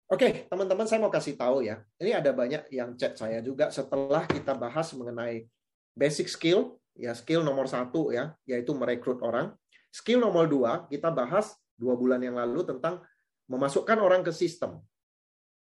Oke, 0.09 0.49
teman-teman 0.49 0.89
saya 0.89 1.05
mau 1.05 1.13
kasih 1.13 1.37
tahu 1.37 1.61
ya. 1.61 1.85
Ini 2.01 2.17
ada 2.17 2.33
banyak 2.33 2.73
yang 2.73 2.97
chat 2.97 3.13
saya 3.13 3.45
juga 3.45 3.69
setelah 3.69 4.25
kita 4.25 4.57
bahas 4.57 4.89
mengenai 4.97 5.45
basic 5.93 6.25
skill, 6.25 6.81
ya 6.97 7.13
skill 7.13 7.45
nomor 7.45 7.69
satu 7.69 8.09
ya, 8.09 8.33
yaitu 8.49 8.73
merekrut 8.73 9.21
orang. 9.21 9.53
Skill 9.93 10.17
nomor 10.17 10.49
dua, 10.49 10.89
kita 10.89 11.13
bahas 11.13 11.53
dua 11.77 11.93
bulan 11.93 12.25
yang 12.25 12.41
lalu 12.41 12.65
tentang 12.65 13.05
memasukkan 13.49 13.97
orang 13.97 14.21
ke 14.21 14.31
sistem. 14.31 14.77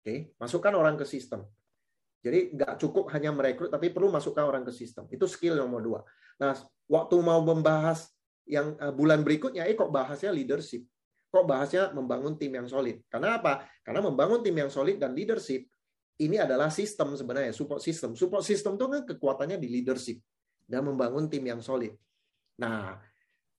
Oke, 0.01 0.33
masukkan 0.37 0.73
orang 0.77 0.95
ke 0.95 1.05
sistem. 1.05 1.45
Jadi 2.21 2.53
nggak 2.53 2.77
cukup 2.77 3.09
hanya 3.17 3.33
merekrut, 3.33 3.73
tapi 3.73 3.89
perlu 3.89 4.13
masukkan 4.13 4.45
orang 4.45 4.61
ke 4.61 4.69
sistem. 4.69 5.09
Itu 5.09 5.25
skill 5.25 5.57
nomor 5.57 5.81
dua. 5.81 5.99
Nah, 6.37 6.53
waktu 6.85 7.17
mau 7.17 7.41
membahas 7.41 8.09
yang 8.45 8.77
eh, 8.77 8.93
bulan 8.93 9.25
berikutnya, 9.25 9.65
eh 9.65 9.73
kok 9.73 9.89
bahasnya 9.89 10.29
leadership? 10.29 10.85
Kok 11.33 11.45
bahasnya 11.49 11.89
membangun 11.97 12.37
tim 12.37 12.53
yang 12.53 12.69
solid? 12.69 13.01
Karena 13.09 13.41
apa? 13.41 13.65
Karena 13.81 14.05
membangun 14.05 14.45
tim 14.45 14.53
yang 14.53 14.69
solid 14.69 15.01
dan 15.01 15.17
leadership 15.17 15.65
ini 16.21 16.37
adalah 16.37 16.69
sistem 16.69 17.17
sebenarnya, 17.17 17.49
support 17.55 17.81
system. 17.81 18.13
Support 18.13 18.45
system 18.45 18.77
itu 18.77 18.85
kan 18.85 19.01
kekuatannya 19.09 19.57
di 19.57 19.69
leadership 19.71 20.21
dan 20.69 20.85
membangun 20.85 21.25
tim 21.25 21.41
yang 21.41 21.63
solid. 21.63 21.97
Nah, 22.61 22.99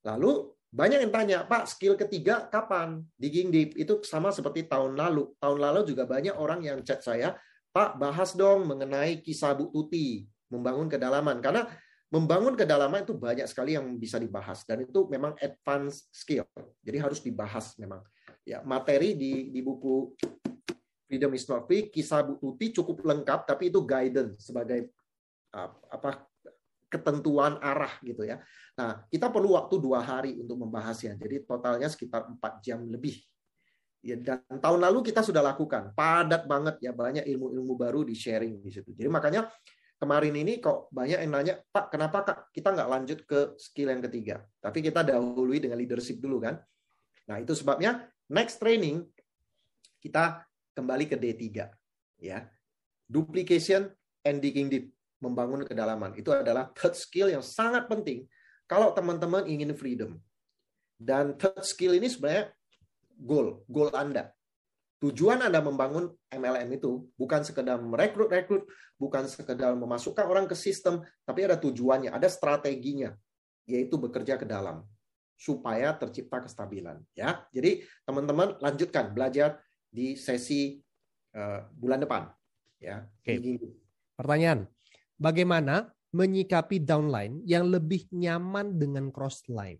lalu 0.06 0.51
banyak 0.72 1.04
yang 1.04 1.12
tanya, 1.12 1.38
Pak, 1.44 1.68
skill 1.68 2.00
ketiga 2.00 2.48
kapan? 2.48 3.04
Digging 3.20 3.52
deep. 3.52 3.76
Itu 3.76 4.00
sama 4.08 4.32
seperti 4.32 4.64
tahun 4.64 4.96
lalu. 4.96 5.36
Tahun 5.36 5.58
lalu 5.60 5.84
juga 5.84 6.08
banyak 6.08 6.32
orang 6.32 6.64
yang 6.64 6.80
chat 6.80 7.04
saya, 7.04 7.36
Pak, 7.76 8.00
bahas 8.00 8.32
dong 8.32 8.64
mengenai 8.64 9.20
kisah 9.20 9.52
Bu 9.52 9.68
Tuti, 9.68 10.24
membangun 10.48 10.88
kedalaman. 10.88 11.44
Karena 11.44 11.68
membangun 12.08 12.56
kedalaman 12.56 13.04
itu 13.04 13.12
banyak 13.12 13.44
sekali 13.44 13.76
yang 13.76 13.84
bisa 14.00 14.16
dibahas. 14.16 14.64
Dan 14.64 14.88
itu 14.88 15.04
memang 15.12 15.36
advance 15.44 16.08
skill. 16.08 16.48
Jadi 16.80 16.96
harus 16.96 17.20
dibahas 17.20 17.76
memang. 17.76 18.00
Ya, 18.48 18.64
materi 18.64 19.12
di, 19.12 19.52
di 19.52 19.60
buku 19.60 20.16
Freedom 21.12 21.36
is 21.36 21.44
not 21.44 21.68
free, 21.68 21.92
kisah 21.92 22.24
Bu 22.24 22.40
Tuti 22.40 22.72
cukup 22.72 23.04
lengkap, 23.04 23.44
tapi 23.44 23.68
itu 23.68 23.84
guidance 23.84 24.48
sebagai 24.48 24.88
apa 25.52 26.24
ketentuan 26.92 27.56
arah 27.64 27.96
gitu 28.04 28.28
ya. 28.28 28.44
Nah, 28.76 29.08
kita 29.08 29.32
perlu 29.32 29.56
waktu 29.56 29.80
dua 29.80 30.04
hari 30.04 30.36
untuk 30.36 30.60
membahasnya. 30.60 31.16
Jadi 31.16 31.48
totalnya 31.48 31.88
sekitar 31.88 32.28
empat 32.28 32.60
jam 32.60 32.84
lebih. 32.84 33.16
Ya, 34.02 34.18
dan 34.18 34.42
tahun 34.60 34.82
lalu 34.82 35.08
kita 35.08 35.22
sudah 35.22 35.40
lakukan 35.40 35.94
padat 35.94 36.44
banget 36.50 36.82
ya 36.82 36.90
banyak 36.90 37.22
ilmu-ilmu 37.22 37.72
baru 37.78 38.04
di 38.04 38.12
sharing 38.12 38.60
di 38.60 38.68
situ. 38.68 38.92
Jadi 38.92 39.08
makanya 39.08 39.48
kemarin 40.02 40.34
ini 40.34 40.58
kok 40.58 40.90
banyak 40.90 41.22
yang 41.22 41.30
nanya 41.30 41.54
Pak 41.62 41.94
kenapa 41.94 42.26
kak 42.26 42.38
kita 42.50 42.74
nggak 42.74 42.90
lanjut 42.90 43.18
ke 43.22 43.54
skill 43.54 43.94
yang 43.94 44.02
ketiga 44.02 44.42
tapi 44.58 44.82
kita 44.82 45.06
dahului 45.06 45.62
dengan 45.62 45.78
leadership 45.78 46.18
dulu 46.18 46.42
kan 46.42 46.58
nah 47.30 47.38
itu 47.38 47.54
sebabnya 47.54 48.10
next 48.26 48.58
training 48.58 49.06
kita 50.02 50.42
kembali 50.74 51.06
ke 51.06 51.14
D3 51.14 51.70
ya 52.18 52.50
duplication 53.06 53.94
and 54.26 54.42
digging 54.42 54.66
deep 54.66 54.90
membangun 55.22 55.62
kedalaman 55.62 56.18
itu 56.18 56.34
adalah 56.34 56.74
third 56.74 56.98
skill 56.98 57.30
yang 57.30 57.40
sangat 57.40 57.86
penting 57.86 58.26
kalau 58.66 58.90
teman-teman 58.90 59.46
ingin 59.46 59.70
freedom. 59.78 60.18
Dan 60.98 61.38
third 61.38 61.62
skill 61.62 61.94
ini 61.94 62.10
sebenarnya 62.10 62.50
goal, 63.18 63.62
goal 63.70 63.94
Anda. 63.94 64.34
Tujuan 65.02 65.42
Anda 65.42 65.58
membangun 65.58 66.10
MLM 66.30 66.78
itu 66.78 67.10
bukan 67.18 67.42
sekedar 67.42 67.78
merekrut-rekrut, 67.82 68.70
bukan 68.98 69.26
sekedar 69.26 69.74
memasukkan 69.74 70.26
orang 70.26 70.46
ke 70.46 70.54
sistem, 70.54 71.02
tapi 71.26 71.42
ada 71.42 71.58
tujuannya, 71.58 72.14
ada 72.14 72.30
strateginya, 72.30 73.10
yaitu 73.66 73.98
bekerja 73.98 74.38
ke 74.38 74.46
dalam 74.46 74.86
supaya 75.34 75.90
tercipta 75.98 76.38
kestabilan. 76.46 77.02
Ya, 77.18 77.42
jadi 77.50 77.82
teman-teman 78.06 78.62
lanjutkan 78.62 79.10
belajar 79.10 79.58
di 79.90 80.14
sesi 80.14 80.78
uh, 81.34 81.66
bulan 81.74 82.06
depan. 82.06 82.30
Ya. 82.78 83.10
Oke. 83.26 83.58
Pertanyaan, 84.14 84.70
bagaimana 85.22 85.86
menyikapi 86.10 86.82
downline 86.82 87.46
yang 87.46 87.70
lebih 87.70 88.10
nyaman 88.10 88.74
dengan 88.74 89.14
crossline. 89.14 89.78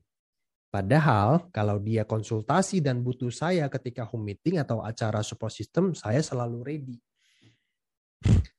Padahal 0.72 1.52
kalau 1.52 1.76
dia 1.76 2.09
konsultasi 2.09 2.81
dan 2.81 3.05
butuh 3.05 3.28
saya 3.28 3.68
ketika 3.68 4.09
home 4.09 4.33
meeting 4.33 4.57
atau 4.57 4.81
acara 4.81 5.20
support 5.20 5.52
system, 5.52 5.92
saya 5.92 6.24
selalu 6.24 6.59
ready. 6.64 6.96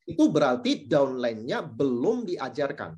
Itu 0.05 0.29
berarti 0.29 0.85
downline-nya 0.85 1.65
belum 1.65 2.27
diajarkan 2.29 2.93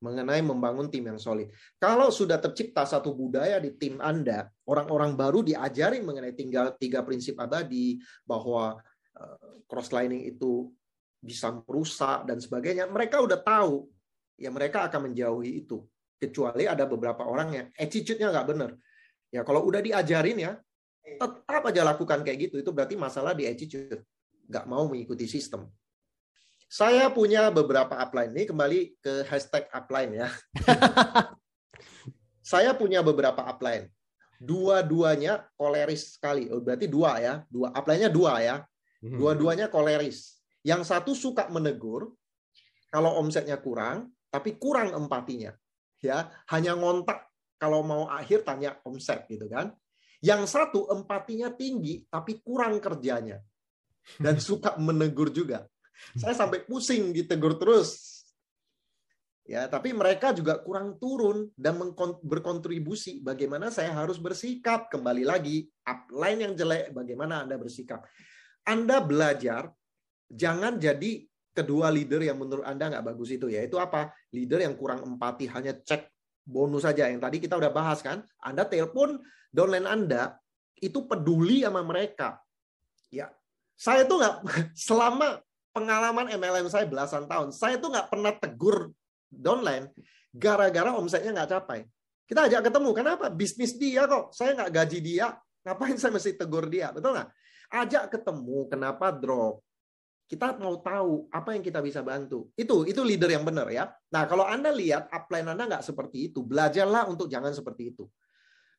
mengenai 0.00 0.40
membangun 0.40 0.88
tim 0.88 1.04
yang 1.04 1.20
solid. 1.20 1.52
Kalau 1.76 2.08
sudah 2.08 2.40
tercipta 2.40 2.88
satu 2.88 3.12
budaya 3.12 3.60
di 3.60 3.76
tim 3.76 4.00
Anda, 4.00 4.48
orang-orang 4.64 5.12
baru 5.16 5.44
diajari 5.44 6.00
mengenai 6.00 6.32
tinggal 6.32 6.76
tiga 6.80 7.04
prinsip 7.04 7.36
abadi 7.36 8.00
bahwa 8.24 8.76
uh, 9.20 9.52
crosslining 9.68 10.24
itu 10.32 10.72
bisa 11.26 11.50
merusak 11.50 12.22
dan 12.30 12.38
sebagainya. 12.38 12.86
Mereka 12.86 13.18
udah 13.18 13.42
tahu 13.42 13.90
ya 14.38 14.54
mereka 14.54 14.86
akan 14.86 15.10
menjauhi 15.10 15.66
itu. 15.66 15.82
Kecuali 16.16 16.64
ada 16.64 16.88
beberapa 16.88 17.26
orang 17.26 17.48
yang 17.52 17.66
attitude-nya 17.76 18.32
nggak 18.32 18.48
benar. 18.48 18.70
Ya 19.34 19.42
kalau 19.44 19.66
udah 19.68 19.84
diajarin 19.84 20.38
ya, 20.38 20.52
tetap 21.02 21.62
aja 21.66 21.82
lakukan 21.84 22.24
kayak 22.24 22.48
gitu. 22.48 22.62
Itu 22.62 22.70
berarti 22.72 22.94
masalah 22.96 23.36
di 23.36 23.44
attitude. 23.44 24.00
Nggak 24.46 24.64
mau 24.64 24.88
mengikuti 24.88 25.28
sistem. 25.28 25.68
Saya 26.66 27.06
punya 27.12 27.52
beberapa 27.52 27.94
upline 27.94 28.34
ini 28.34 28.44
kembali 28.48 28.80
ke 28.98 29.28
hashtag 29.28 29.70
upline 29.70 30.24
ya. 30.24 30.28
saya 32.54 32.74
punya 32.74 33.04
beberapa 33.06 33.42
upline. 33.46 33.86
Dua-duanya 34.36 35.46
koleris 35.56 36.18
sekali. 36.18 36.50
Oh, 36.50 36.60
berarti 36.60 36.90
dua 36.90 37.22
ya. 37.22 37.34
Dua 37.48 37.70
upline-nya 37.72 38.10
dua 38.10 38.32
ya. 38.42 38.56
Hmm. 39.00 39.16
Dua-duanya 39.20 39.70
koleris. 39.70 40.35
Yang 40.66 40.82
satu 40.90 41.14
suka 41.14 41.46
menegur 41.46 42.10
kalau 42.90 43.22
omsetnya 43.22 43.54
kurang, 43.62 44.10
tapi 44.34 44.58
kurang 44.58 44.90
empatinya. 44.98 45.54
Ya, 46.02 46.26
hanya 46.50 46.74
ngontak 46.74 47.30
kalau 47.56 47.86
mau 47.86 48.10
akhir 48.10 48.42
tanya 48.42 48.74
omset 48.82 49.30
gitu 49.30 49.46
kan. 49.46 49.70
Yang 50.18 50.50
satu 50.50 50.90
empatinya 50.90 51.54
tinggi 51.54 52.02
tapi 52.10 52.42
kurang 52.42 52.82
kerjanya. 52.82 53.38
Dan 54.18 54.42
suka 54.48 54.74
menegur 54.74 55.30
juga. 55.30 55.70
Saya 56.18 56.34
sampai 56.34 56.66
pusing 56.66 57.14
ditegur 57.14 57.56
terus. 57.56 58.16
Ya, 59.46 59.70
tapi 59.70 59.94
mereka 59.94 60.34
juga 60.34 60.58
kurang 60.58 60.98
turun 60.98 61.54
dan 61.54 61.78
berkontribusi 62.26 63.22
bagaimana 63.22 63.70
saya 63.70 63.94
harus 63.94 64.18
bersikap. 64.18 64.90
Kembali 64.90 65.22
lagi, 65.22 65.62
upline 65.86 66.50
yang 66.50 66.52
jelek, 66.58 66.90
bagaimana 66.90 67.46
Anda 67.46 67.54
bersikap. 67.54 68.02
Anda 68.66 68.98
belajar, 68.98 69.70
jangan 70.30 70.78
jadi 70.78 71.24
kedua 71.56 71.88
leader 71.88 72.20
yang 72.20 72.36
menurut 72.36 72.68
Anda 72.68 72.92
nggak 72.92 73.04
bagus 73.16 73.32
itu. 73.32 73.48
ya 73.48 73.64
itu 73.64 73.80
apa? 73.80 74.12
Leader 74.36 74.60
yang 74.60 74.76
kurang 74.76 75.00
empati, 75.00 75.48
hanya 75.48 75.72
cek 75.72 76.12
bonus 76.44 76.84
saja. 76.84 77.08
Yang 77.08 77.24
tadi 77.24 77.36
kita 77.40 77.56
udah 77.56 77.72
bahas 77.72 78.04
kan. 78.04 78.20
Anda 78.44 78.68
telepon 78.68 79.24
downline 79.48 79.88
Anda, 79.88 80.36
itu 80.76 81.08
peduli 81.08 81.64
sama 81.64 81.80
mereka. 81.80 82.36
Ya, 83.08 83.32
saya 83.72 84.04
tuh 84.04 84.20
nggak 84.20 84.34
selama 84.88 85.40
pengalaman 85.72 86.32
MLM 86.36 86.68
saya 86.68 86.84
belasan 86.84 87.24
tahun, 87.24 87.56
saya 87.56 87.80
tuh 87.80 87.92
nggak 87.92 88.08
pernah 88.12 88.32
tegur 88.36 88.92
downline 89.28 89.88
gara-gara 90.32 90.92
omsetnya 90.92 91.32
nggak 91.32 91.50
capai. 91.56 91.80
Kita 92.26 92.50
ajak 92.50 92.68
ketemu, 92.68 92.90
kenapa? 92.90 93.30
Bisnis 93.30 93.78
dia 93.78 94.04
kok, 94.04 94.34
saya 94.34 94.52
nggak 94.58 94.70
gaji 94.72 94.98
dia, 94.98 95.30
ngapain 95.62 95.94
saya 95.94 96.10
mesti 96.10 96.34
tegur 96.34 96.66
dia, 96.66 96.90
betul 96.90 97.14
nggak? 97.14 97.28
Ajak 97.70 98.04
ketemu, 98.10 98.66
kenapa 98.66 99.14
drop? 99.14 99.62
Kita 100.26 100.58
mau 100.58 100.82
tahu 100.82 101.30
apa 101.30 101.54
yang 101.54 101.62
kita 101.62 101.78
bisa 101.78 102.02
bantu. 102.02 102.50
Itu 102.58 102.82
itu 102.82 102.98
leader 103.06 103.30
yang 103.30 103.46
benar 103.46 103.70
ya. 103.70 103.86
Nah 104.10 104.26
kalau 104.26 104.42
anda 104.42 104.74
lihat 104.74 105.06
upline 105.14 105.46
anda 105.46 105.70
nggak 105.70 105.86
seperti 105.86 106.34
itu, 106.34 106.42
belajarlah 106.42 107.06
untuk 107.06 107.30
jangan 107.30 107.54
seperti 107.54 107.94
itu. 107.94 108.10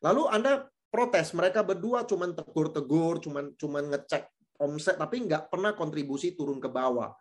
Lalu 0.03 0.27
anda 0.27 0.67
protes, 0.91 1.31
mereka 1.31 1.63
berdua 1.63 2.03
cuman 2.03 2.35
tegur-tegur, 2.35 3.23
cuman 3.23 3.55
cuman 3.55 3.83
ngecek 3.95 4.27
omset, 4.59 4.99
tapi 4.99 5.23
nggak 5.23 5.47
pernah 5.47 5.71
kontribusi 5.71 6.33
turun 6.33 6.59
ke 6.59 6.67
bawah. 6.67 7.13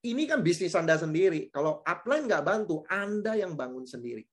Ini 0.00 0.24
kan 0.24 0.40
bisnis 0.40 0.72
Anda 0.72 0.96
sendiri. 0.96 1.52
Kalau 1.52 1.84
upline 1.84 2.24
nggak 2.24 2.44
bantu, 2.44 2.80
Anda 2.88 3.36
yang 3.36 3.52
bangun 3.52 3.84
sendiri. 3.84 4.24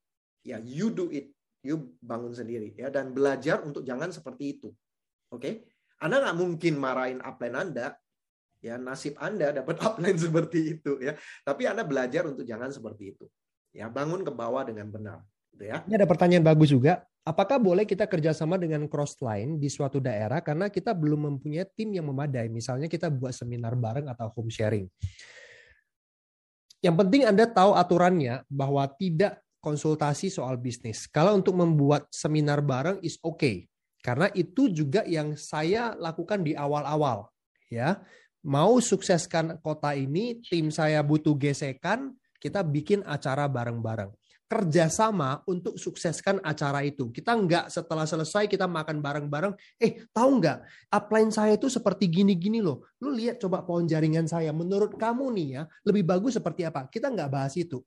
Ya, 0.47 0.63
you 0.63 0.87
do 0.95 1.11
it. 1.11 1.35
You 1.59 1.91
bangun 1.99 2.31
sendiri. 2.31 2.71
ya 2.79 2.87
Dan 2.87 3.11
belajar 3.11 3.59
untuk 3.67 3.83
jangan 3.83 4.07
seperti 4.15 4.55
itu. 4.55 4.71
Oke? 5.27 5.43
Okay? 5.43 5.53
Anda 5.99 6.23
nggak 6.23 6.37
mungkin 6.39 6.73
marahin 6.79 7.19
upline 7.19 7.57
Anda. 7.59 7.99
Ya, 8.61 8.75
nasib 8.75 9.13
Anda 9.21 9.53
dapat 9.53 9.77
upline 9.87 10.17
seperti 10.17 10.79
itu. 10.79 10.97
ya. 11.01 11.13
Tapi 11.45 11.69
Anda 11.69 11.85
belajar 11.85 12.25
untuk 12.25 12.43
jangan 12.43 12.73
seperti 12.73 13.17
itu. 13.17 13.25
Ya, 13.75 13.87
bangun 13.91 14.25
ke 14.25 14.31
bawah 14.33 14.65
dengan 14.65 14.89
benar. 14.89 15.21
Gitu 15.53 15.69
ya. 15.69 15.85
Ini 15.85 15.97
ada 16.01 16.07
pertanyaan 16.09 16.45
bagus 16.45 16.73
juga. 16.73 17.05
Apakah 17.27 17.59
boleh 17.59 17.83
kita 17.83 18.07
kerjasama 18.07 18.55
dengan 18.55 18.87
cross 18.87 19.19
line 19.19 19.59
di 19.59 19.67
suatu 19.67 19.99
daerah 19.99 20.39
karena 20.39 20.71
kita 20.71 20.95
belum 20.95 21.27
mempunyai 21.27 21.67
tim 21.75 21.91
yang 21.91 22.07
memadai? 22.07 22.47
Misalnya 22.47 22.87
kita 22.87 23.11
buat 23.11 23.35
seminar 23.35 23.75
bareng 23.75 24.07
atau 24.07 24.31
home 24.31 24.47
sharing. 24.47 24.87
Yang 26.79 26.95
penting 27.03 27.27
Anda 27.27 27.49
tahu 27.51 27.75
aturannya 27.75 28.47
bahwa 28.47 28.87
tidak 28.95 29.43
konsultasi 29.59 30.31
soal 30.31 30.55
bisnis. 30.55 31.03
Kalau 31.11 31.35
untuk 31.35 31.57
membuat 31.59 32.07
seminar 32.15 32.63
bareng 32.63 33.03
is 33.03 33.19
okay. 33.19 33.67
Karena 33.99 34.31
itu 34.31 34.71
juga 34.71 35.03
yang 35.03 35.35
saya 35.35 35.91
lakukan 35.99 36.39
di 36.39 36.55
awal-awal, 36.55 37.27
ya. 37.67 37.99
Mau 38.47 38.79
sukseskan 38.79 39.59
kota 39.59 39.91
ini, 39.91 40.39
tim 40.39 40.71
saya 40.71 41.03
butuh 41.03 41.35
gesekan, 41.35 42.15
kita 42.39 42.63
bikin 42.63 43.03
acara 43.03 43.43
bareng-bareng 43.51 44.15
kerjasama 44.47 45.43
untuk 45.43 45.75
sukseskan 45.75 46.39
acara 46.39 46.79
itu. 46.87 47.11
Kita 47.11 47.35
nggak 47.35 47.67
setelah 47.67 48.07
selesai 48.07 48.47
kita 48.47 48.63
makan 48.63 49.03
bareng-bareng, 49.03 49.53
eh 49.75 50.07
tahu 50.15 50.39
nggak 50.39 50.57
upline 50.87 51.31
saya 51.35 51.59
itu 51.59 51.67
seperti 51.67 52.07
gini-gini 52.07 52.63
loh. 52.63 52.87
Lu 53.03 53.11
lihat 53.11 53.43
coba 53.43 53.67
pohon 53.67 53.83
jaringan 53.83 54.23
saya. 54.25 54.55
Menurut 54.55 54.95
kamu 54.95 55.27
nih 55.35 55.47
ya, 55.59 55.63
lebih 55.83 56.07
bagus 56.07 56.39
seperti 56.39 56.63
apa? 56.63 56.87
Kita 56.87 57.11
nggak 57.11 57.29
bahas 57.29 57.53
itu. 57.59 57.83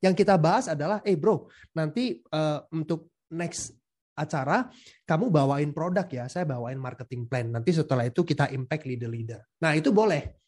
Yang 0.00 0.24
kita 0.24 0.40
bahas 0.40 0.72
adalah, 0.72 1.04
eh 1.04 1.20
bro, 1.20 1.52
nanti 1.76 2.24
uh, 2.32 2.64
untuk 2.72 3.12
next 3.28 3.76
acara 4.16 4.68
kamu 5.06 5.30
bawain 5.30 5.70
produk 5.70 6.06
ya, 6.06 6.24
saya 6.26 6.46
bawain 6.46 6.78
marketing 6.78 7.26
plan. 7.26 7.50
Nanti 7.50 7.74
setelah 7.74 8.06
itu 8.06 8.22
kita 8.26 8.50
impact 8.50 8.84
leader-leader. 8.86 9.40
Nah 9.62 9.72
itu 9.74 9.90
boleh. 9.90 10.40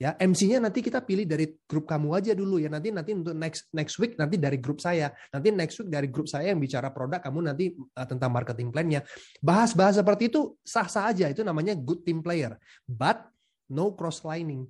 Ya, 0.00 0.16
MC-nya 0.16 0.64
nanti 0.64 0.80
kita 0.80 1.04
pilih 1.04 1.28
dari 1.28 1.44
grup 1.68 1.84
kamu 1.84 2.16
aja 2.16 2.32
dulu 2.32 2.56
ya. 2.56 2.72
Nanti 2.72 2.88
nanti 2.88 3.12
untuk 3.12 3.36
next 3.36 3.68
next 3.76 4.00
week 4.00 4.16
nanti 4.16 4.40
dari 4.40 4.56
grup 4.56 4.80
saya. 4.80 5.12
Nanti 5.28 5.52
next 5.52 5.76
week 5.76 5.92
dari 5.92 6.08
grup 6.08 6.24
saya 6.24 6.56
yang 6.56 6.60
bicara 6.60 6.88
produk, 6.88 7.20
kamu 7.20 7.52
nanti 7.52 7.76
uh, 7.76 8.06
tentang 8.08 8.32
marketing 8.32 8.72
plan-nya. 8.72 9.04
Bahas-bahas 9.44 10.00
seperti 10.00 10.32
itu 10.32 10.56
sah-sah 10.64 11.12
aja. 11.12 11.28
Itu 11.28 11.44
namanya 11.44 11.76
good 11.76 12.00
team 12.08 12.24
player. 12.24 12.56
But 12.88 13.28
no 13.68 13.92
cross 13.92 14.24
lining. 14.24 14.64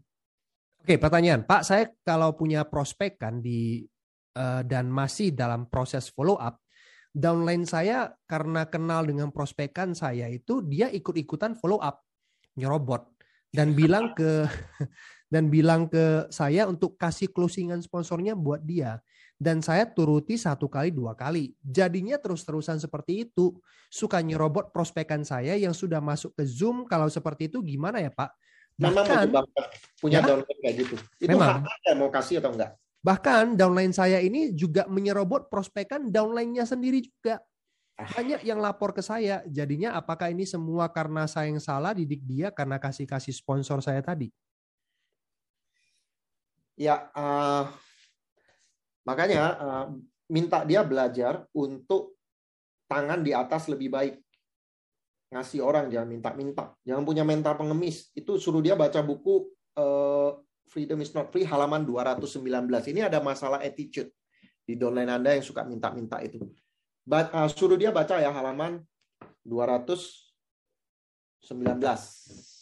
Oke, 0.83 0.99
pertanyaan, 0.99 1.47
Pak, 1.47 1.63
saya 1.63 1.85
kalau 2.03 2.35
punya 2.35 2.67
prospek 2.67 3.21
kan 3.21 3.39
di 3.39 3.87
uh, 4.35 4.67
dan 4.67 4.91
masih 4.91 5.31
dalam 5.31 5.69
proses 5.71 6.09
follow 6.11 6.43
up, 6.43 6.59
downline 7.11 7.67
saya 7.67 8.15
karena 8.31 8.67
kenal 8.71 9.03
dengan 9.03 9.35
prospekan 9.35 9.95
saya 9.99 10.31
itu 10.31 10.63
dia 10.63 10.87
ikut-ikutan 10.91 11.59
follow 11.59 11.83
up 11.83 12.07
nyerobot 12.55 13.07
dan 13.51 13.75
bilang 13.79 14.15
ke 14.15 14.47
dan 15.33 15.47
bilang 15.47 15.87
ke 15.87 16.27
saya 16.35 16.67
untuk 16.67 16.99
kasih 16.99 17.31
closingan 17.31 17.79
sponsornya 17.81 18.35
buat 18.35 18.67
dia. 18.67 18.99
Dan 19.41 19.65
saya 19.65 19.89
turuti 19.89 20.37
satu 20.37 20.69
kali, 20.69 20.93
dua 20.93 21.17
kali. 21.17 21.57
Jadinya 21.65 22.21
terus-terusan 22.21 22.77
seperti 22.77 23.25
itu. 23.25 23.57
Suka 23.89 24.21
nyerobot 24.21 24.69
prospekan 24.69 25.25
saya 25.25 25.57
yang 25.57 25.73
sudah 25.73 25.97
masuk 25.97 26.37
ke 26.37 26.45
Zoom. 26.45 26.85
Kalau 26.85 27.09
seperti 27.09 27.49
itu 27.49 27.65
gimana 27.65 28.05
ya 28.05 28.13
Pak? 28.13 28.37
Bahkan, 28.77 29.33
Memang 29.33 29.49
punya 29.97 30.21
ya, 30.21 30.29
downline 30.29 30.61
kayak 30.61 30.75
gitu. 30.85 30.97
Itu 31.17 31.33
memang. 31.33 31.65
hak 31.65 31.97
mau 31.97 32.13
kasih 32.13 32.45
atau 32.45 32.53
enggak? 32.53 32.77
Bahkan 33.01 33.57
downline 33.57 33.97
saya 33.97 34.21
ini 34.21 34.53
juga 34.53 34.85
menyerobot 34.85 35.49
prospekan 35.49 36.13
downline-nya 36.13 36.69
sendiri 36.69 37.01
juga. 37.01 37.41
Ah. 37.97 38.09
Banyak 38.13 38.45
yang 38.45 38.61
lapor 38.61 38.93
ke 38.93 39.01
saya. 39.01 39.41
Jadinya 39.49 39.97
apakah 39.97 40.29
ini 40.29 40.45
semua 40.45 40.89
karena 40.93 41.25
saya 41.25 41.49
yang 41.49 41.61
salah 41.61 41.97
didik 41.97 42.21
dia 42.25 42.53
karena 42.53 42.77
kasih-kasih 42.77 43.33
sponsor 43.33 43.81
saya 43.81 44.05
tadi? 44.05 44.29
Ya, 46.81 47.13
uh, 47.13 47.69
makanya 49.05 49.45
uh, 49.61 49.87
minta 50.33 50.65
dia 50.65 50.81
belajar 50.81 51.45
untuk 51.53 52.17
tangan 52.89 53.21
di 53.21 53.37
atas 53.37 53.69
lebih 53.69 53.93
baik. 53.93 54.17
Ngasih 55.31 55.61
orang 55.61 55.93
jangan 55.93 56.09
minta-minta, 56.09 56.73
jangan 56.83 57.05
punya 57.05 57.25
mental 57.25 57.55
pengemis. 57.57 58.09
Itu 58.17 58.41
suruh 58.41 58.65
dia 58.65 58.75
baca 58.81 59.05
buku 59.05 59.53
uh, 59.77 60.41
Freedom 60.71 61.03
is 61.03 61.11
not 61.11 61.35
free 61.35 61.43
halaman 61.43 61.83
219. 61.83 62.47
Ini 62.95 63.11
ada 63.11 63.19
masalah 63.19 63.59
attitude 63.59 64.15
di 64.63 64.79
downline 64.79 65.11
Anda 65.11 65.35
yang 65.35 65.43
suka 65.43 65.67
minta-minta 65.67 66.23
itu. 66.23 66.39
But, 67.03 67.35
uh, 67.35 67.51
suruh 67.51 67.75
dia 67.75 67.91
baca 67.91 68.23
ya 68.23 68.31
halaman 68.31 68.79
219 69.43 71.51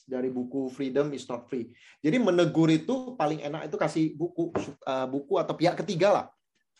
dari 0.08 0.32
buku 0.32 0.72
Freedom 0.72 1.12
is 1.12 1.28
not 1.28 1.52
free. 1.52 1.68
Jadi 2.00 2.16
menegur 2.16 2.72
itu 2.72 3.12
paling 3.12 3.44
enak 3.44 3.68
itu 3.68 3.76
kasih 3.76 4.16
buku 4.16 4.56
uh, 4.88 5.04
buku 5.04 5.36
atau 5.36 5.52
pihak 5.52 5.76
ketiga 5.84 6.08
lah. 6.08 6.26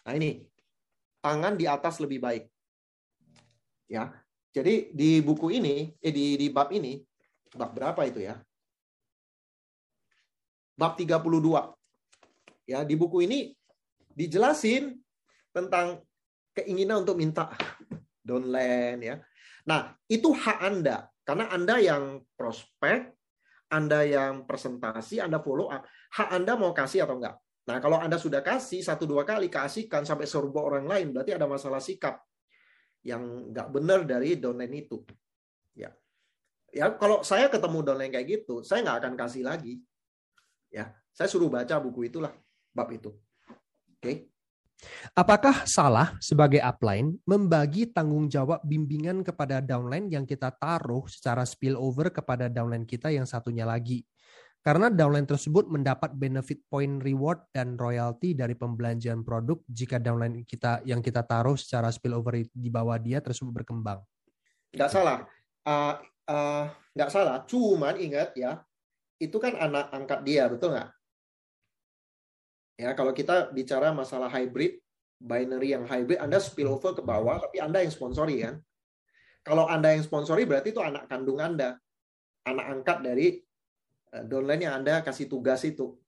Nah 0.09 0.17
ini 0.17 0.49
tangan 1.21 1.61
di 1.61 1.69
atas 1.69 2.01
lebih 2.01 2.25
baik. 2.25 2.49
Ya. 3.85 4.17
Jadi 4.49 4.97
di 4.97 5.21
buku 5.21 5.53
ini 5.53 5.93
eh 6.01 6.09
di 6.09 6.41
di 6.41 6.49
bab 6.49 6.73
ini 6.73 7.05
bab 7.53 7.77
berapa 7.77 8.01
itu 8.09 8.25
ya? 8.25 8.41
Bab 10.79 10.95
32. 10.95 11.75
Ya, 12.71 12.87
di 12.87 12.95
buku 12.95 13.27
ini 13.27 13.51
dijelasin 14.15 14.95
tentang 15.51 16.07
keinginan 16.55 17.03
untuk 17.03 17.19
minta 17.19 17.51
downline 18.23 19.01
ya. 19.03 19.17
Nah, 19.67 19.99
itu 20.07 20.31
hak 20.31 20.59
Anda 20.63 21.11
karena 21.29 21.45
Anda 21.53 21.77
yang 21.77 22.25
prospek, 22.39 23.13
anda 23.69 24.01
yang 24.01 24.49
presentasi, 24.49 25.21
Anda 25.21 25.45
follow 25.45 25.69
up, 25.69 25.85
hak 26.17 26.29
Anda 26.33 26.57
mau 26.57 26.73
kasih 26.73 27.05
atau 27.05 27.21
enggak. 27.21 27.37
Nah, 27.69 27.77
kalau 27.85 28.01
Anda 28.01 28.17
sudah 28.17 28.41
kasih 28.41 28.81
satu 28.81 29.05
dua 29.05 29.29
kali, 29.29 29.53
kasihkan 29.53 30.09
sampai 30.09 30.25
serba 30.25 30.65
orang 30.65 30.89
lain, 30.89 31.13
berarti 31.13 31.37
ada 31.37 31.45
masalah 31.45 31.85
sikap 31.85 32.17
yang 33.05 33.53
enggak 33.53 33.69
benar 33.69 34.01
dari 34.09 34.41
downline 34.41 34.89
itu. 34.89 35.05
Ya, 35.77 35.93
ya 36.73 36.97
kalau 36.97 37.21
saya 37.21 37.53
ketemu 37.53 37.85
downline 37.85 38.13
kayak 38.17 38.29
gitu, 38.41 38.65
saya 38.65 38.81
nggak 38.89 38.99
akan 39.05 39.15
kasih 39.21 39.45
lagi. 39.45 39.85
Ya, 40.69 40.93
Saya 41.13 41.27
suruh 41.27 41.51
baca 41.51 41.81
buku 41.83 42.07
itulah, 42.07 42.31
bab 42.71 42.89
itu. 42.95 43.11
Oke. 43.99 43.99
Okay? 43.99 44.17
Apakah 45.19 45.67
salah 45.67 46.15
sebagai 46.23 46.63
upline 46.63 47.19
membagi 47.27 47.91
tanggung 47.91 48.31
jawab 48.31 48.63
bimbingan 48.63 49.27
kepada 49.27 49.59
downline 49.59 50.07
yang 50.07 50.23
kita 50.23 50.55
taruh 50.55 51.03
secara 51.11 51.43
spillover 51.43 52.15
kepada 52.15 52.47
downline 52.47 52.87
kita 52.87 53.11
yang 53.11 53.27
satunya 53.27 53.67
lagi? 53.67 54.07
Karena 54.63 54.91
downline 54.91 55.27
tersebut 55.27 55.67
mendapat 55.71 56.15
benefit 56.15 56.63
point 56.71 57.03
reward 57.03 57.43
dan 57.51 57.75
royalty 57.75 58.35
dari 58.39 58.55
pembelanjaan 58.55 59.27
produk 59.27 59.59
jika 59.67 59.99
downline 59.99 60.47
kita 60.47 60.83
yang 60.87 61.03
kita 61.03 61.27
taruh 61.27 61.59
secara 61.59 61.91
spillover 61.91 62.47
di 62.47 62.71
bawah 62.71 62.99
dia 63.03 63.19
tersebut 63.19 63.51
berkembang. 63.51 64.03
Nggak 64.75 64.91
salah. 64.95 65.27
Uh, 65.67 65.95
uh, 66.31 66.65
nggak 66.95 67.11
salah. 67.11 67.43
Cuman 67.49 67.97
ingat 67.99 68.35
ya, 68.39 68.63
itu 69.19 69.37
kan 69.43 69.55
anak 69.59 69.91
angkat 69.91 70.23
dia, 70.23 70.47
betul 70.47 70.75
nggak? 70.75 70.91
Ya, 72.79 72.95
kalau 72.95 73.11
kita 73.11 73.51
bicara 73.51 73.91
masalah 73.91 74.31
hybrid, 74.31 74.79
binary 75.19 75.75
yang 75.75 75.83
hybrid, 75.83 76.23
Anda 76.23 76.39
spillover 76.39 76.95
ke 76.95 77.03
bawah, 77.03 77.43
tapi 77.43 77.59
Anda 77.59 77.83
yang 77.83 77.91
sponsori 77.91 78.39
kan? 78.47 78.63
Kalau 79.43 79.67
Anda 79.67 79.99
yang 79.99 80.07
sponsori 80.07 80.47
berarti 80.47 80.71
itu 80.71 80.79
anak 80.79 81.11
kandung 81.11 81.43
Anda, 81.43 81.75
anak 82.47 82.67
angkat 82.79 82.99
dari 83.03 83.27
eh, 84.15 84.23
downline 84.23 84.71
yang 84.71 84.79
Anda 84.79 85.03
kasih 85.03 85.27
tugas 85.27 85.67
itu. 85.67 85.99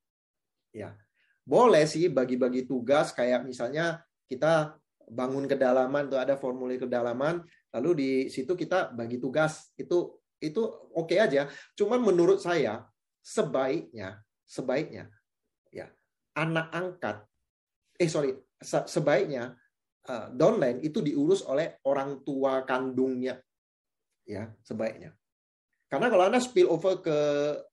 Ya, 0.71 0.95
boleh 1.43 1.83
sih 1.91 2.07
bagi-bagi 2.07 2.71
tugas 2.71 3.11
kayak 3.11 3.43
misalnya 3.43 4.07
kita 4.31 4.79
bangun 5.11 5.51
kedalaman 5.51 6.07
tuh 6.07 6.23
ada 6.23 6.39
formulir 6.39 6.79
kedalaman, 6.79 7.43
lalu 7.75 7.91
di 7.99 8.11
situ 8.31 8.55
kita 8.55 8.95
bagi 8.95 9.19
tugas 9.19 9.75
itu 9.75 10.23
itu 10.39 10.63
oke 10.95 11.11
okay 11.11 11.19
aja. 11.19 11.51
Cuman 11.75 11.99
menurut 11.99 12.39
saya 12.39 12.87
sebaiknya 13.21 14.25
sebaiknya 14.49 15.07
ya 15.71 15.87
anak 16.35 16.67
angkat, 16.75 17.17
eh 17.95 18.11
sorry, 18.11 18.35
sebaiknya 18.65 19.55
uh, 20.09 20.27
downline 20.35 20.83
itu 20.83 20.99
diurus 21.05 21.47
oleh 21.47 21.79
orang 21.87 22.27
tua 22.27 22.67
kandungnya, 22.67 23.39
ya 24.27 24.51
sebaiknya. 24.65 25.15
Karena 25.91 26.07
kalau 26.07 26.31
anda 26.31 26.39
spill 26.39 26.71
over 26.71 27.03
ke 27.03 27.19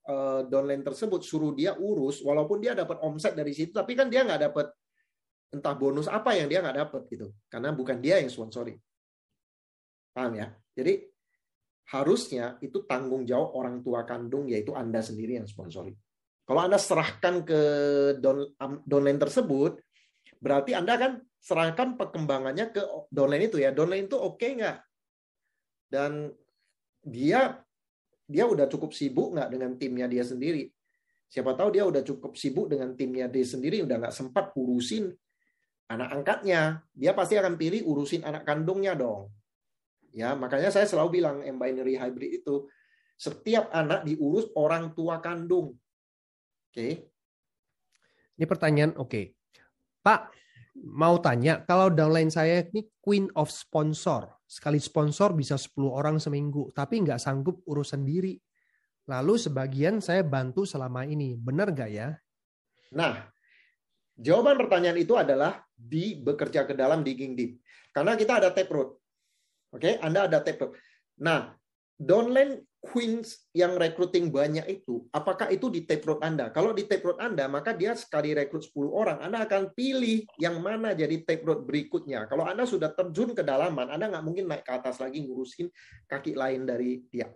uh, 0.09 0.41
downline 0.49 0.81
tersebut, 0.81 1.21
suruh 1.21 1.53
dia 1.53 1.77
urus, 1.77 2.25
walaupun 2.25 2.57
dia 2.61 2.73
dapat 2.73 2.97
omset 3.05 3.37
dari 3.37 3.53
situ, 3.53 3.73
tapi 3.73 3.93
kan 3.93 4.09
dia 4.09 4.25
nggak 4.25 4.41
dapat 4.49 4.73
entah 5.53 5.75
bonus 5.77 6.09
apa 6.09 6.33
yang 6.33 6.49
dia 6.49 6.59
nggak 6.65 6.77
dapat 6.81 7.01
gitu, 7.13 7.29
karena 7.47 7.69
bukan 7.73 7.97
dia 8.01 8.17
yang 8.17 8.29
sponsori. 8.29 8.73
Paham 10.13 10.33
ya? 10.33 10.49
Jadi 10.73 10.97
harusnya 11.87 12.59
itu 12.59 12.83
tanggung 12.83 13.23
jawab 13.23 13.55
orang 13.55 13.79
tua 13.79 14.03
kandung 14.03 14.51
yaitu 14.51 14.75
anda 14.75 14.99
sendiri 14.99 15.39
yang 15.39 15.47
sponsori. 15.47 15.95
Kalau 16.47 16.63
Anda 16.63 16.79
serahkan 16.79 17.43
ke 17.43 17.61
downline 18.87 19.19
tersebut, 19.19 19.83
berarti 20.39 20.79
Anda 20.79 20.95
kan 20.95 21.11
serahkan 21.43 21.99
perkembangannya 21.99 22.71
ke 22.71 22.79
downline 23.11 23.51
itu 23.51 23.59
ya. 23.59 23.75
Downline 23.75 24.07
itu 24.07 24.15
oke 24.15 24.39
okay 24.39 24.55
nggak? 24.55 24.77
Dan 25.91 26.31
dia 27.03 27.59
dia 28.23 28.47
udah 28.47 28.71
cukup 28.71 28.95
sibuk 28.95 29.35
nggak 29.35 29.51
dengan 29.51 29.75
timnya 29.75 30.07
dia 30.07 30.23
sendiri? 30.23 30.71
Siapa 31.27 31.51
tahu 31.51 31.75
dia 31.75 31.83
udah 31.83 31.99
cukup 32.07 32.39
sibuk 32.39 32.71
dengan 32.71 32.95
timnya 32.95 33.27
dia 33.27 33.43
sendiri, 33.43 33.83
udah 33.83 34.07
nggak 34.07 34.15
sempat 34.15 34.55
urusin 34.55 35.11
anak 35.91 36.15
angkatnya. 36.15 36.79
Dia 36.95 37.11
pasti 37.11 37.35
akan 37.35 37.59
pilih 37.59 37.83
urusin 37.83 38.23
anak 38.23 38.47
kandungnya 38.47 38.95
dong. 38.95 39.35
Ya, 40.17 40.33
makanya 40.33 40.73
saya 40.73 40.89
selalu 40.89 41.21
bilang 41.21 41.45
M 41.45 41.61
binary 41.61 41.93
hybrid 41.93 42.41
itu 42.41 42.65
setiap 43.13 43.69
anak 43.69 44.01
diurus 44.01 44.49
orang 44.57 44.97
tua 44.97 45.21
kandung. 45.21 45.77
Oke. 46.73 47.13
Ini 48.33 48.45
pertanyaan 48.49 48.97
oke. 48.97 49.09
Okay. 49.13 49.25
Pak, 50.01 50.33
mau 50.73 51.21
tanya, 51.21 51.61
kalau 51.69 51.93
downline 51.93 52.33
saya 52.33 52.65
ini 52.65 52.89
queen 52.97 53.29
of 53.37 53.53
sponsor. 53.53 54.25
Sekali 54.49 54.81
sponsor 54.81 55.37
bisa 55.37 55.53
10 55.53 55.85
orang 55.85 56.17
seminggu, 56.17 56.73
tapi 56.73 57.05
nggak 57.05 57.21
sanggup 57.21 57.61
urus 57.69 57.93
sendiri. 57.93 58.41
Lalu 59.05 59.37
sebagian 59.37 60.01
saya 60.01 60.25
bantu 60.25 60.65
selama 60.65 61.05
ini. 61.05 61.37
Benar 61.37 61.77
nggak 61.77 61.91
ya? 61.93 62.17
Nah, 62.97 63.21
jawaban 64.17 64.57
pertanyaan 64.57 64.97
itu 64.97 65.13
adalah 65.13 65.61
di 65.77 66.17
bekerja 66.17 66.65
ke 66.65 66.73
dalam 66.73 67.05
digging 67.05 67.37
deep. 67.37 67.61
Karena 67.93 68.17
kita 68.17 68.41
ada 68.41 68.49
taproot. 68.49 69.06
Oke, 69.75 69.99
Anda 69.99 70.31
ada 70.31 70.39
taproot. 70.39 70.75
Nah, 71.19 71.51
downline 71.97 72.61
queens 72.77 73.49
yang 73.51 73.75
recruiting 73.75 74.29
banyak 74.29 74.63
itu, 74.69 75.03
apakah 75.11 75.49
itu 75.51 75.67
di 75.67 75.83
taproot 75.83 76.21
Anda? 76.23 76.53
Kalau 76.53 76.71
di 76.71 76.85
taproot 76.85 77.19
Anda, 77.19 77.49
maka 77.49 77.73
dia 77.73 77.97
sekali 77.97 78.31
rekrut 78.31 78.63
10 78.63 78.87
orang, 78.87 79.17
Anda 79.19 79.43
akan 79.43 79.73
pilih 79.73 80.23
yang 80.39 80.61
mana 80.61 80.93
jadi 80.93 81.25
taproot 81.25 81.65
berikutnya. 81.67 82.29
Kalau 82.29 82.47
Anda 82.47 82.63
sudah 82.63 82.93
terjun 82.93 83.33
ke 83.35 83.43
dalaman, 83.43 83.91
Anda 83.91 84.07
nggak 84.07 84.23
mungkin 84.23 84.45
naik 84.47 84.63
ke 84.63 84.71
atas 84.71 85.01
lagi 85.03 85.25
ngurusin 85.25 85.67
kaki 86.07 86.37
lain 86.37 86.63
dari 86.63 87.03
dia. 87.09 87.27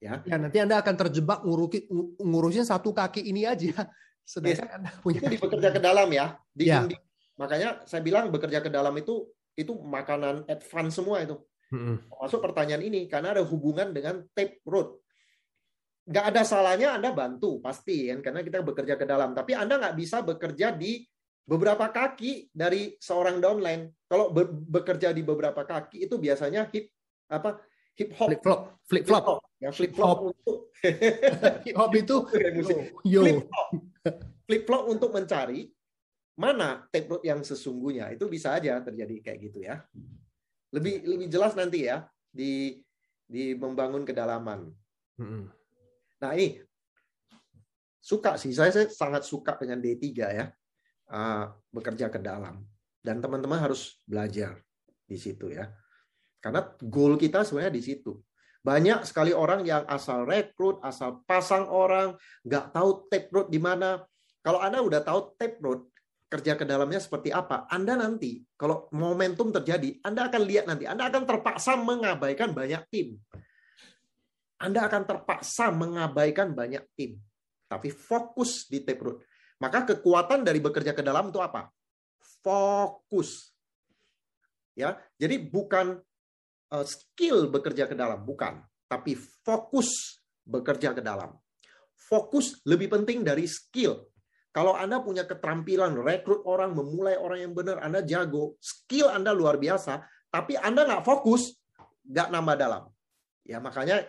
Ya, 0.00 0.22
ya 0.24 0.36
nanti 0.40 0.56
Anda 0.60 0.80
akan 0.80 0.94
terjebak 0.96 1.44
ngurusin, 1.44 1.82
ngurusin 2.20 2.64
satu 2.68 2.94
kaki 2.94 3.26
ini 3.26 3.48
aja. 3.48 3.74
Sedangkan 4.30 4.68
yes. 4.70 4.76
Anda 4.76 4.90
punya 5.02 5.20
itu 5.26 5.40
bekerja 5.40 5.68
ke 5.74 5.80
dalam 5.82 6.08
ya. 6.12 6.38
Di, 6.52 6.70
ya. 6.70 6.86
makanya 7.40 7.82
saya 7.88 8.04
bilang 8.04 8.28
bekerja 8.28 8.60
ke 8.60 8.68
dalam 8.68 8.92
itu 9.00 9.24
itu 9.60 9.76
makanan 9.76 10.48
advance 10.48 10.96
semua 10.96 11.20
itu. 11.20 11.36
Masuk 12.18 12.42
pertanyaan 12.42 12.82
ini 12.82 13.06
karena 13.06 13.36
ada 13.36 13.44
hubungan 13.46 13.94
dengan 13.94 14.26
tape 14.34 14.58
root. 14.66 14.98
Nggak 16.10 16.24
ada 16.34 16.42
salahnya 16.42 16.88
Anda 16.98 17.14
bantu 17.14 17.62
pasti 17.62 18.10
kan 18.10 18.24
karena 18.24 18.40
kita 18.42 18.64
bekerja 18.66 18.94
ke 18.98 19.06
dalam. 19.06 19.36
Tapi 19.36 19.54
Anda 19.54 19.78
nggak 19.78 19.96
bisa 19.96 20.26
bekerja 20.26 20.74
di 20.74 21.04
beberapa 21.46 21.86
kaki 21.92 22.50
dari 22.50 22.98
seorang 22.98 23.38
downline. 23.38 23.86
Kalau 24.10 24.34
be 24.34 24.50
bekerja 24.50 25.14
di 25.14 25.22
beberapa 25.22 25.62
kaki 25.62 26.10
itu 26.10 26.18
biasanya 26.18 26.66
hip 26.74 26.90
apa 27.30 27.62
hip 27.94 28.10
hop 28.18 28.28
flip 28.28 28.42
flop 28.42 28.60
flip 28.88 29.04
flop 29.06 29.24
ya 29.62 29.70
flip 29.70 29.92
flop 29.94 30.18
untuk 30.34 30.56
hip 31.64 31.76
hop 31.76 31.92
itu 31.94 32.16
yo, 33.06 33.22
flip 33.22 33.38
flop 33.46 33.68
flip 34.48 34.62
flop 34.66 34.84
untuk 34.88 35.10
mencari 35.14 35.70
mana 36.38 36.86
tape 36.90 37.08
root 37.10 37.22
yang 37.26 37.40
sesungguhnya? 37.42 38.12
Itu 38.14 38.30
bisa 38.30 38.54
aja 38.56 38.78
terjadi 38.82 39.16
kayak 39.22 39.38
gitu 39.50 39.58
ya. 39.66 39.82
Lebih 40.70 41.06
lebih 41.06 41.26
jelas 41.26 41.54
nanti 41.58 41.90
ya 41.90 42.06
di 42.30 42.78
di 43.26 43.54
membangun 43.54 44.02
kedalaman. 44.02 44.70
Nah 46.20 46.30
ini 46.34 46.60
suka 48.00 48.40
sih. 48.40 48.50
Saya, 48.56 48.72
saya 48.72 48.88
sangat 48.88 49.22
suka 49.28 49.54
dengan 49.60 49.78
D3 49.78 50.06
ya. 50.16 50.46
Uh, 51.10 51.50
bekerja 51.74 52.06
ke 52.08 52.22
dalam. 52.22 52.62
Dan 53.02 53.18
teman-teman 53.18 53.58
harus 53.58 53.98
belajar 54.06 54.58
di 55.04 55.18
situ 55.18 55.50
ya. 55.50 55.66
Karena 56.40 56.64
goal 56.80 57.20
kita 57.20 57.44
sebenarnya 57.44 57.74
di 57.74 57.82
situ. 57.84 58.16
Banyak 58.60 59.08
sekali 59.08 59.32
orang 59.32 59.64
yang 59.64 59.88
asal 59.88 60.28
rekrut 60.28 60.84
asal 60.84 61.24
pasang 61.24 61.64
orang 61.68 62.12
nggak 62.44 62.76
tahu 62.76 63.08
tape 63.08 63.32
road 63.32 63.48
di 63.48 63.60
mana. 63.60 64.04
Kalau 64.40 64.60
anda 64.60 64.80
udah 64.80 65.00
tahu 65.04 65.36
tape 65.36 65.60
road 65.60 65.89
kerja 66.30 66.54
ke 66.54 66.62
dalamnya 66.62 67.02
seperti 67.02 67.34
apa, 67.34 67.66
Anda 67.66 67.98
nanti 67.98 68.38
kalau 68.54 68.86
momentum 68.94 69.50
terjadi, 69.50 69.98
Anda 70.06 70.30
akan 70.30 70.42
lihat 70.46 70.64
nanti, 70.70 70.86
Anda 70.86 71.10
akan 71.10 71.26
terpaksa 71.26 71.74
mengabaikan 71.74 72.54
banyak 72.54 72.86
tim. 72.86 73.18
Anda 74.62 74.86
akan 74.86 75.02
terpaksa 75.10 75.74
mengabaikan 75.74 76.54
banyak 76.54 76.86
tim. 76.94 77.18
Tapi 77.66 77.90
fokus 77.90 78.70
di 78.70 78.86
taproot. 78.86 79.26
Maka 79.58 79.84
kekuatan 79.90 80.46
dari 80.46 80.62
bekerja 80.62 80.94
ke 80.94 81.02
dalam 81.02 81.34
itu 81.34 81.42
apa? 81.42 81.66
Fokus. 82.40 83.50
Ya, 84.78 84.96
jadi 85.18 85.36
bukan 85.36 85.98
uh, 86.72 86.86
skill 86.86 87.50
bekerja 87.50 87.90
ke 87.90 87.98
dalam, 87.98 88.22
bukan, 88.22 88.62
tapi 88.86 89.18
fokus 89.18 90.22
bekerja 90.46 90.94
ke 90.94 91.02
dalam. 91.02 91.34
Fokus 91.94 92.58
lebih 92.64 92.90
penting 92.90 93.22
dari 93.22 93.44
skill. 93.46 94.09
Kalau 94.50 94.74
Anda 94.74 94.98
punya 94.98 95.22
keterampilan 95.30 95.94
rekrut 95.94 96.42
orang, 96.42 96.74
memulai 96.74 97.14
orang 97.14 97.46
yang 97.46 97.52
benar, 97.54 97.78
Anda 97.86 98.02
jago, 98.02 98.58
skill 98.58 99.06
Anda 99.06 99.30
luar 99.30 99.62
biasa, 99.62 100.02
tapi 100.26 100.58
Anda 100.58 100.86
nggak 100.90 101.06
fokus, 101.06 101.54
nggak 102.02 102.28
nambah 102.34 102.56
dalam. 102.58 102.82
Ya 103.46 103.62
makanya 103.62 104.02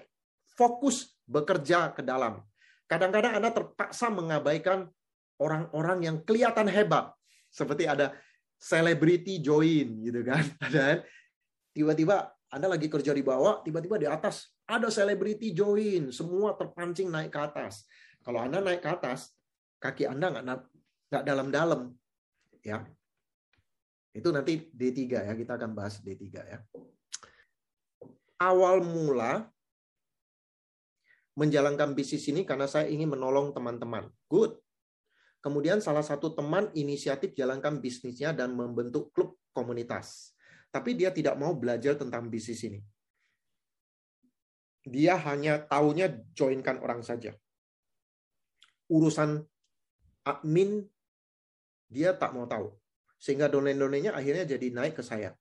fokus 0.58 1.14
bekerja 1.30 1.94
ke 1.94 2.02
dalam. 2.02 2.42
Kadang-kadang 2.90 3.38
Anda 3.38 3.54
terpaksa 3.54 4.10
mengabaikan 4.10 4.90
orang-orang 5.38 6.10
yang 6.10 6.18
kelihatan 6.26 6.66
hebat, 6.74 7.14
seperti 7.54 7.86
ada 7.86 8.18
selebriti 8.58 9.42
join 9.42 10.02
gitu 10.06 10.26
kan, 10.26 10.42
ada 10.68 11.06
tiba-tiba 11.74 12.34
Anda 12.50 12.66
lagi 12.66 12.90
kerja 12.90 13.14
di 13.14 13.22
bawah, 13.22 13.62
tiba-tiba 13.62 14.02
di 14.02 14.10
atas 14.10 14.50
ada 14.66 14.90
selebriti 14.90 15.54
join, 15.54 16.10
semua 16.10 16.58
terpancing 16.58 17.14
naik 17.14 17.30
ke 17.30 17.40
atas. 17.40 17.86
Kalau 18.26 18.42
Anda 18.42 18.62
naik 18.62 18.82
ke 18.82 18.90
atas, 18.90 19.34
kaki 19.82 20.06
Anda 20.06 20.30
nggak 21.10 21.26
dalam-dalam 21.26 21.90
ya. 22.62 22.86
Itu 24.14 24.30
nanti 24.30 24.70
D3 24.70 25.26
ya, 25.26 25.34
kita 25.34 25.58
akan 25.58 25.72
bahas 25.74 25.98
D3 26.04 26.24
ya. 26.30 26.60
Awal 28.38 28.86
mula 28.86 29.50
menjalankan 31.34 31.96
bisnis 31.96 32.28
ini 32.28 32.44
karena 32.44 32.68
saya 32.68 32.92
ingin 32.92 33.10
menolong 33.10 33.56
teman-teman. 33.56 34.12
Good. 34.30 34.60
Kemudian 35.42 35.82
salah 35.82 36.06
satu 36.06 36.38
teman 36.38 36.70
inisiatif 36.78 37.34
jalankan 37.34 37.82
bisnisnya 37.82 38.30
dan 38.30 38.54
membentuk 38.54 39.10
klub 39.10 39.42
komunitas. 39.56 40.38
Tapi 40.70 40.94
dia 40.94 41.10
tidak 41.10 41.34
mau 41.40 41.58
belajar 41.58 41.98
tentang 41.98 42.30
bisnis 42.30 42.62
ini. 42.68 42.80
Dia 44.86 45.18
hanya 45.18 45.66
tahunya 45.66 46.34
joinkan 46.38 46.78
orang 46.82 47.02
saja. 47.02 47.34
Urusan 48.92 49.42
admin 50.28 50.86
dia 51.92 52.16
tak 52.16 52.32
mau 52.32 52.48
tahu. 52.48 52.72
Sehingga 53.22 53.52
domain-domainnya 53.52 54.18
akhirnya 54.18 54.48
jadi 54.48 54.74
naik 54.74 54.98
ke 54.98 55.04
saya. 55.06 55.36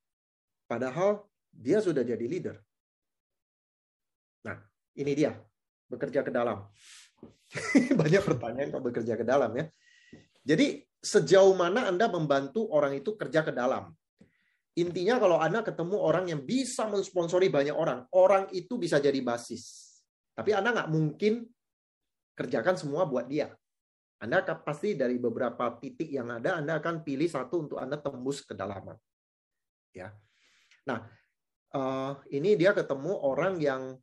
Padahal 0.68 1.24
dia 1.48 1.80
sudah 1.80 2.04
jadi 2.04 2.20
leader. 2.20 2.56
Nah, 4.44 4.56
ini 5.00 5.12
dia. 5.16 5.32
Bekerja 5.88 6.22
ke 6.22 6.30
dalam. 6.30 6.68
Banyak 8.00 8.22
pertanyaan 8.22 8.68
kok 8.70 8.84
bekerja 8.84 9.14
ke 9.16 9.24
dalam 9.26 9.50
ya. 9.56 9.64
Jadi 10.44 10.80
sejauh 11.00 11.56
mana 11.56 11.88
Anda 11.88 12.06
membantu 12.08 12.68
orang 12.70 12.96
itu 13.00 13.16
kerja 13.16 13.42
ke 13.42 13.52
dalam? 13.52 13.90
Intinya 14.78 15.18
kalau 15.18 15.42
Anda 15.42 15.66
ketemu 15.66 15.96
orang 15.98 16.30
yang 16.30 16.46
bisa 16.46 16.86
mensponsori 16.86 17.50
banyak 17.50 17.74
orang, 17.74 18.06
orang 18.14 18.48
itu 18.54 18.78
bisa 18.78 19.02
jadi 19.02 19.18
basis. 19.18 19.90
Tapi 20.32 20.54
Anda 20.54 20.72
nggak 20.72 20.90
mungkin 20.94 21.44
kerjakan 22.38 22.78
semua 22.78 23.04
buat 23.04 23.26
dia. 23.26 23.50
Anda 24.20 24.44
pasti 24.60 24.92
dari 24.92 25.16
beberapa 25.16 25.80
titik 25.80 26.12
yang 26.12 26.28
ada, 26.28 26.60
Anda 26.60 26.76
akan 26.76 27.00
pilih 27.00 27.28
satu 27.28 27.68
untuk 27.68 27.78
Anda 27.80 27.96
tembus 27.96 28.44
ke 28.44 28.52
dalaman. 28.52 28.96
Ya. 29.96 30.12
Nah, 30.84 31.08
uh, 31.72 32.12
ini 32.28 32.52
dia 32.54 32.76
ketemu 32.76 33.16
orang 33.16 33.56
yang 33.58 33.96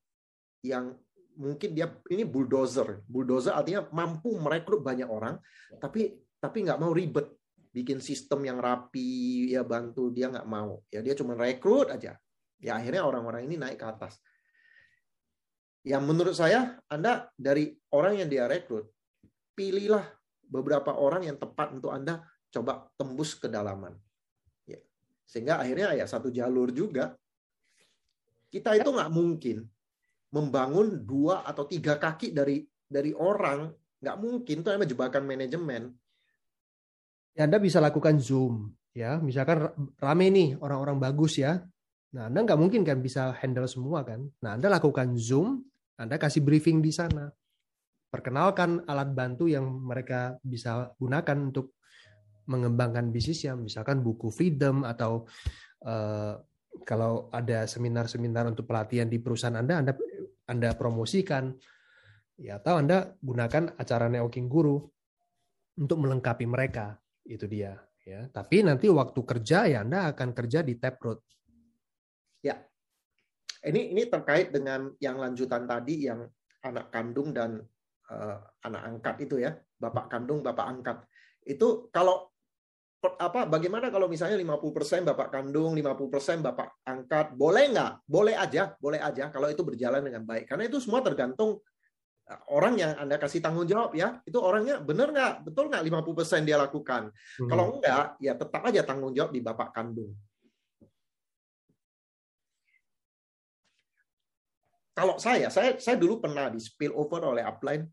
yang 0.66 0.98
mungkin 1.38 1.78
dia 1.78 1.94
ini 2.10 2.26
bulldozer. 2.26 3.06
Bulldozer 3.06 3.54
artinya 3.54 3.86
mampu 3.94 4.34
merekrut 4.42 4.82
banyak 4.82 5.06
orang, 5.06 5.38
tapi 5.78 6.18
tapi 6.42 6.66
nggak 6.66 6.82
mau 6.82 6.90
ribet 6.94 7.38
bikin 7.78 8.02
sistem 8.02 8.42
yang 8.42 8.58
rapi 8.58 9.54
ya 9.54 9.62
bantu 9.62 10.10
dia 10.10 10.34
nggak 10.34 10.50
mau 10.50 10.82
ya 10.90 11.06
dia 11.06 11.14
cuma 11.14 11.38
rekrut 11.38 11.94
aja 11.94 12.18
ya 12.58 12.72
akhirnya 12.74 13.06
orang-orang 13.06 13.46
ini 13.46 13.54
naik 13.54 13.78
ke 13.78 13.86
atas 13.86 14.18
yang 15.86 16.02
menurut 16.02 16.34
saya 16.34 16.74
anda 16.90 17.30
dari 17.38 17.70
orang 17.94 18.26
yang 18.26 18.30
dia 18.34 18.50
rekrut 18.50 18.90
pilihlah 19.58 20.06
beberapa 20.46 20.94
orang 20.94 21.26
yang 21.26 21.42
tepat 21.42 21.74
untuk 21.74 21.90
anda 21.90 22.22
coba 22.54 22.86
tembus 22.94 23.34
ke 23.34 23.50
dalaman 23.50 23.98
ya. 24.70 24.78
sehingga 25.26 25.58
akhirnya 25.58 25.98
ya 25.98 26.06
satu 26.06 26.30
jalur 26.30 26.70
juga 26.70 27.18
kita 28.54 28.78
itu 28.78 28.88
nggak 28.94 29.12
mungkin 29.12 29.66
membangun 30.30 31.02
dua 31.02 31.42
atau 31.42 31.66
tiga 31.66 31.98
kaki 31.98 32.32
dari 32.32 32.62
dari 32.86 33.12
orang 33.18 33.74
nggak 33.98 34.18
mungkin 34.22 34.62
itu 34.62 34.70
namanya 34.70 34.92
jebakan 34.94 35.24
manajemen 35.26 35.98
Ya, 37.38 37.46
Anda 37.46 37.62
bisa 37.62 37.78
lakukan 37.78 38.18
Zoom, 38.18 38.74
ya. 38.98 39.22
Misalkan 39.22 39.70
rame 40.02 40.34
nih 40.34 40.58
orang-orang 40.58 40.98
bagus 40.98 41.38
ya. 41.38 41.62
Nah, 42.18 42.34
Anda 42.34 42.50
nggak 42.50 42.58
mungkin 42.58 42.82
kan 42.82 42.98
bisa 42.98 43.30
handle 43.38 43.70
semua 43.70 44.02
kan. 44.02 44.26
Nah, 44.42 44.58
Anda 44.58 44.74
lakukan 44.74 45.14
Zoom, 45.22 45.62
Anda 46.02 46.18
kasih 46.18 46.42
briefing 46.42 46.82
di 46.82 46.90
sana. 46.90 47.30
Perkenalkan 48.18 48.82
alat 48.90 49.14
bantu 49.14 49.46
yang 49.46 49.70
mereka 49.70 50.42
bisa 50.42 50.90
gunakan 50.98 51.38
untuk 51.54 51.78
mengembangkan 52.50 53.14
bisnisnya, 53.14 53.54
misalkan 53.54 54.02
buku 54.02 54.34
Freedom 54.34 54.82
atau 54.82 55.30
uh, 55.86 56.34
kalau 56.82 57.30
ada 57.30 57.70
seminar-seminar 57.70 58.50
untuk 58.50 58.66
pelatihan 58.66 59.06
di 59.06 59.22
perusahaan 59.22 59.54
Anda, 59.54 59.86
Anda 59.86 59.94
Anda 60.50 60.70
promosikan. 60.74 61.54
Ya, 62.38 62.58
atau 62.62 62.82
Anda 62.82 63.18
gunakan 63.22 63.78
acara 63.78 64.10
networking 64.10 64.50
guru 64.50 64.82
untuk 65.78 65.98
melengkapi 66.02 66.46
mereka. 66.50 66.98
Itu 67.22 67.46
dia 67.46 67.78
ya. 68.02 68.26
Tapi 68.30 68.66
nanti 68.66 68.88
waktu 68.90 69.20
kerja 69.26 69.70
ya 69.70 69.86
Anda 69.86 70.10
akan 70.16 70.34
kerja 70.34 70.66
di 70.66 70.80
taproot. 70.80 71.20
Ya. 72.42 72.62
Ini 73.62 73.94
ini 73.94 74.06
terkait 74.06 74.54
dengan 74.54 74.94
yang 75.02 75.18
lanjutan 75.18 75.66
tadi 75.66 76.08
yang 76.08 76.30
anak 76.62 76.94
kandung 76.94 77.34
dan 77.34 77.62
uh, 78.12 78.38
anak 78.66 78.82
angkat 78.88 79.16
itu 79.28 79.42
ya 79.42 79.56
bapak 79.78 80.12
kandung 80.12 80.40
bapak 80.44 80.66
angkat 80.68 80.98
itu 81.48 81.88
kalau 81.94 82.28
apa 82.98 83.46
bagaimana 83.46 83.94
kalau 83.94 84.10
misalnya 84.10 84.36
50% 84.42 85.06
bapak 85.06 85.30
kandung 85.30 85.78
50% 85.78 86.42
bapak 86.44 86.82
angkat 86.84 87.38
boleh 87.38 87.72
nggak 87.72 87.92
boleh 88.10 88.36
aja 88.36 88.74
boleh 88.82 89.00
aja 89.00 89.30
kalau 89.30 89.48
itu 89.48 89.62
berjalan 89.62 90.02
dengan 90.02 90.26
baik 90.26 90.50
karena 90.50 90.66
itu 90.66 90.82
semua 90.82 91.06
tergantung 91.06 91.62
orang 92.52 92.76
yang 92.76 92.92
Anda 93.00 93.16
kasih 93.16 93.40
tanggung 93.40 93.68
jawab 93.68 93.96
ya, 93.96 94.20
itu 94.28 94.36
orangnya 94.36 94.84
benar 94.84 95.16
nggak? 95.16 95.48
Betul 95.48 95.72
nggak 95.72 95.84
50% 95.88 96.44
dia 96.44 96.58
lakukan? 96.60 97.08
Hmm. 97.40 97.48
Kalau 97.48 97.66
enggak, 97.80 98.06
ya 98.20 98.34
tetap 98.36 98.62
aja 98.68 98.82
tanggung 98.84 99.16
jawab 99.16 99.32
di 99.32 99.40
bapak 99.40 99.72
kandung. 99.72 100.12
Kalau 104.98 105.22
saya, 105.22 105.54
saya 105.54 105.78
saya 105.78 105.96
dulu 105.96 106.18
pernah 106.18 106.50
di 106.50 106.58
spill 106.58 106.92
over 106.98 107.22
oleh 107.22 107.46
upline, 107.46 107.86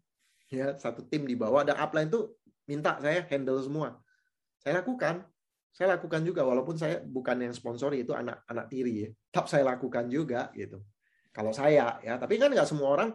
ya 0.50 0.76
satu 0.76 1.06
tim 1.06 1.24
di 1.28 1.36
bawah, 1.36 1.62
dan 1.62 1.76
upline 1.80 2.08
tuh 2.08 2.36
minta 2.68 2.96
saya 3.00 3.24
handle 3.28 3.60
semua. 3.60 3.96
Saya 4.60 4.80
lakukan, 4.80 5.24
saya 5.74 5.96
lakukan 5.98 6.24
juga 6.24 6.44
walaupun 6.46 6.76
saya 6.80 7.04
bukan 7.04 7.44
yang 7.44 7.52
sponsori 7.52 8.02
itu 8.04 8.16
anak-anak 8.16 8.66
tiri 8.72 8.94
ya, 9.04 9.08
tetap 9.30 9.46
saya 9.48 9.64
lakukan 9.68 10.08
juga 10.08 10.48
gitu. 10.56 10.80
Kalau 11.34 11.50
saya 11.50 11.98
ya, 12.00 12.14
tapi 12.16 12.38
kan 12.38 12.48
nggak 12.52 12.68
semua 12.68 12.94
orang 12.94 13.10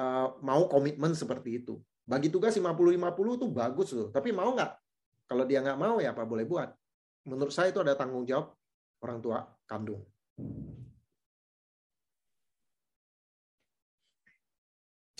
Eh, 0.00 0.28
mau 0.40 0.64
komitmen 0.64 1.12
seperti 1.12 1.60
itu. 1.60 1.76
Bagi 2.08 2.32
tugas 2.32 2.56
50-50 2.56 3.36
itu 3.36 3.46
bagus 3.52 3.88
loh. 3.92 4.08
Tapi 4.08 4.32
mau 4.32 4.48
nggak? 4.56 4.72
Kalau 5.28 5.44
dia 5.44 5.60
nggak 5.60 5.78
mau 5.78 6.00
ya 6.00 6.16
apa 6.16 6.24
boleh 6.24 6.48
buat. 6.48 6.72
Menurut 7.28 7.52
saya 7.52 7.68
itu 7.68 7.84
ada 7.84 7.92
tanggung 7.92 8.24
jawab 8.24 8.56
orang 9.04 9.20
tua 9.20 9.38
kandung. 9.68 10.00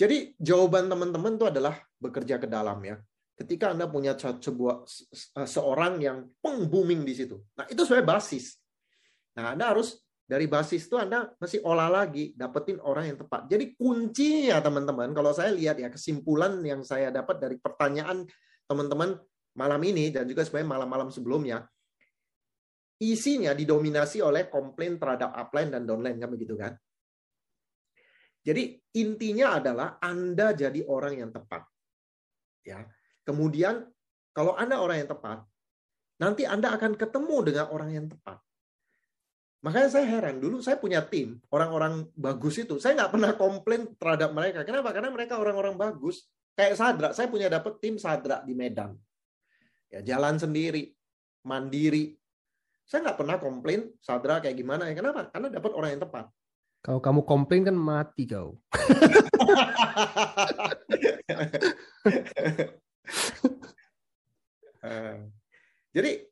Jadi 0.01 0.33
jawaban 0.41 0.89
teman-teman 0.89 1.37
itu 1.37 1.45
adalah 1.45 1.77
bekerja 2.01 2.41
ke 2.41 2.49
dalam 2.49 2.81
ya. 2.81 2.97
Ketika 3.37 3.69
Anda 3.69 3.85
punya 3.85 4.17
sebuah 4.17 4.81
seorang 5.45 6.01
yang 6.01 6.25
peng 6.41 6.65
booming 6.65 7.05
di 7.05 7.13
situ. 7.13 7.37
Nah, 7.53 7.69
itu 7.69 7.85
sebenarnya 7.85 8.17
basis. 8.17 8.57
Nah, 9.37 9.53
Anda 9.53 9.69
harus 9.77 10.01
dari 10.25 10.49
basis 10.49 10.89
itu 10.89 10.97
Anda 10.97 11.29
masih 11.37 11.61
olah 11.61 11.91
lagi, 11.91 12.33
dapetin 12.33 12.81
orang 12.81 13.13
yang 13.13 13.17
tepat. 13.21 13.45
Jadi 13.45 13.77
kuncinya 13.77 14.57
teman-teman, 14.63 15.13
kalau 15.13 15.35
saya 15.37 15.53
lihat 15.53 15.77
ya 15.77 15.93
kesimpulan 15.93 16.57
yang 16.65 16.81
saya 16.81 17.13
dapat 17.13 17.37
dari 17.37 17.61
pertanyaan 17.61 18.25
teman-teman 18.65 19.19
malam 19.53 19.81
ini 19.83 20.09
dan 20.09 20.25
juga 20.25 20.47
sebenarnya 20.47 20.71
malam-malam 20.71 21.09
sebelumnya, 21.11 21.67
isinya 22.97 23.51
didominasi 23.51 24.23
oleh 24.23 24.47
komplain 24.47 24.95
terhadap 24.97 25.35
upline 25.35 25.69
dan 25.69 25.83
downline 25.85 26.17
kan 26.17 26.29
begitu 26.31 26.55
kan? 26.57 26.73
Jadi 28.41 28.81
intinya 28.97 29.61
adalah 29.61 30.01
Anda 30.01 30.57
jadi 30.57 30.81
orang 30.89 31.13
yang 31.21 31.29
tepat. 31.29 31.61
Ya. 32.65 32.89
Kemudian 33.21 33.85
kalau 34.33 34.57
Anda 34.57 34.81
orang 34.81 35.05
yang 35.05 35.09
tepat, 35.13 35.45
nanti 36.17 36.49
Anda 36.49 36.73
akan 36.73 36.97
ketemu 36.97 37.37
dengan 37.53 37.65
orang 37.69 37.89
yang 37.93 38.07
tepat. 38.09 38.41
Makanya 39.61 39.89
saya 39.93 40.09
heran, 40.09 40.41
dulu 40.41 40.57
saya 40.57 40.81
punya 40.81 41.05
tim, 41.05 41.37
orang-orang 41.53 42.09
bagus 42.17 42.57
itu. 42.57 42.81
Saya 42.81 42.97
nggak 42.97 43.13
pernah 43.13 43.31
komplain 43.37 43.93
terhadap 43.93 44.33
mereka. 44.33 44.65
Kenapa? 44.65 44.89
Karena 44.89 45.13
mereka 45.13 45.37
orang-orang 45.37 45.77
bagus. 45.77 46.25
Kayak 46.57 46.81
Sadra, 46.81 47.09
saya 47.13 47.29
punya 47.29 47.45
dapat 47.45 47.77
tim 47.77 48.01
Sadra 48.01 48.41
di 48.41 48.57
Medan. 48.57 48.97
Ya, 49.93 50.01
jalan 50.01 50.41
sendiri, 50.41 50.89
mandiri. 51.45 52.17
Saya 52.89 53.05
nggak 53.05 53.19
pernah 53.21 53.37
komplain 53.37 53.93
Sadra 54.01 54.41
kayak 54.41 54.57
gimana. 54.57 54.89
Ya, 54.89 54.97
kenapa? 54.97 55.29
Karena 55.29 55.53
dapat 55.53 55.71
orang 55.77 55.89
yang 55.93 56.01
tepat. 56.09 56.25
Kalau 56.81 56.97
kamu 56.97 57.21
komplain 57.29 57.63
kan 57.65 57.77
mati 57.77 58.25
kau. 58.25 58.57
Eh, 64.81 65.17
jadi 65.93 66.25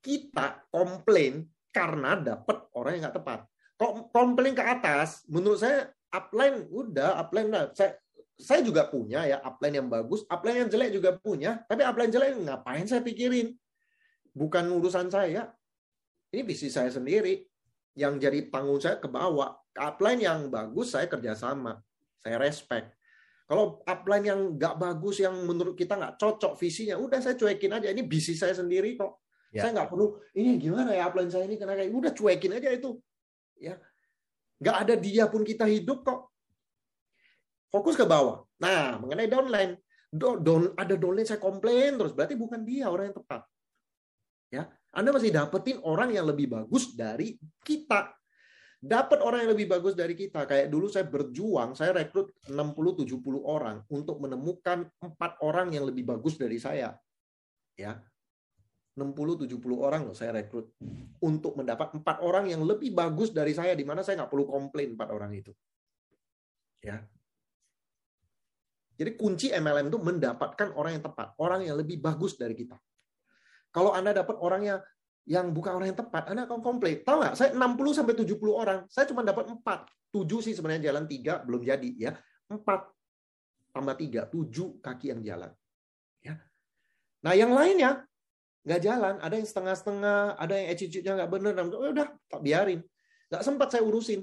kita 0.00 0.64
komplain 0.72 1.44
karena 1.68 2.16
dapat 2.16 2.72
orang 2.72 2.92
yang 2.96 3.02
nggak 3.04 3.16
tepat. 3.20 3.40
Kok 3.76 4.08
komplain 4.08 4.56
ke 4.56 4.64
atas, 4.64 5.28
menurut 5.28 5.60
saya 5.60 5.92
upline 6.08 6.72
udah 6.72 7.20
upline 7.20 7.52
udah. 7.52 7.68
Saya 7.76 8.00
saya 8.32 8.64
juga 8.64 8.88
punya 8.88 9.28
ya 9.28 9.44
upline 9.44 9.84
yang 9.84 9.88
bagus, 9.92 10.24
upline 10.32 10.64
yang 10.64 10.70
jelek 10.72 10.90
juga 10.96 11.20
punya, 11.20 11.60
tapi 11.68 11.84
upline 11.84 12.08
jelek 12.08 12.32
ngapain 12.40 12.88
saya 12.88 13.04
pikirin? 13.04 13.52
Bukan 14.32 14.72
urusan 14.72 15.12
saya. 15.12 15.52
Ini 16.32 16.48
bisnis 16.48 16.72
saya 16.72 16.88
sendiri. 16.88 17.44
Yang 17.92 18.14
jadi 18.24 18.38
tanggung 18.48 18.80
saya 18.80 18.96
ke 18.96 19.08
bawah. 19.08 19.58
Upline 19.76 20.20
yang 20.20 20.48
bagus 20.48 20.96
saya 20.96 21.08
kerjasama. 21.08 21.80
Saya 22.20 22.40
respect. 22.40 22.92
Kalau 23.48 23.84
upline 23.84 24.24
yang 24.24 24.40
nggak 24.56 24.80
bagus, 24.80 25.20
yang 25.20 25.36
menurut 25.44 25.76
kita 25.76 25.98
nggak 25.98 26.16
cocok 26.16 26.56
visinya, 26.56 26.96
udah 26.96 27.20
saya 27.20 27.36
cuekin 27.36 27.76
aja. 27.76 27.92
Ini 27.92 28.00
bisnis 28.06 28.40
saya 28.40 28.56
sendiri 28.56 28.96
kok. 28.96 29.20
Ya. 29.52 29.68
Saya 29.68 29.76
nggak 29.76 29.92
perlu 29.92 30.16
ini 30.32 30.56
gimana 30.56 30.96
ya 30.96 31.12
upline 31.12 31.28
saya 31.28 31.44
ini 31.44 31.60
karena 31.60 31.76
kayak 31.76 31.92
udah 31.92 32.12
cuekin 32.16 32.56
aja 32.56 32.72
itu. 32.72 32.96
Ya. 33.60 33.76
Nggak 34.56 34.76
ada 34.88 34.94
dia 34.96 35.24
pun 35.28 35.44
kita 35.44 35.68
hidup 35.68 36.00
kok. 36.00 36.32
Fokus 37.68 37.96
ke 37.96 38.08
bawah. 38.08 38.44
Nah, 38.60 39.00
mengenai 39.00 39.28
downline, 39.28 39.76
don, 40.12 40.76
ada 40.76 40.94
downline 40.96 41.24
saya 41.24 41.40
komplain 41.40 41.96
terus, 41.96 42.12
berarti 42.12 42.36
bukan 42.36 42.60
dia 42.64 42.88
orang 42.88 43.10
yang 43.10 43.16
tepat. 43.16 43.42
Ya, 44.52 44.68
Anda 44.92 45.10
masih 45.12 45.32
dapetin 45.32 45.80
orang 45.82 46.12
yang 46.12 46.28
lebih 46.28 46.52
bagus 46.52 46.92
dari 46.92 47.40
kita. 47.64 48.12
Dapat 48.82 49.22
orang 49.22 49.46
yang 49.46 49.52
lebih 49.54 49.70
bagus 49.70 49.94
dari 49.94 50.12
kita. 50.12 50.44
Kayak 50.44 50.68
dulu 50.68 50.90
saya 50.90 51.06
berjuang, 51.06 51.72
saya 51.78 51.96
rekrut 51.96 52.34
60-70 52.50 53.08
orang 53.40 53.86
untuk 53.88 54.18
menemukan 54.20 54.90
empat 55.00 55.38
orang 55.40 55.72
yang 55.72 55.88
lebih 55.88 56.04
bagus 56.04 56.34
dari 56.36 56.58
saya. 56.58 56.92
Ya, 57.78 58.02
60-70 58.92 59.48
orang 59.80 60.04
loh 60.04 60.12
saya 60.12 60.36
rekrut 60.36 60.76
untuk 61.24 61.56
mendapat 61.56 61.96
empat 61.96 62.20
orang 62.20 62.52
yang 62.52 62.60
lebih 62.60 62.92
bagus 62.92 63.32
dari 63.32 63.56
saya 63.56 63.72
di 63.72 63.88
mana 63.88 64.04
saya 64.04 64.20
nggak 64.20 64.32
perlu 64.32 64.44
komplain 64.44 64.92
empat 64.92 65.08
orang 65.16 65.32
itu 65.32 65.52
ya 66.84 67.00
jadi 69.00 69.16
kunci 69.16 69.48
MLM 69.48 69.88
itu 69.88 69.96
mendapatkan 69.96 70.76
orang 70.76 71.00
yang 71.00 71.04
tepat 71.08 71.32
orang 71.40 71.64
yang 71.64 71.80
lebih 71.80 72.04
bagus 72.04 72.36
dari 72.36 72.52
kita 72.52 72.76
kalau 73.72 73.96
anda 73.96 74.12
dapat 74.12 74.36
orang 74.38 74.62
yang 74.62 74.80
yang 75.26 75.54
bukan 75.54 75.74
orang 75.78 75.94
yang 75.94 75.98
tepat 75.98 76.30
anda 76.30 76.44
akan 76.46 76.60
komplain. 76.60 77.02
Tahu 77.02 77.16
nggak? 77.22 77.34
Saya 77.38 77.50
60 77.54 77.98
sampai 77.98 78.14
70 78.14 78.38
orang. 78.52 78.78
Saya 78.90 79.06
cuma 79.10 79.22
dapat 79.22 79.50
empat. 79.50 79.88
Tujuh 80.12 80.44
sih 80.44 80.52
sebenarnya 80.52 80.92
jalan 80.92 81.08
tiga 81.08 81.40
belum 81.42 81.62
jadi 81.64 81.90
ya. 81.96 82.12
Empat 82.50 82.90
tambah 83.72 83.96
tiga 83.96 84.28
tujuh 84.28 84.78
kaki 84.84 85.16
yang 85.16 85.20
jalan 85.24 85.50
ya. 86.20 86.36
Nah 87.24 87.32
yang 87.32 87.50
lainnya 87.56 88.04
nggak 88.62 88.82
jalan, 88.82 89.14
ada 89.18 89.34
yang 89.34 89.48
setengah-setengah, 89.48 90.38
ada 90.38 90.54
yang 90.54 90.68
attitude-nya 90.70 91.12
nggak 91.18 91.32
bener, 91.34 91.52
oh, 91.58 91.90
udah 91.90 92.06
tak 92.30 92.40
biarin, 92.46 92.78
nggak 93.26 93.42
sempat 93.42 93.74
saya 93.74 93.82
urusin. 93.82 94.22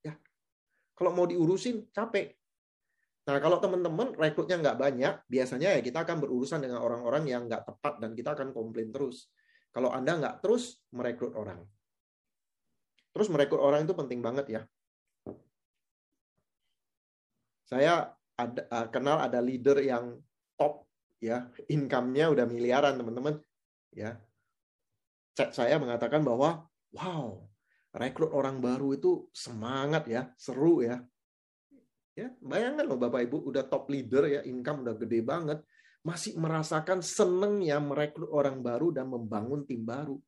Ya, 0.00 0.16
kalau 0.96 1.12
mau 1.12 1.28
diurusin 1.28 1.84
capek. 1.92 2.32
Nah 3.24 3.40
kalau 3.40 3.56
teman-teman 3.56 4.12
rekrutnya 4.12 4.60
nggak 4.60 4.76
banyak, 4.76 5.14
biasanya 5.28 5.76
ya 5.76 5.80
kita 5.80 6.04
akan 6.04 6.20
berurusan 6.20 6.60
dengan 6.60 6.84
orang-orang 6.84 7.24
yang 7.24 7.48
nggak 7.48 7.64
tepat 7.64 7.96
dan 8.04 8.12
kita 8.12 8.36
akan 8.36 8.52
komplain 8.52 8.92
terus. 8.92 9.32
Kalau 9.72 9.90
anda 9.90 10.14
nggak 10.20 10.44
terus 10.44 10.84
merekrut 10.92 11.32
orang, 11.34 11.64
terus 13.16 13.32
merekrut 13.32 13.58
orang 13.64 13.88
itu 13.88 13.96
penting 13.96 14.20
banget 14.20 14.46
ya. 14.46 14.62
Saya 17.64 18.12
ada, 18.36 18.62
uh, 18.70 18.86
kenal 18.92 19.24
ada 19.24 19.40
leader 19.40 19.80
yang 19.80 20.20
top 20.58 20.84
ya 21.22 21.48
income-nya 21.70 22.28
udah 22.28 22.44
miliaran 22.44 23.00
teman-teman 23.00 23.40
ya 23.94 24.18
chat 25.32 25.54
saya 25.54 25.80
mengatakan 25.80 26.20
bahwa 26.20 26.66
wow 26.92 27.40
rekrut 27.94 28.34
orang 28.34 28.58
baru 28.58 28.94
itu 28.94 29.30
semangat 29.30 30.04
ya 30.10 30.28
seru 30.34 30.82
ya 30.82 31.00
ya 32.14 32.30
bayangkan 32.38 32.86
loh 32.86 32.98
bapak 32.98 33.26
ibu 33.26 33.42
udah 33.50 33.66
top 33.66 33.90
leader 33.90 34.30
ya 34.30 34.40
income 34.46 34.86
udah 34.86 34.94
gede 34.98 35.20
banget 35.26 35.58
masih 36.06 36.38
merasakan 36.38 37.02
senengnya 37.02 37.82
merekrut 37.82 38.30
orang 38.30 38.62
baru 38.62 38.94
dan 38.94 39.10
membangun 39.10 39.66
tim 39.66 39.82
baru 39.82 40.18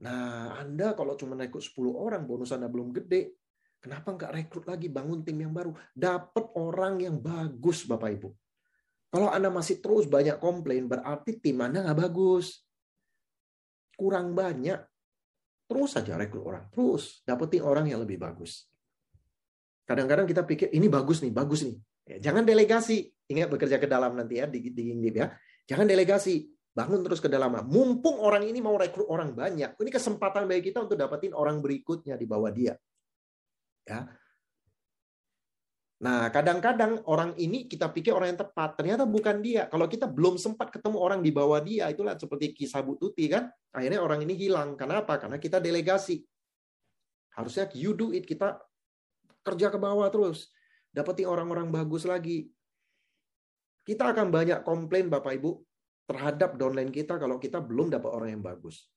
nah 0.00 0.56
anda 0.60 0.92
kalau 0.96 1.16
cuma 1.16 1.36
rekrut 1.36 1.64
10 1.64 1.92
orang 1.92 2.24
bonus 2.24 2.52
anda 2.52 2.68
belum 2.68 2.92
gede 2.92 3.36
kenapa 3.80 4.16
nggak 4.16 4.32
rekrut 4.32 4.64
lagi 4.64 4.88
bangun 4.88 5.24
tim 5.24 5.36
yang 5.40 5.52
baru 5.52 5.76
dapat 5.92 6.44
orang 6.56 7.00
yang 7.04 7.16
bagus 7.20 7.84
bapak 7.84 8.16
ibu 8.16 8.32
kalau 9.16 9.32
Anda 9.32 9.48
masih 9.48 9.80
terus 9.80 10.04
banyak 10.10 10.36
komplain, 10.42 10.90
berarti 10.90 11.38
tim 11.40 11.56
Anda 11.62 11.80
nggak 11.86 11.98
bagus. 12.04 12.60
Kurang 13.96 14.36
banyak. 14.36 14.76
Terus 15.66 15.90
saja 15.96 16.20
rekrut 16.20 16.44
orang. 16.44 16.68
Terus 16.68 17.24
dapetin 17.24 17.64
orang 17.64 17.88
yang 17.88 18.04
lebih 18.04 18.20
bagus. 18.20 18.68
Kadang-kadang 19.86 20.26
kita 20.26 20.42
pikir, 20.42 20.74
ini 20.74 20.90
bagus 20.90 21.22
nih, 21.22 21.30
bagus 21.30 21.62
nih. 21.62 21.76
Ya, 22.06 22.16
jangan 22.30 22.42
delegasi. 22.42 23.06
Ingat 23.30 23.48
bekerja 23.50 23.78
ke 23.78 23.86
dalam 23.86 24.18
nanti 24.18 24.42
ya, 24.42 24.50
di, 24.50 24.74
di 24.74 24.82
ya. 25.14 25.30
Jangan 25.66 25.86
delegasi. 25.86 26.50
Bangun 26.76 27.00
terus 27.06 27.22
ke 27.22 27.30
dalam. 27.30 27.54
Mumpung 27.70 28.20
orang 28.20 28.44
ini 28.44 28.60
mau 28.60 28.76
rekrut 28.76 29.08
orang 29.08 29.32
banyak. 29.32 29.78
Ini 29.78 29.90
kesempatan 29.94 30.44
bagi 30.44 30.68
kita 30.68 30.84
untuk 30.84 30.98
dapetin 30.98 31.32
orang 31.32 31.62
berikutnya 31.62 32.18
di 32.18 32.26
bawah 32.28 32.52
dia. 32.52 32.76
Ya, 33.86 34.10
Nah, 35.96 36.28
kadang-kadang 36.28 37.00
orang 37.08 37.32
ini 37.40 37.64
kita 37.64 37.88
pikir 37.88 38.12
orang 38.12 38.36
yang 38.36 38.40
tepat, 38.44 38.76
ternyata 38.76 39.08
bukan 39.08 39.40
dia. 39.40 39.64
Kalau 39.64 39.88
kita 39.88 40.04
belum 40.04 40.36
sempat 40.36 40.68
ketemu 40.68 41.00
orang 41.00 41.24
di 41.24 41.32
bawah 41.32 41.56
dia, 41.64 41.88
itulah 41.88 42.12
seperti 42.20 42.52
kisah 42.52 42.84
Bu 42.84 43.00
Tuti 43.00 43.32
kan, 43.32 43.48
akhirnya 43.72 44.04
orang 44.04 44.20
ini 44.28 44.36
hilang. 44.36 44.76
Kenapa? 44.76 45.16
Karena 45.16 45.40
kita 45.40 45.56
delegasi. 45.56 46.20
Harusnya 47.32 47.72
you 47.72 47.96
do 47.96 48.12
it, 48.12 48.28
kita 48.28 48.60
kerja 49.46 49.70
ke 49.70 49.78
bawah 49.78 50.10
terus. 50.10 50.50
Dapetin 50.90 51.30
orang-orang 51.30 51.70
bagus 51.70 52.02
lagi. 52.02 52.50
Kita 53.86 54.10
akan 54.10 54.34
banyak 54.34 54.66
komplain 54.66 55.06
Bapak 55.06 55.38
Ibu 55.38 55.62
terhadap 56.10 56.58
downline 56.58 56.90
kita 56.90 57.22
kalau 57.22 57.38
kita 57.38 57.62
belum 57.62 57.94
dapat 57.94 58.10
orang 58.10 58.30
yang 58.34 58.42
bagus. 58.42 58.90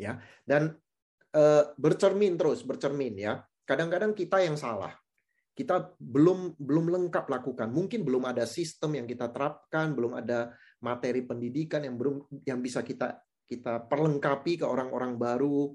Ya, 0.00 0.16
dan 0.48 0.80
e, 1.28 1.42
bercermin 1.76 2.40
terus, 2.40 2.64
bercermin 2.64 3.20
ya 3.20 3.44
Kadang-kadang 3.70 4.18
kita 4.18 4.42
yang 4.42 4.58
salah. 4.58 4.90
Kita 5.54 5.94
belum 5.94 6.58
belum 6.58 6.90
lengkap 6.90 7.30
lakukan. 7.30 7.70
Mungkin 7.70 8.02
belum 8.02 8.26
ada 8.26 8.42
sistem 8.42 8.98
yang 8.98 9.06
kita 9.06 9.30
terapkan, 9.30 9.94
belum 9.94 10.18
ada 10.18 10.50
materi 10.82 11.22
pendidikan 11.22 11.86
yang 11.86 11.94
belum 11.94 12.26
yang 12.42 12.58
bisa 12.58 12.82
kita 12.82 13.22
kita 13.46 13.86
perlengkapi 13.86 14.58
ke 14.58 14.66
orang-orang 14.66 15.14
baru. 15.14 15.70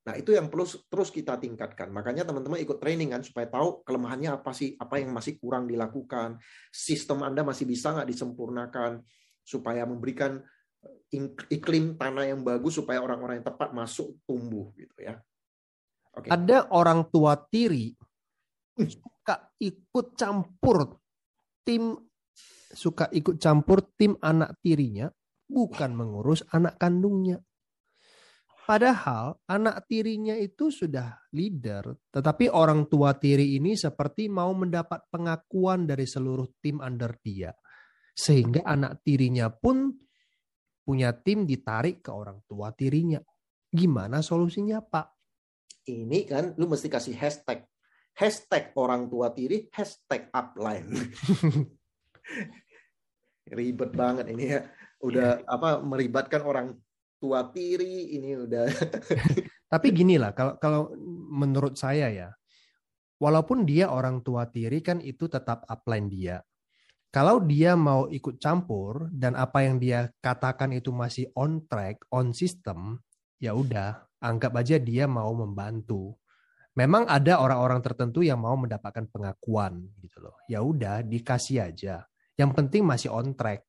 Nah, 0.00 0.16
itu 0.16 0.32
yang 0.32 0.48
perlu 0.48 0.64
terus 0.64 1.12
kita 1.12 1.36
tingkatkan. 1.36 1.92
Makanya 1.92 2.24
teman-teman 2.24 2.56
ikut 2.64 2.80
training 2.80 3.12
kan 3.12 3.20
supaya 3.20 3.52
tahu 3.52 3.84
kelemahannya 3.84 4.32
apa 4.32 4.50
sih, 4.56 4.72
apa 4.80 4.96
yang 4.96 5.12
masih 5.12 5.36
kurang 5.36 5.68
dilakukan, 5.68 6.40
sistem 6.72 7.20
Anda 7.20 7.44
masih 7.44 7.68
bisa 7.68 7.92
nggak 7.92 8.08
disempurnakan 8.08 9.04
supaya 9.44 9.84
memberikan 9.84 10.40
eh, 11.12 11.28
iklim 11.52 12.00
tanah 12.00 12.32
yang 12.32 12.40
bagus 12.40 12.80
supaya 12.80 13.04
orang-orang 13.04 13.44
yang 13.44 13.48
tepat 13.52 13.76
masuk 13.76 14.16
tumbuh 14.24 14.72
gitu 14.72 14.96
ya. 15.04 15.20
Okay. 16.16 16.32
Ada 16.32 16.72
orang 16.72 17.06
tua 17.12 17.36
tiri 17.36 17.92
suka 18.80 19.52
ikut 19.60 20.16
campur 20.16 20.96
tim 21.60 21.92
suka 22.72 23.10
ikut 23.12 23.36
campur 23.36 23.84
tim 23.98 24.16
anak 24.24 24.56
tirinya 24.64 25.12
bukan 25.50 25.90
mengurus 25.92 26.46
anak 26.54 26.78
kandungnya. 26.78 27.42
Padahal 28.64 29.34
anak 29.50 29.90
tirinya 29.90 30.38
itu 30.38 30.70
sudah 30.70 31.26
leader, 31.34 31.90
tetapi 32.14 32.46
orang 32.50 32.86
tua 32.86 33.18
tiri 33.18 33.58
ini 33.58 33.74
seperti 33.74 34.30
mau 34.30 34.54
mendapat 34.54 35.10
pengakuan 35.10 35.90
dari 35.90 36.06
seluruh 36.06 36.46
tim 36.62 36.78
under 36.78 37.18
dia. 37.18 37.50
Sehingga 38.14 38.62
anak 38.62 39.02
tirinya 39.02 39.50
pun 39.50 39.90
punya 40.86 41.10
tim 41.16 41.46
ditarik 41.46 42.04
ke 42.04 42.10
orang 42.14 42.42
tua 42.46 42.70
tirinya. 42.70 43.18
Gimana 43.70 44.22
solusinya, 44.22 44.82
Pak? 44.82 45.20
ini 45.88 46.28
kan 46.28 46.54
lu 46.54 46.70
mesti 46.70 46.86
kasih 46.86 47.16
hashtag 47.16 47.66
hashtag 48.14 48.70
orang 48.76 49.10
tua 49.10 49.34
tiri 49.34 49.66
hashtag 49.74 50.30
upline 50.30 50.86
ribet 53.58 53.90
banget 53.96 54.30
ini 54.30 54.44
ya 54.58 54.60
udah 55.00 55.40
yeah. 55.40 55.48
apa 55.48 55.80
meribatkan 55.80 56.44
orang 56.44 56.76
tua 57.20 57.44
tiri 57.52 58.16
ini 58.16 58.34
udah 58.34 58.66
tapi 59.72 59.88
gini 59.92 60.16
lah 60.16 60.32
kalau 60.32 60.56
kalau 60.56 60.82
menurut 61.30 61.76
saya 61.76 62.08
ya 62.08 62.28
walaupun 63.20 63.68
dia 63.68 63.92
orang 63.92 64.24
tua 64.24 64.48
tiri 64.48 64.80
kan 64.80 64.98
itu 65.04 65.28
tetap 65.28 65.68
upline 65.68 66.08
dia 66.08 66.40
kalau 67.12 67.42
dia 67.44 67.76
mau 67.76 68.08
ikut 68.08 68.40
campur 68.40 69.12
dan 69.12 69.36
apa 69.36 69.66
yang 69.66 69.76
dia 69.76 70.08
katakan 70.24 70.72
itu 70.72 70.94
masih 70.94 71.28
on 71.36 71.66
track 71.68 72.00
on 72.08 72.32
system 72.32 73.02
ya 73.42 73.52
udah 73.52 74.10
anggap 74.20 74.52
aja 74.60 74.76
dia 74.76 75.08
mau 75.08 75.32
membantu. 75.32 76.14
Memang 76.78 77.08
ada 77.10 77.42
orang-orang 77.42 77.82
tertentu 77.82 78.22
yang 78.22 78.38
mau 78.38 78.54
mendapatkan 78.54 79.10
pengakuan 79.10 79.90
gitu 79.98 80.22
loh. 80.22 80.38
Ya 80.46 80.62
udah 80.62 81.02
dikasih 81.02 81.66
aja. 81.66 82.06
Yang 82.38 82.50
penting 82.54 82.86
masih 82.86 83.10
on 83.10 83.34
track. 83.34 83.66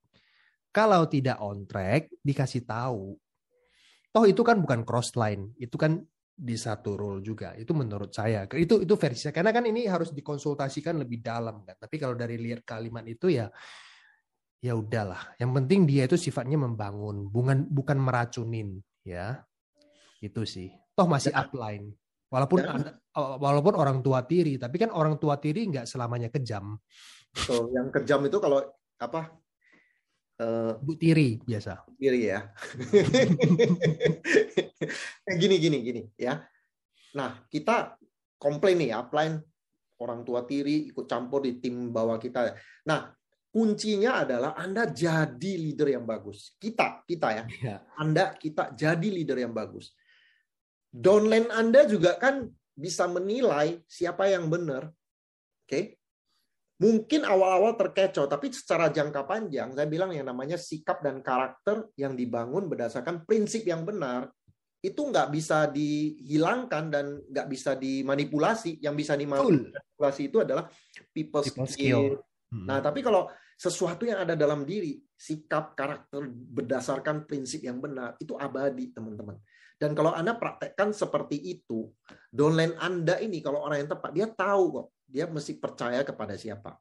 Kalau 0.70 1.10
tidak 1.10 1.42
on 1.42 1.66
track 1.66 2.14
dikasih 2.22 2.62
tahu. 2.62 3.18
Toh 4.12 4.28
itu 4.28 4.44
kan 4.44 4.60
bukan 4.60 4.84
cross 4.84 5.16
line, 5.16 5.56
itu 5.56 5.80
kan 5.80 6.04
di 6.42 6.56
satu 6.58 7.00
role 7.00 7.22
juga. 7.24 7.56
Itu 7.56 7.72
menurut 7.72 8.12
saya. 8.12 8.44
Itu 8.50 8.84
itu 8.84 8.94
versi 9.00 9.30
saya. 9.30 9.36
Karena 9.36 9.56
kan 9.56 9.64
ini 9.64 9.88
harus 9.88 10.12
dikonsultasikan 10.12 11.00
lebih 11.00 11.24
dalam 11.24 11.64
kan. 11.64 11.80
Tapi 11.80 11.96
kalau 11.96 12.18
dari 12.18 12.36
lihat 12.36 12.68
kalimat 12.68 13.06
itu 13.08 13.32
ya 13.32 13.48
ya 14.62 14.74
udahlah. 14.74 15.38
Yang 15.38 15.52
penting 15.62 15.80
dia 15.86 16.04
itu 16.10 16.18
sifatnya 16.18 16.58
membangun, 16.58 17.30
bukan 17.30 17.70
bukan 17.70 17.98
meracunin 18.02 18.82
ya. 19.06 19.42
Itu 20.20 20.44
sih. 20.44 20.74
Toh 20.98 21.08
masih 21.08 21.32
ya. 21.32 21.46
upline. 21.46 21.94
Walaupun 22.32 22.64
ya. 22.64 22.96
walaupun 23.16 23.76
orang 23.76 24.00
tua 24.00 24.24
tiri, 24.24 24.56
tapi 24.56 24.80
kan 24.80 24.88
orang 24.96 25.20
tua 25.20 25.36
tiri 25.36 25.68
nggak 25.68 25.84
selamanya 25.84 26.32
kejam. 26.32 26.80
So, 27.36 27.68
yang 27.76 27.92
kejam 27.92 28.24
itu 28.24 28.40
kalau 28.40 28.64
apa? 29.00 29.36
Uh, 30.42 30.74
Bu 30.82 30.98
tiri 30.98 31.38
biasa. 31.46 31.86
Tiri 32.02 32.34
ya. 32.34 32.50
gini 35.42 35.62
gini 35.62 35.78
gini 35.86 36.02
ya. 36.18 36.42
Nah, 37.14 37.46
kita 37.46 37.94
komplain 38.42 38.82
nih 38.82 38.98
upline 38.98 39.38
orang 40.02 40.26
tua 40.26 40.42
tiri 40.50 40.90
ikut 40.90 41.06
campur 41.06 41.46
di 41.46 41.62
tim 41.62 41.94
bawah 41.94 42.18
kita. 42.18 42.58
Nah, 42.90 43.14
kuncinya 43.54 44.26
adalah 44.26 44.58
Anda 44.58 44.90
jadi 44.90 45.54
leader 45.62 45.94
yang 45.94 46.10
bagus. 46.10 46.58
Kita, 46.58 47.06
kita 47.06 47.28
ya. 47.38 47.44
ya. 47.62 47.78
Anda, 48.02 48.34
kita 48.34 48.74
jadi 48.74 49.08
leader 49.14 49.38
yang 49.38 49.54
bagus. 49.54 49.94
Downline 50.90 51.54
Anda 51.54 51.86
juga 51.86 52.18
kan 52.18 52.50
bisa 52.74 53.06
menilai 53.06 53.78
siapa 53.86 54.26
yang 54.26 54.50
benar. 54.50 54.90
Oke. 54.90 55.70
Okay? 55.70 55.84
Mungkin 56.82 57.22
awal-awal 57.30 57.78
terkecoh, 57.78 58.26
tapi 58.26 58.50
secara 58.50 58.90
jangka 58.90 59.30
panjang, 59.30 59.70
saya 59.70 59.86
bilang 59.86 60.10
yang 60.18 60.26
namanya 60.26 60.58
sikap 60.58 61.06
dan 61.06 61.22
karakter 61.22 61.86
yang 61.94 62.18
dibangun 62.18 62.66
berdasarkan 62.66 63.22
prinsip 63.22 63.62
yang 63.70 63.86
benar, 63.86 64.34
itu 64.82 64.98
nggak 64.98 65.30
bisa 65.30 65.70
dihilangkan 65.70 66.90
dan 66.90 67.22
nggak 67.30 67.48
bisa 67.54 67.78
dimanipulasi. 67.78 68.82
Yang 68.82 68.96
bisa 69.06 69.14
dimanipulasi 69.14 70.34
itu 70.34 70.42
adalah 70.42 70.66
people, 71.14 71.46
people 71.46 71.70
skill. 71.70 71.70
skill. 71.70 72.02
Hmm. 72.50 72.66
Nah, 72.66 72.82
tapi 72.82 73.06
kalau 73.06 73.30
sesuatu 73.62 74.10
yang 74.10 74.26
ada 74.26 74.34
dalam 74.34 74.66
diri, 74.66 74.98
sikap, 75.14 75.78
karakter 75.78 76.26
berdasarkan 76.34 77.30
prinsip 77.30 77.62
yang 77.62 77.78
benar, 77.78 78.18
itu 78.18 78.34
abadi, 78.34 78.90
teman-teman. 78.90 79.38
Dan 79.78 79.94
kalau 79.94 80.18
Anda 80.18 80.34
praktekkan 80.34 80.98
seperti 80.98 81.38
itu, 81.38 81.94
downline 82.34 82.74
Anda 82.82 83.22
ini 83.22 83.38
kalau 83.38 83.62
orang 83.62 83.86
yang 83.86 83.92
tepat, 83.94 84.12
dia 84.18 84.26
tahu 84.30 84.64
kok, 84.82 84.88
dia 85.12 85.28
mesti 85.28 85.60
percaya 85.60 86.02
kepada 86.08 86.40
siapa. 86.40 86.80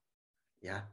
Ya. 0.63 0.87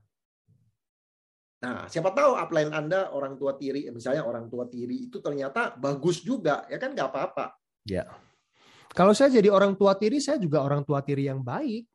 Nah, 1.61 1.89
siapa 1.89 2.13
tahu 2.13 2.37
upline 2.37 2.73
Anda 2.73 3.13
orang 3.13 3.37
tua 3.37 3.57
tiri, 3.57 3.89
misalnya 3.89 4.25
orang 4.25 4.49
tua 4.49 4.69
tiri 4.69 5.09
itu 5.09 5.21
ternyata 5.21 5.73
bagus 5.77 6.21
juga, 6.21 6.65
ya 6.69 6.77
kan 6.77 6.93
nggak 6.93 7.09
apa-apa. 7.09 7.53
Ya. 7.85 8.05
Kalau 8.93 9.13
saya 9.13 9.29
jadi 9.29 9.53
orang 9.53 9.77
tua 9.77 9.93
tiri, 9.93 10.17
saya 10.17 10.41
juga 10.41 10.65
orang 10.65 10.81
tua 10.81 11.01
tiri 11.05 11.29
yang 11.29 11.41
baik. 11.45 11.85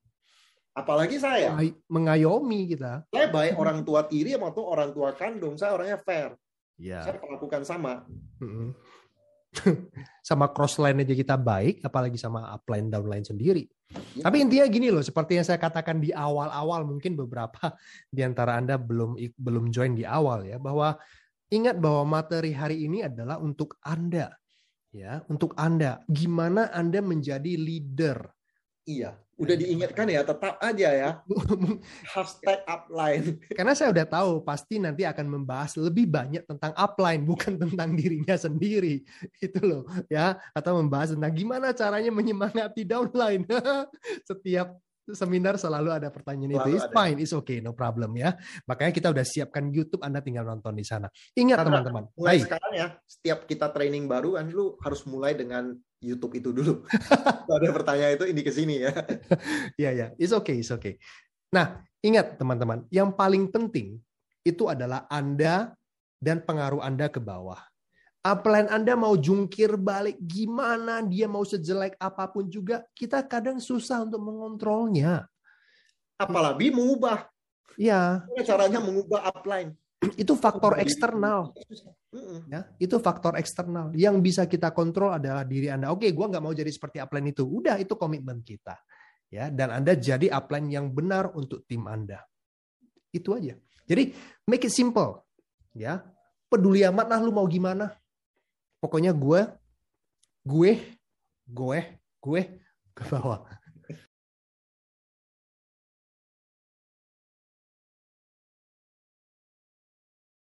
Apalagi 0.72 1.20
saya. 1.20 1.52
Mengayomi 1.90 2.74
kita. 2.74 3.04
Saya 3.12 3.28
baik 3.28 3.60
orang 3.60 3.84
tua 3.84 4.08
tiri 4.08 4.32
maupun 4.40 4.64
orang 4.64 4.90
tua 4.94 5.12
kandung. 5.12 5.60
Saya 5.60 5.76
orangnya 5.76 6.00
fair. 6.00 6.32
Ya. 6.80 7.04
Saya 7.04 7.20
melakukan 7.20 7.62
sama. 7.62 8.08
sama 10.28 10.48
crossline 10.50 11.04
aja 11.04 11.12
kita 11.12 11.36
baik, 11.36 11.84
apalagi 11.84 12.16
sama 12.16 12.52
upline 12.56 12.88
downline 12.88 13.24
sendiri. 13.24 13.68
Ya. 14.16 14.28
Tapi 14.28 14.40
intinya 14.40 14.66
gini 14.68 14.88
loh, 14.88 15.04
seperti 15.04 15.36
yang 15.36 15.46
saya 15.46 15.60
katakan 15.60 16.00
di 16.00 16.10
awal-awal, 16.10 16.88
mungkin 16.88 17.12
beberapa 17.14 17.76
di 18.16 18.24
antara 18.24 18.56
Anda 18.56 18.80
belum 18.80 19.20
belum 19.36 19.68
join 19.68 19.92
di 19.92 20.08
awal 20.08 20.48
ya, 20.48 20.56
bahwa 20.56 20.96
ingat 21.52 21.76
bahwa 21.76 22.20
materi 22.20 22.56
hari 22.56 22.88
ini 22.88 23.04
adalah 23.04 23.36
untuk 23.36 23.76
Anda. 23.84 24.32
Ya, 24.92 25.24
untuk 25.32 25.56
Anda. 25.56 26.04
Gimana 26.04 26.68
Anda 26.68 27.00
menjadi 27.00 27.56
leader? 27.56 28.28
Iya, 28.82 29.14
udah 29.38 29.54
diingatkan 29.54 30.10
ya, 30.10 30.26
tetap 30.26 30.58
aja 30.58 30.88
ya. 30.90 31.10
Hashtag 32.18 32.66
upline. 32.66 33.38
Karena 33.54 33.78
saya 33.78 33.94
udah 33.94 34.06
tahu 34.10 34.42
pasti 34.42 34.82
nanti 34.82 35.06
akan 35.06 35.38
membahas 35.38 35.78
lebih 35.78 36.10
banyak 36.10 36.42
tentang 36.50 36.74
upline, 36.74 37.22
bukan 37.22 37.62
tentang 37.62 37.94
dirinya 37.94 38.34
sendiri. 38.34 39.06
Itu 39.38 39.62
loh 39.62 39.82
ya. 40.10 40.34
Atau 40.50 40.82
membahas 40.82 41.14
tentang 41.14 41.30
gimana 41.30 41.70
caranya 41.70 42.10
menyemangati 42.10 42.82
downline. 42.82 43.46
Setiap 44.28 44.74
seminar 45.10 45.58
selalu 45.58 45.90
ada 45.90 46.08
pertanyaan 46.14 46.62
selalu 46.62 46.70
itu. 46.70 46.78
It's 46.78 46.86
ada. 46.86 46.94
fine, 46.94 47.16
it's 47.18 47.34
okay, 47.34 47.58
no 47.58 47.74
problem 47.74 48.14
ya. 48.14 48.38
Makanya 48.70 48.92
kita 48.94 49.08
udah 49.10 49.26
siapkan 49.26 49.66
YouTube, 49.74 50.06
Anda 50.06 50.22
tinggal 50.22 50.46
nonton 50.46 50.78
di 50.78 50.86
sana. 50.86 51.10
Ingat 51.34 51.66
teman-teman. 51.66 52.06
Mulai 52.14 52.38
Hai. 52.38 52.44
sekarang 52.46 52.72
ya, 52.72 52.86
setiap 53.04 53.38
kita 53.50 53.66
training 53.74 54.06
baru 54.06 54.38
kan 54.38 54.46
lu 54.54 54.78
harus 54.78 55.02
mulai 55.10 55.34
dengan 55.34 55.74
YouTube 55.98 56.38
itu 56.38 56.54
dulu. 56.54 56.86
ada 57.50 57.68
pertanyaan 57.74 58.14
itu 58.14 58.26
ini 58.30 58.40
ke 58.46 58.52
sini 58.54 58.74
ya. 58.86 58.92
Iya 59.74 59.90
ya, 60.00 60.06
it's 60.18 60.30
okay, 60.30 60.62
it's 60.62 60.70
okay. 60.70 60.98
Nah, 61.50 61.82
ingat 62.00 62.38
teman-teman, 62.38 62.86
yang 62.88 63.10
paling 63.10 63.50
penting 63.50 63.98
itu 64.46 64.66
adalah 64.70 65.06
Anda 65.10 65.74
dan 66.22 66.42
pengaruh 66.46 66.82
Anda 66.82 67.10
ke 67.10 67.18
bawah. 67.18 67.71
Upline 68.22 68.70
Anda 68.70 68.94
mau 68.94 69.18
jungkir 69.18 69.74
balik 69.74 70.14
gimana, 70.22 71.02
dia 71.02 71.26
mau 71.26 71.42
sejelek 71.42 71.98
apa 71.98 72.30
pun 72.30 72.46
juga, 72.46 72.86
kita 72.94 73.26
kadang 73.26 73.58
susah 73.58 74.06
untuk 74.06 74.22
mengontrolnya. 74.22 75.26
Apalagi 76.14 76.70
mengubah. 76.70 77.26
Ya. 77.74 78.22
Caranya 78.46 78.78
mengubah 78.78 79.26
upline 79.26 79.74
itu 80.18 80.34
faktor 80.34 80.82
eksternal. 80.82 81.54
Ya, 82.50 82.66
itu 82.76 82.98
faktor 82.98 83.38
eksternal. 83.38 83.94
Yang 83.94 84.16
bisa 84.20 84.42
kita 84.50 84.74
kontrol 84.74 85.14
adalah 85.14 85.46
diri 85.46 85.70
Anda. 85.70 85.94
Oke, 85.94 86.10
gua 86.10 86.28
nggak 86.28 86.42
mau 86.42 86.52
jadi 86.52 86.68
seperti 86.68 86.98
upline 86.98 87.30
itu. 87.30 87.46
Udah, 87.46 87.78
itu 87.78 87.94
komitmen 87.94 88.42
kita. 88.42 88.76
Ya, 89.32 89.48
dan 89.48 89.72
Anda 89.72 89.96
jadi 89.96 90.28
upline 90.28 90.68
yang 90.68 90.90
benar 90.92 91.30
untuk 91.32 91.64
tim 91.64 91.86
Anda. 91.86 92.20
Itu 93.14 93.38
aja. 93.38 93.56
Jadi 93.86 94.12
make 94.44 94.66
it 94.66 94.74
simple. 94.74 95.24
Ya, 95.72 96.04
peduli 96.52 96.84
amat 96.84 97.06
lah 97.08 97.20
lu 97.22 97.32
mau 97.32 97.46
gimana. 97.46 97.96
Pokoknya 98.82 99.14
gue, 99.14 99.46
gue, 100.42 100.72
gue, 101.46 101.78
gue 102.18 102.42
ke 102.98 103.02
bawah. 103.06 103.46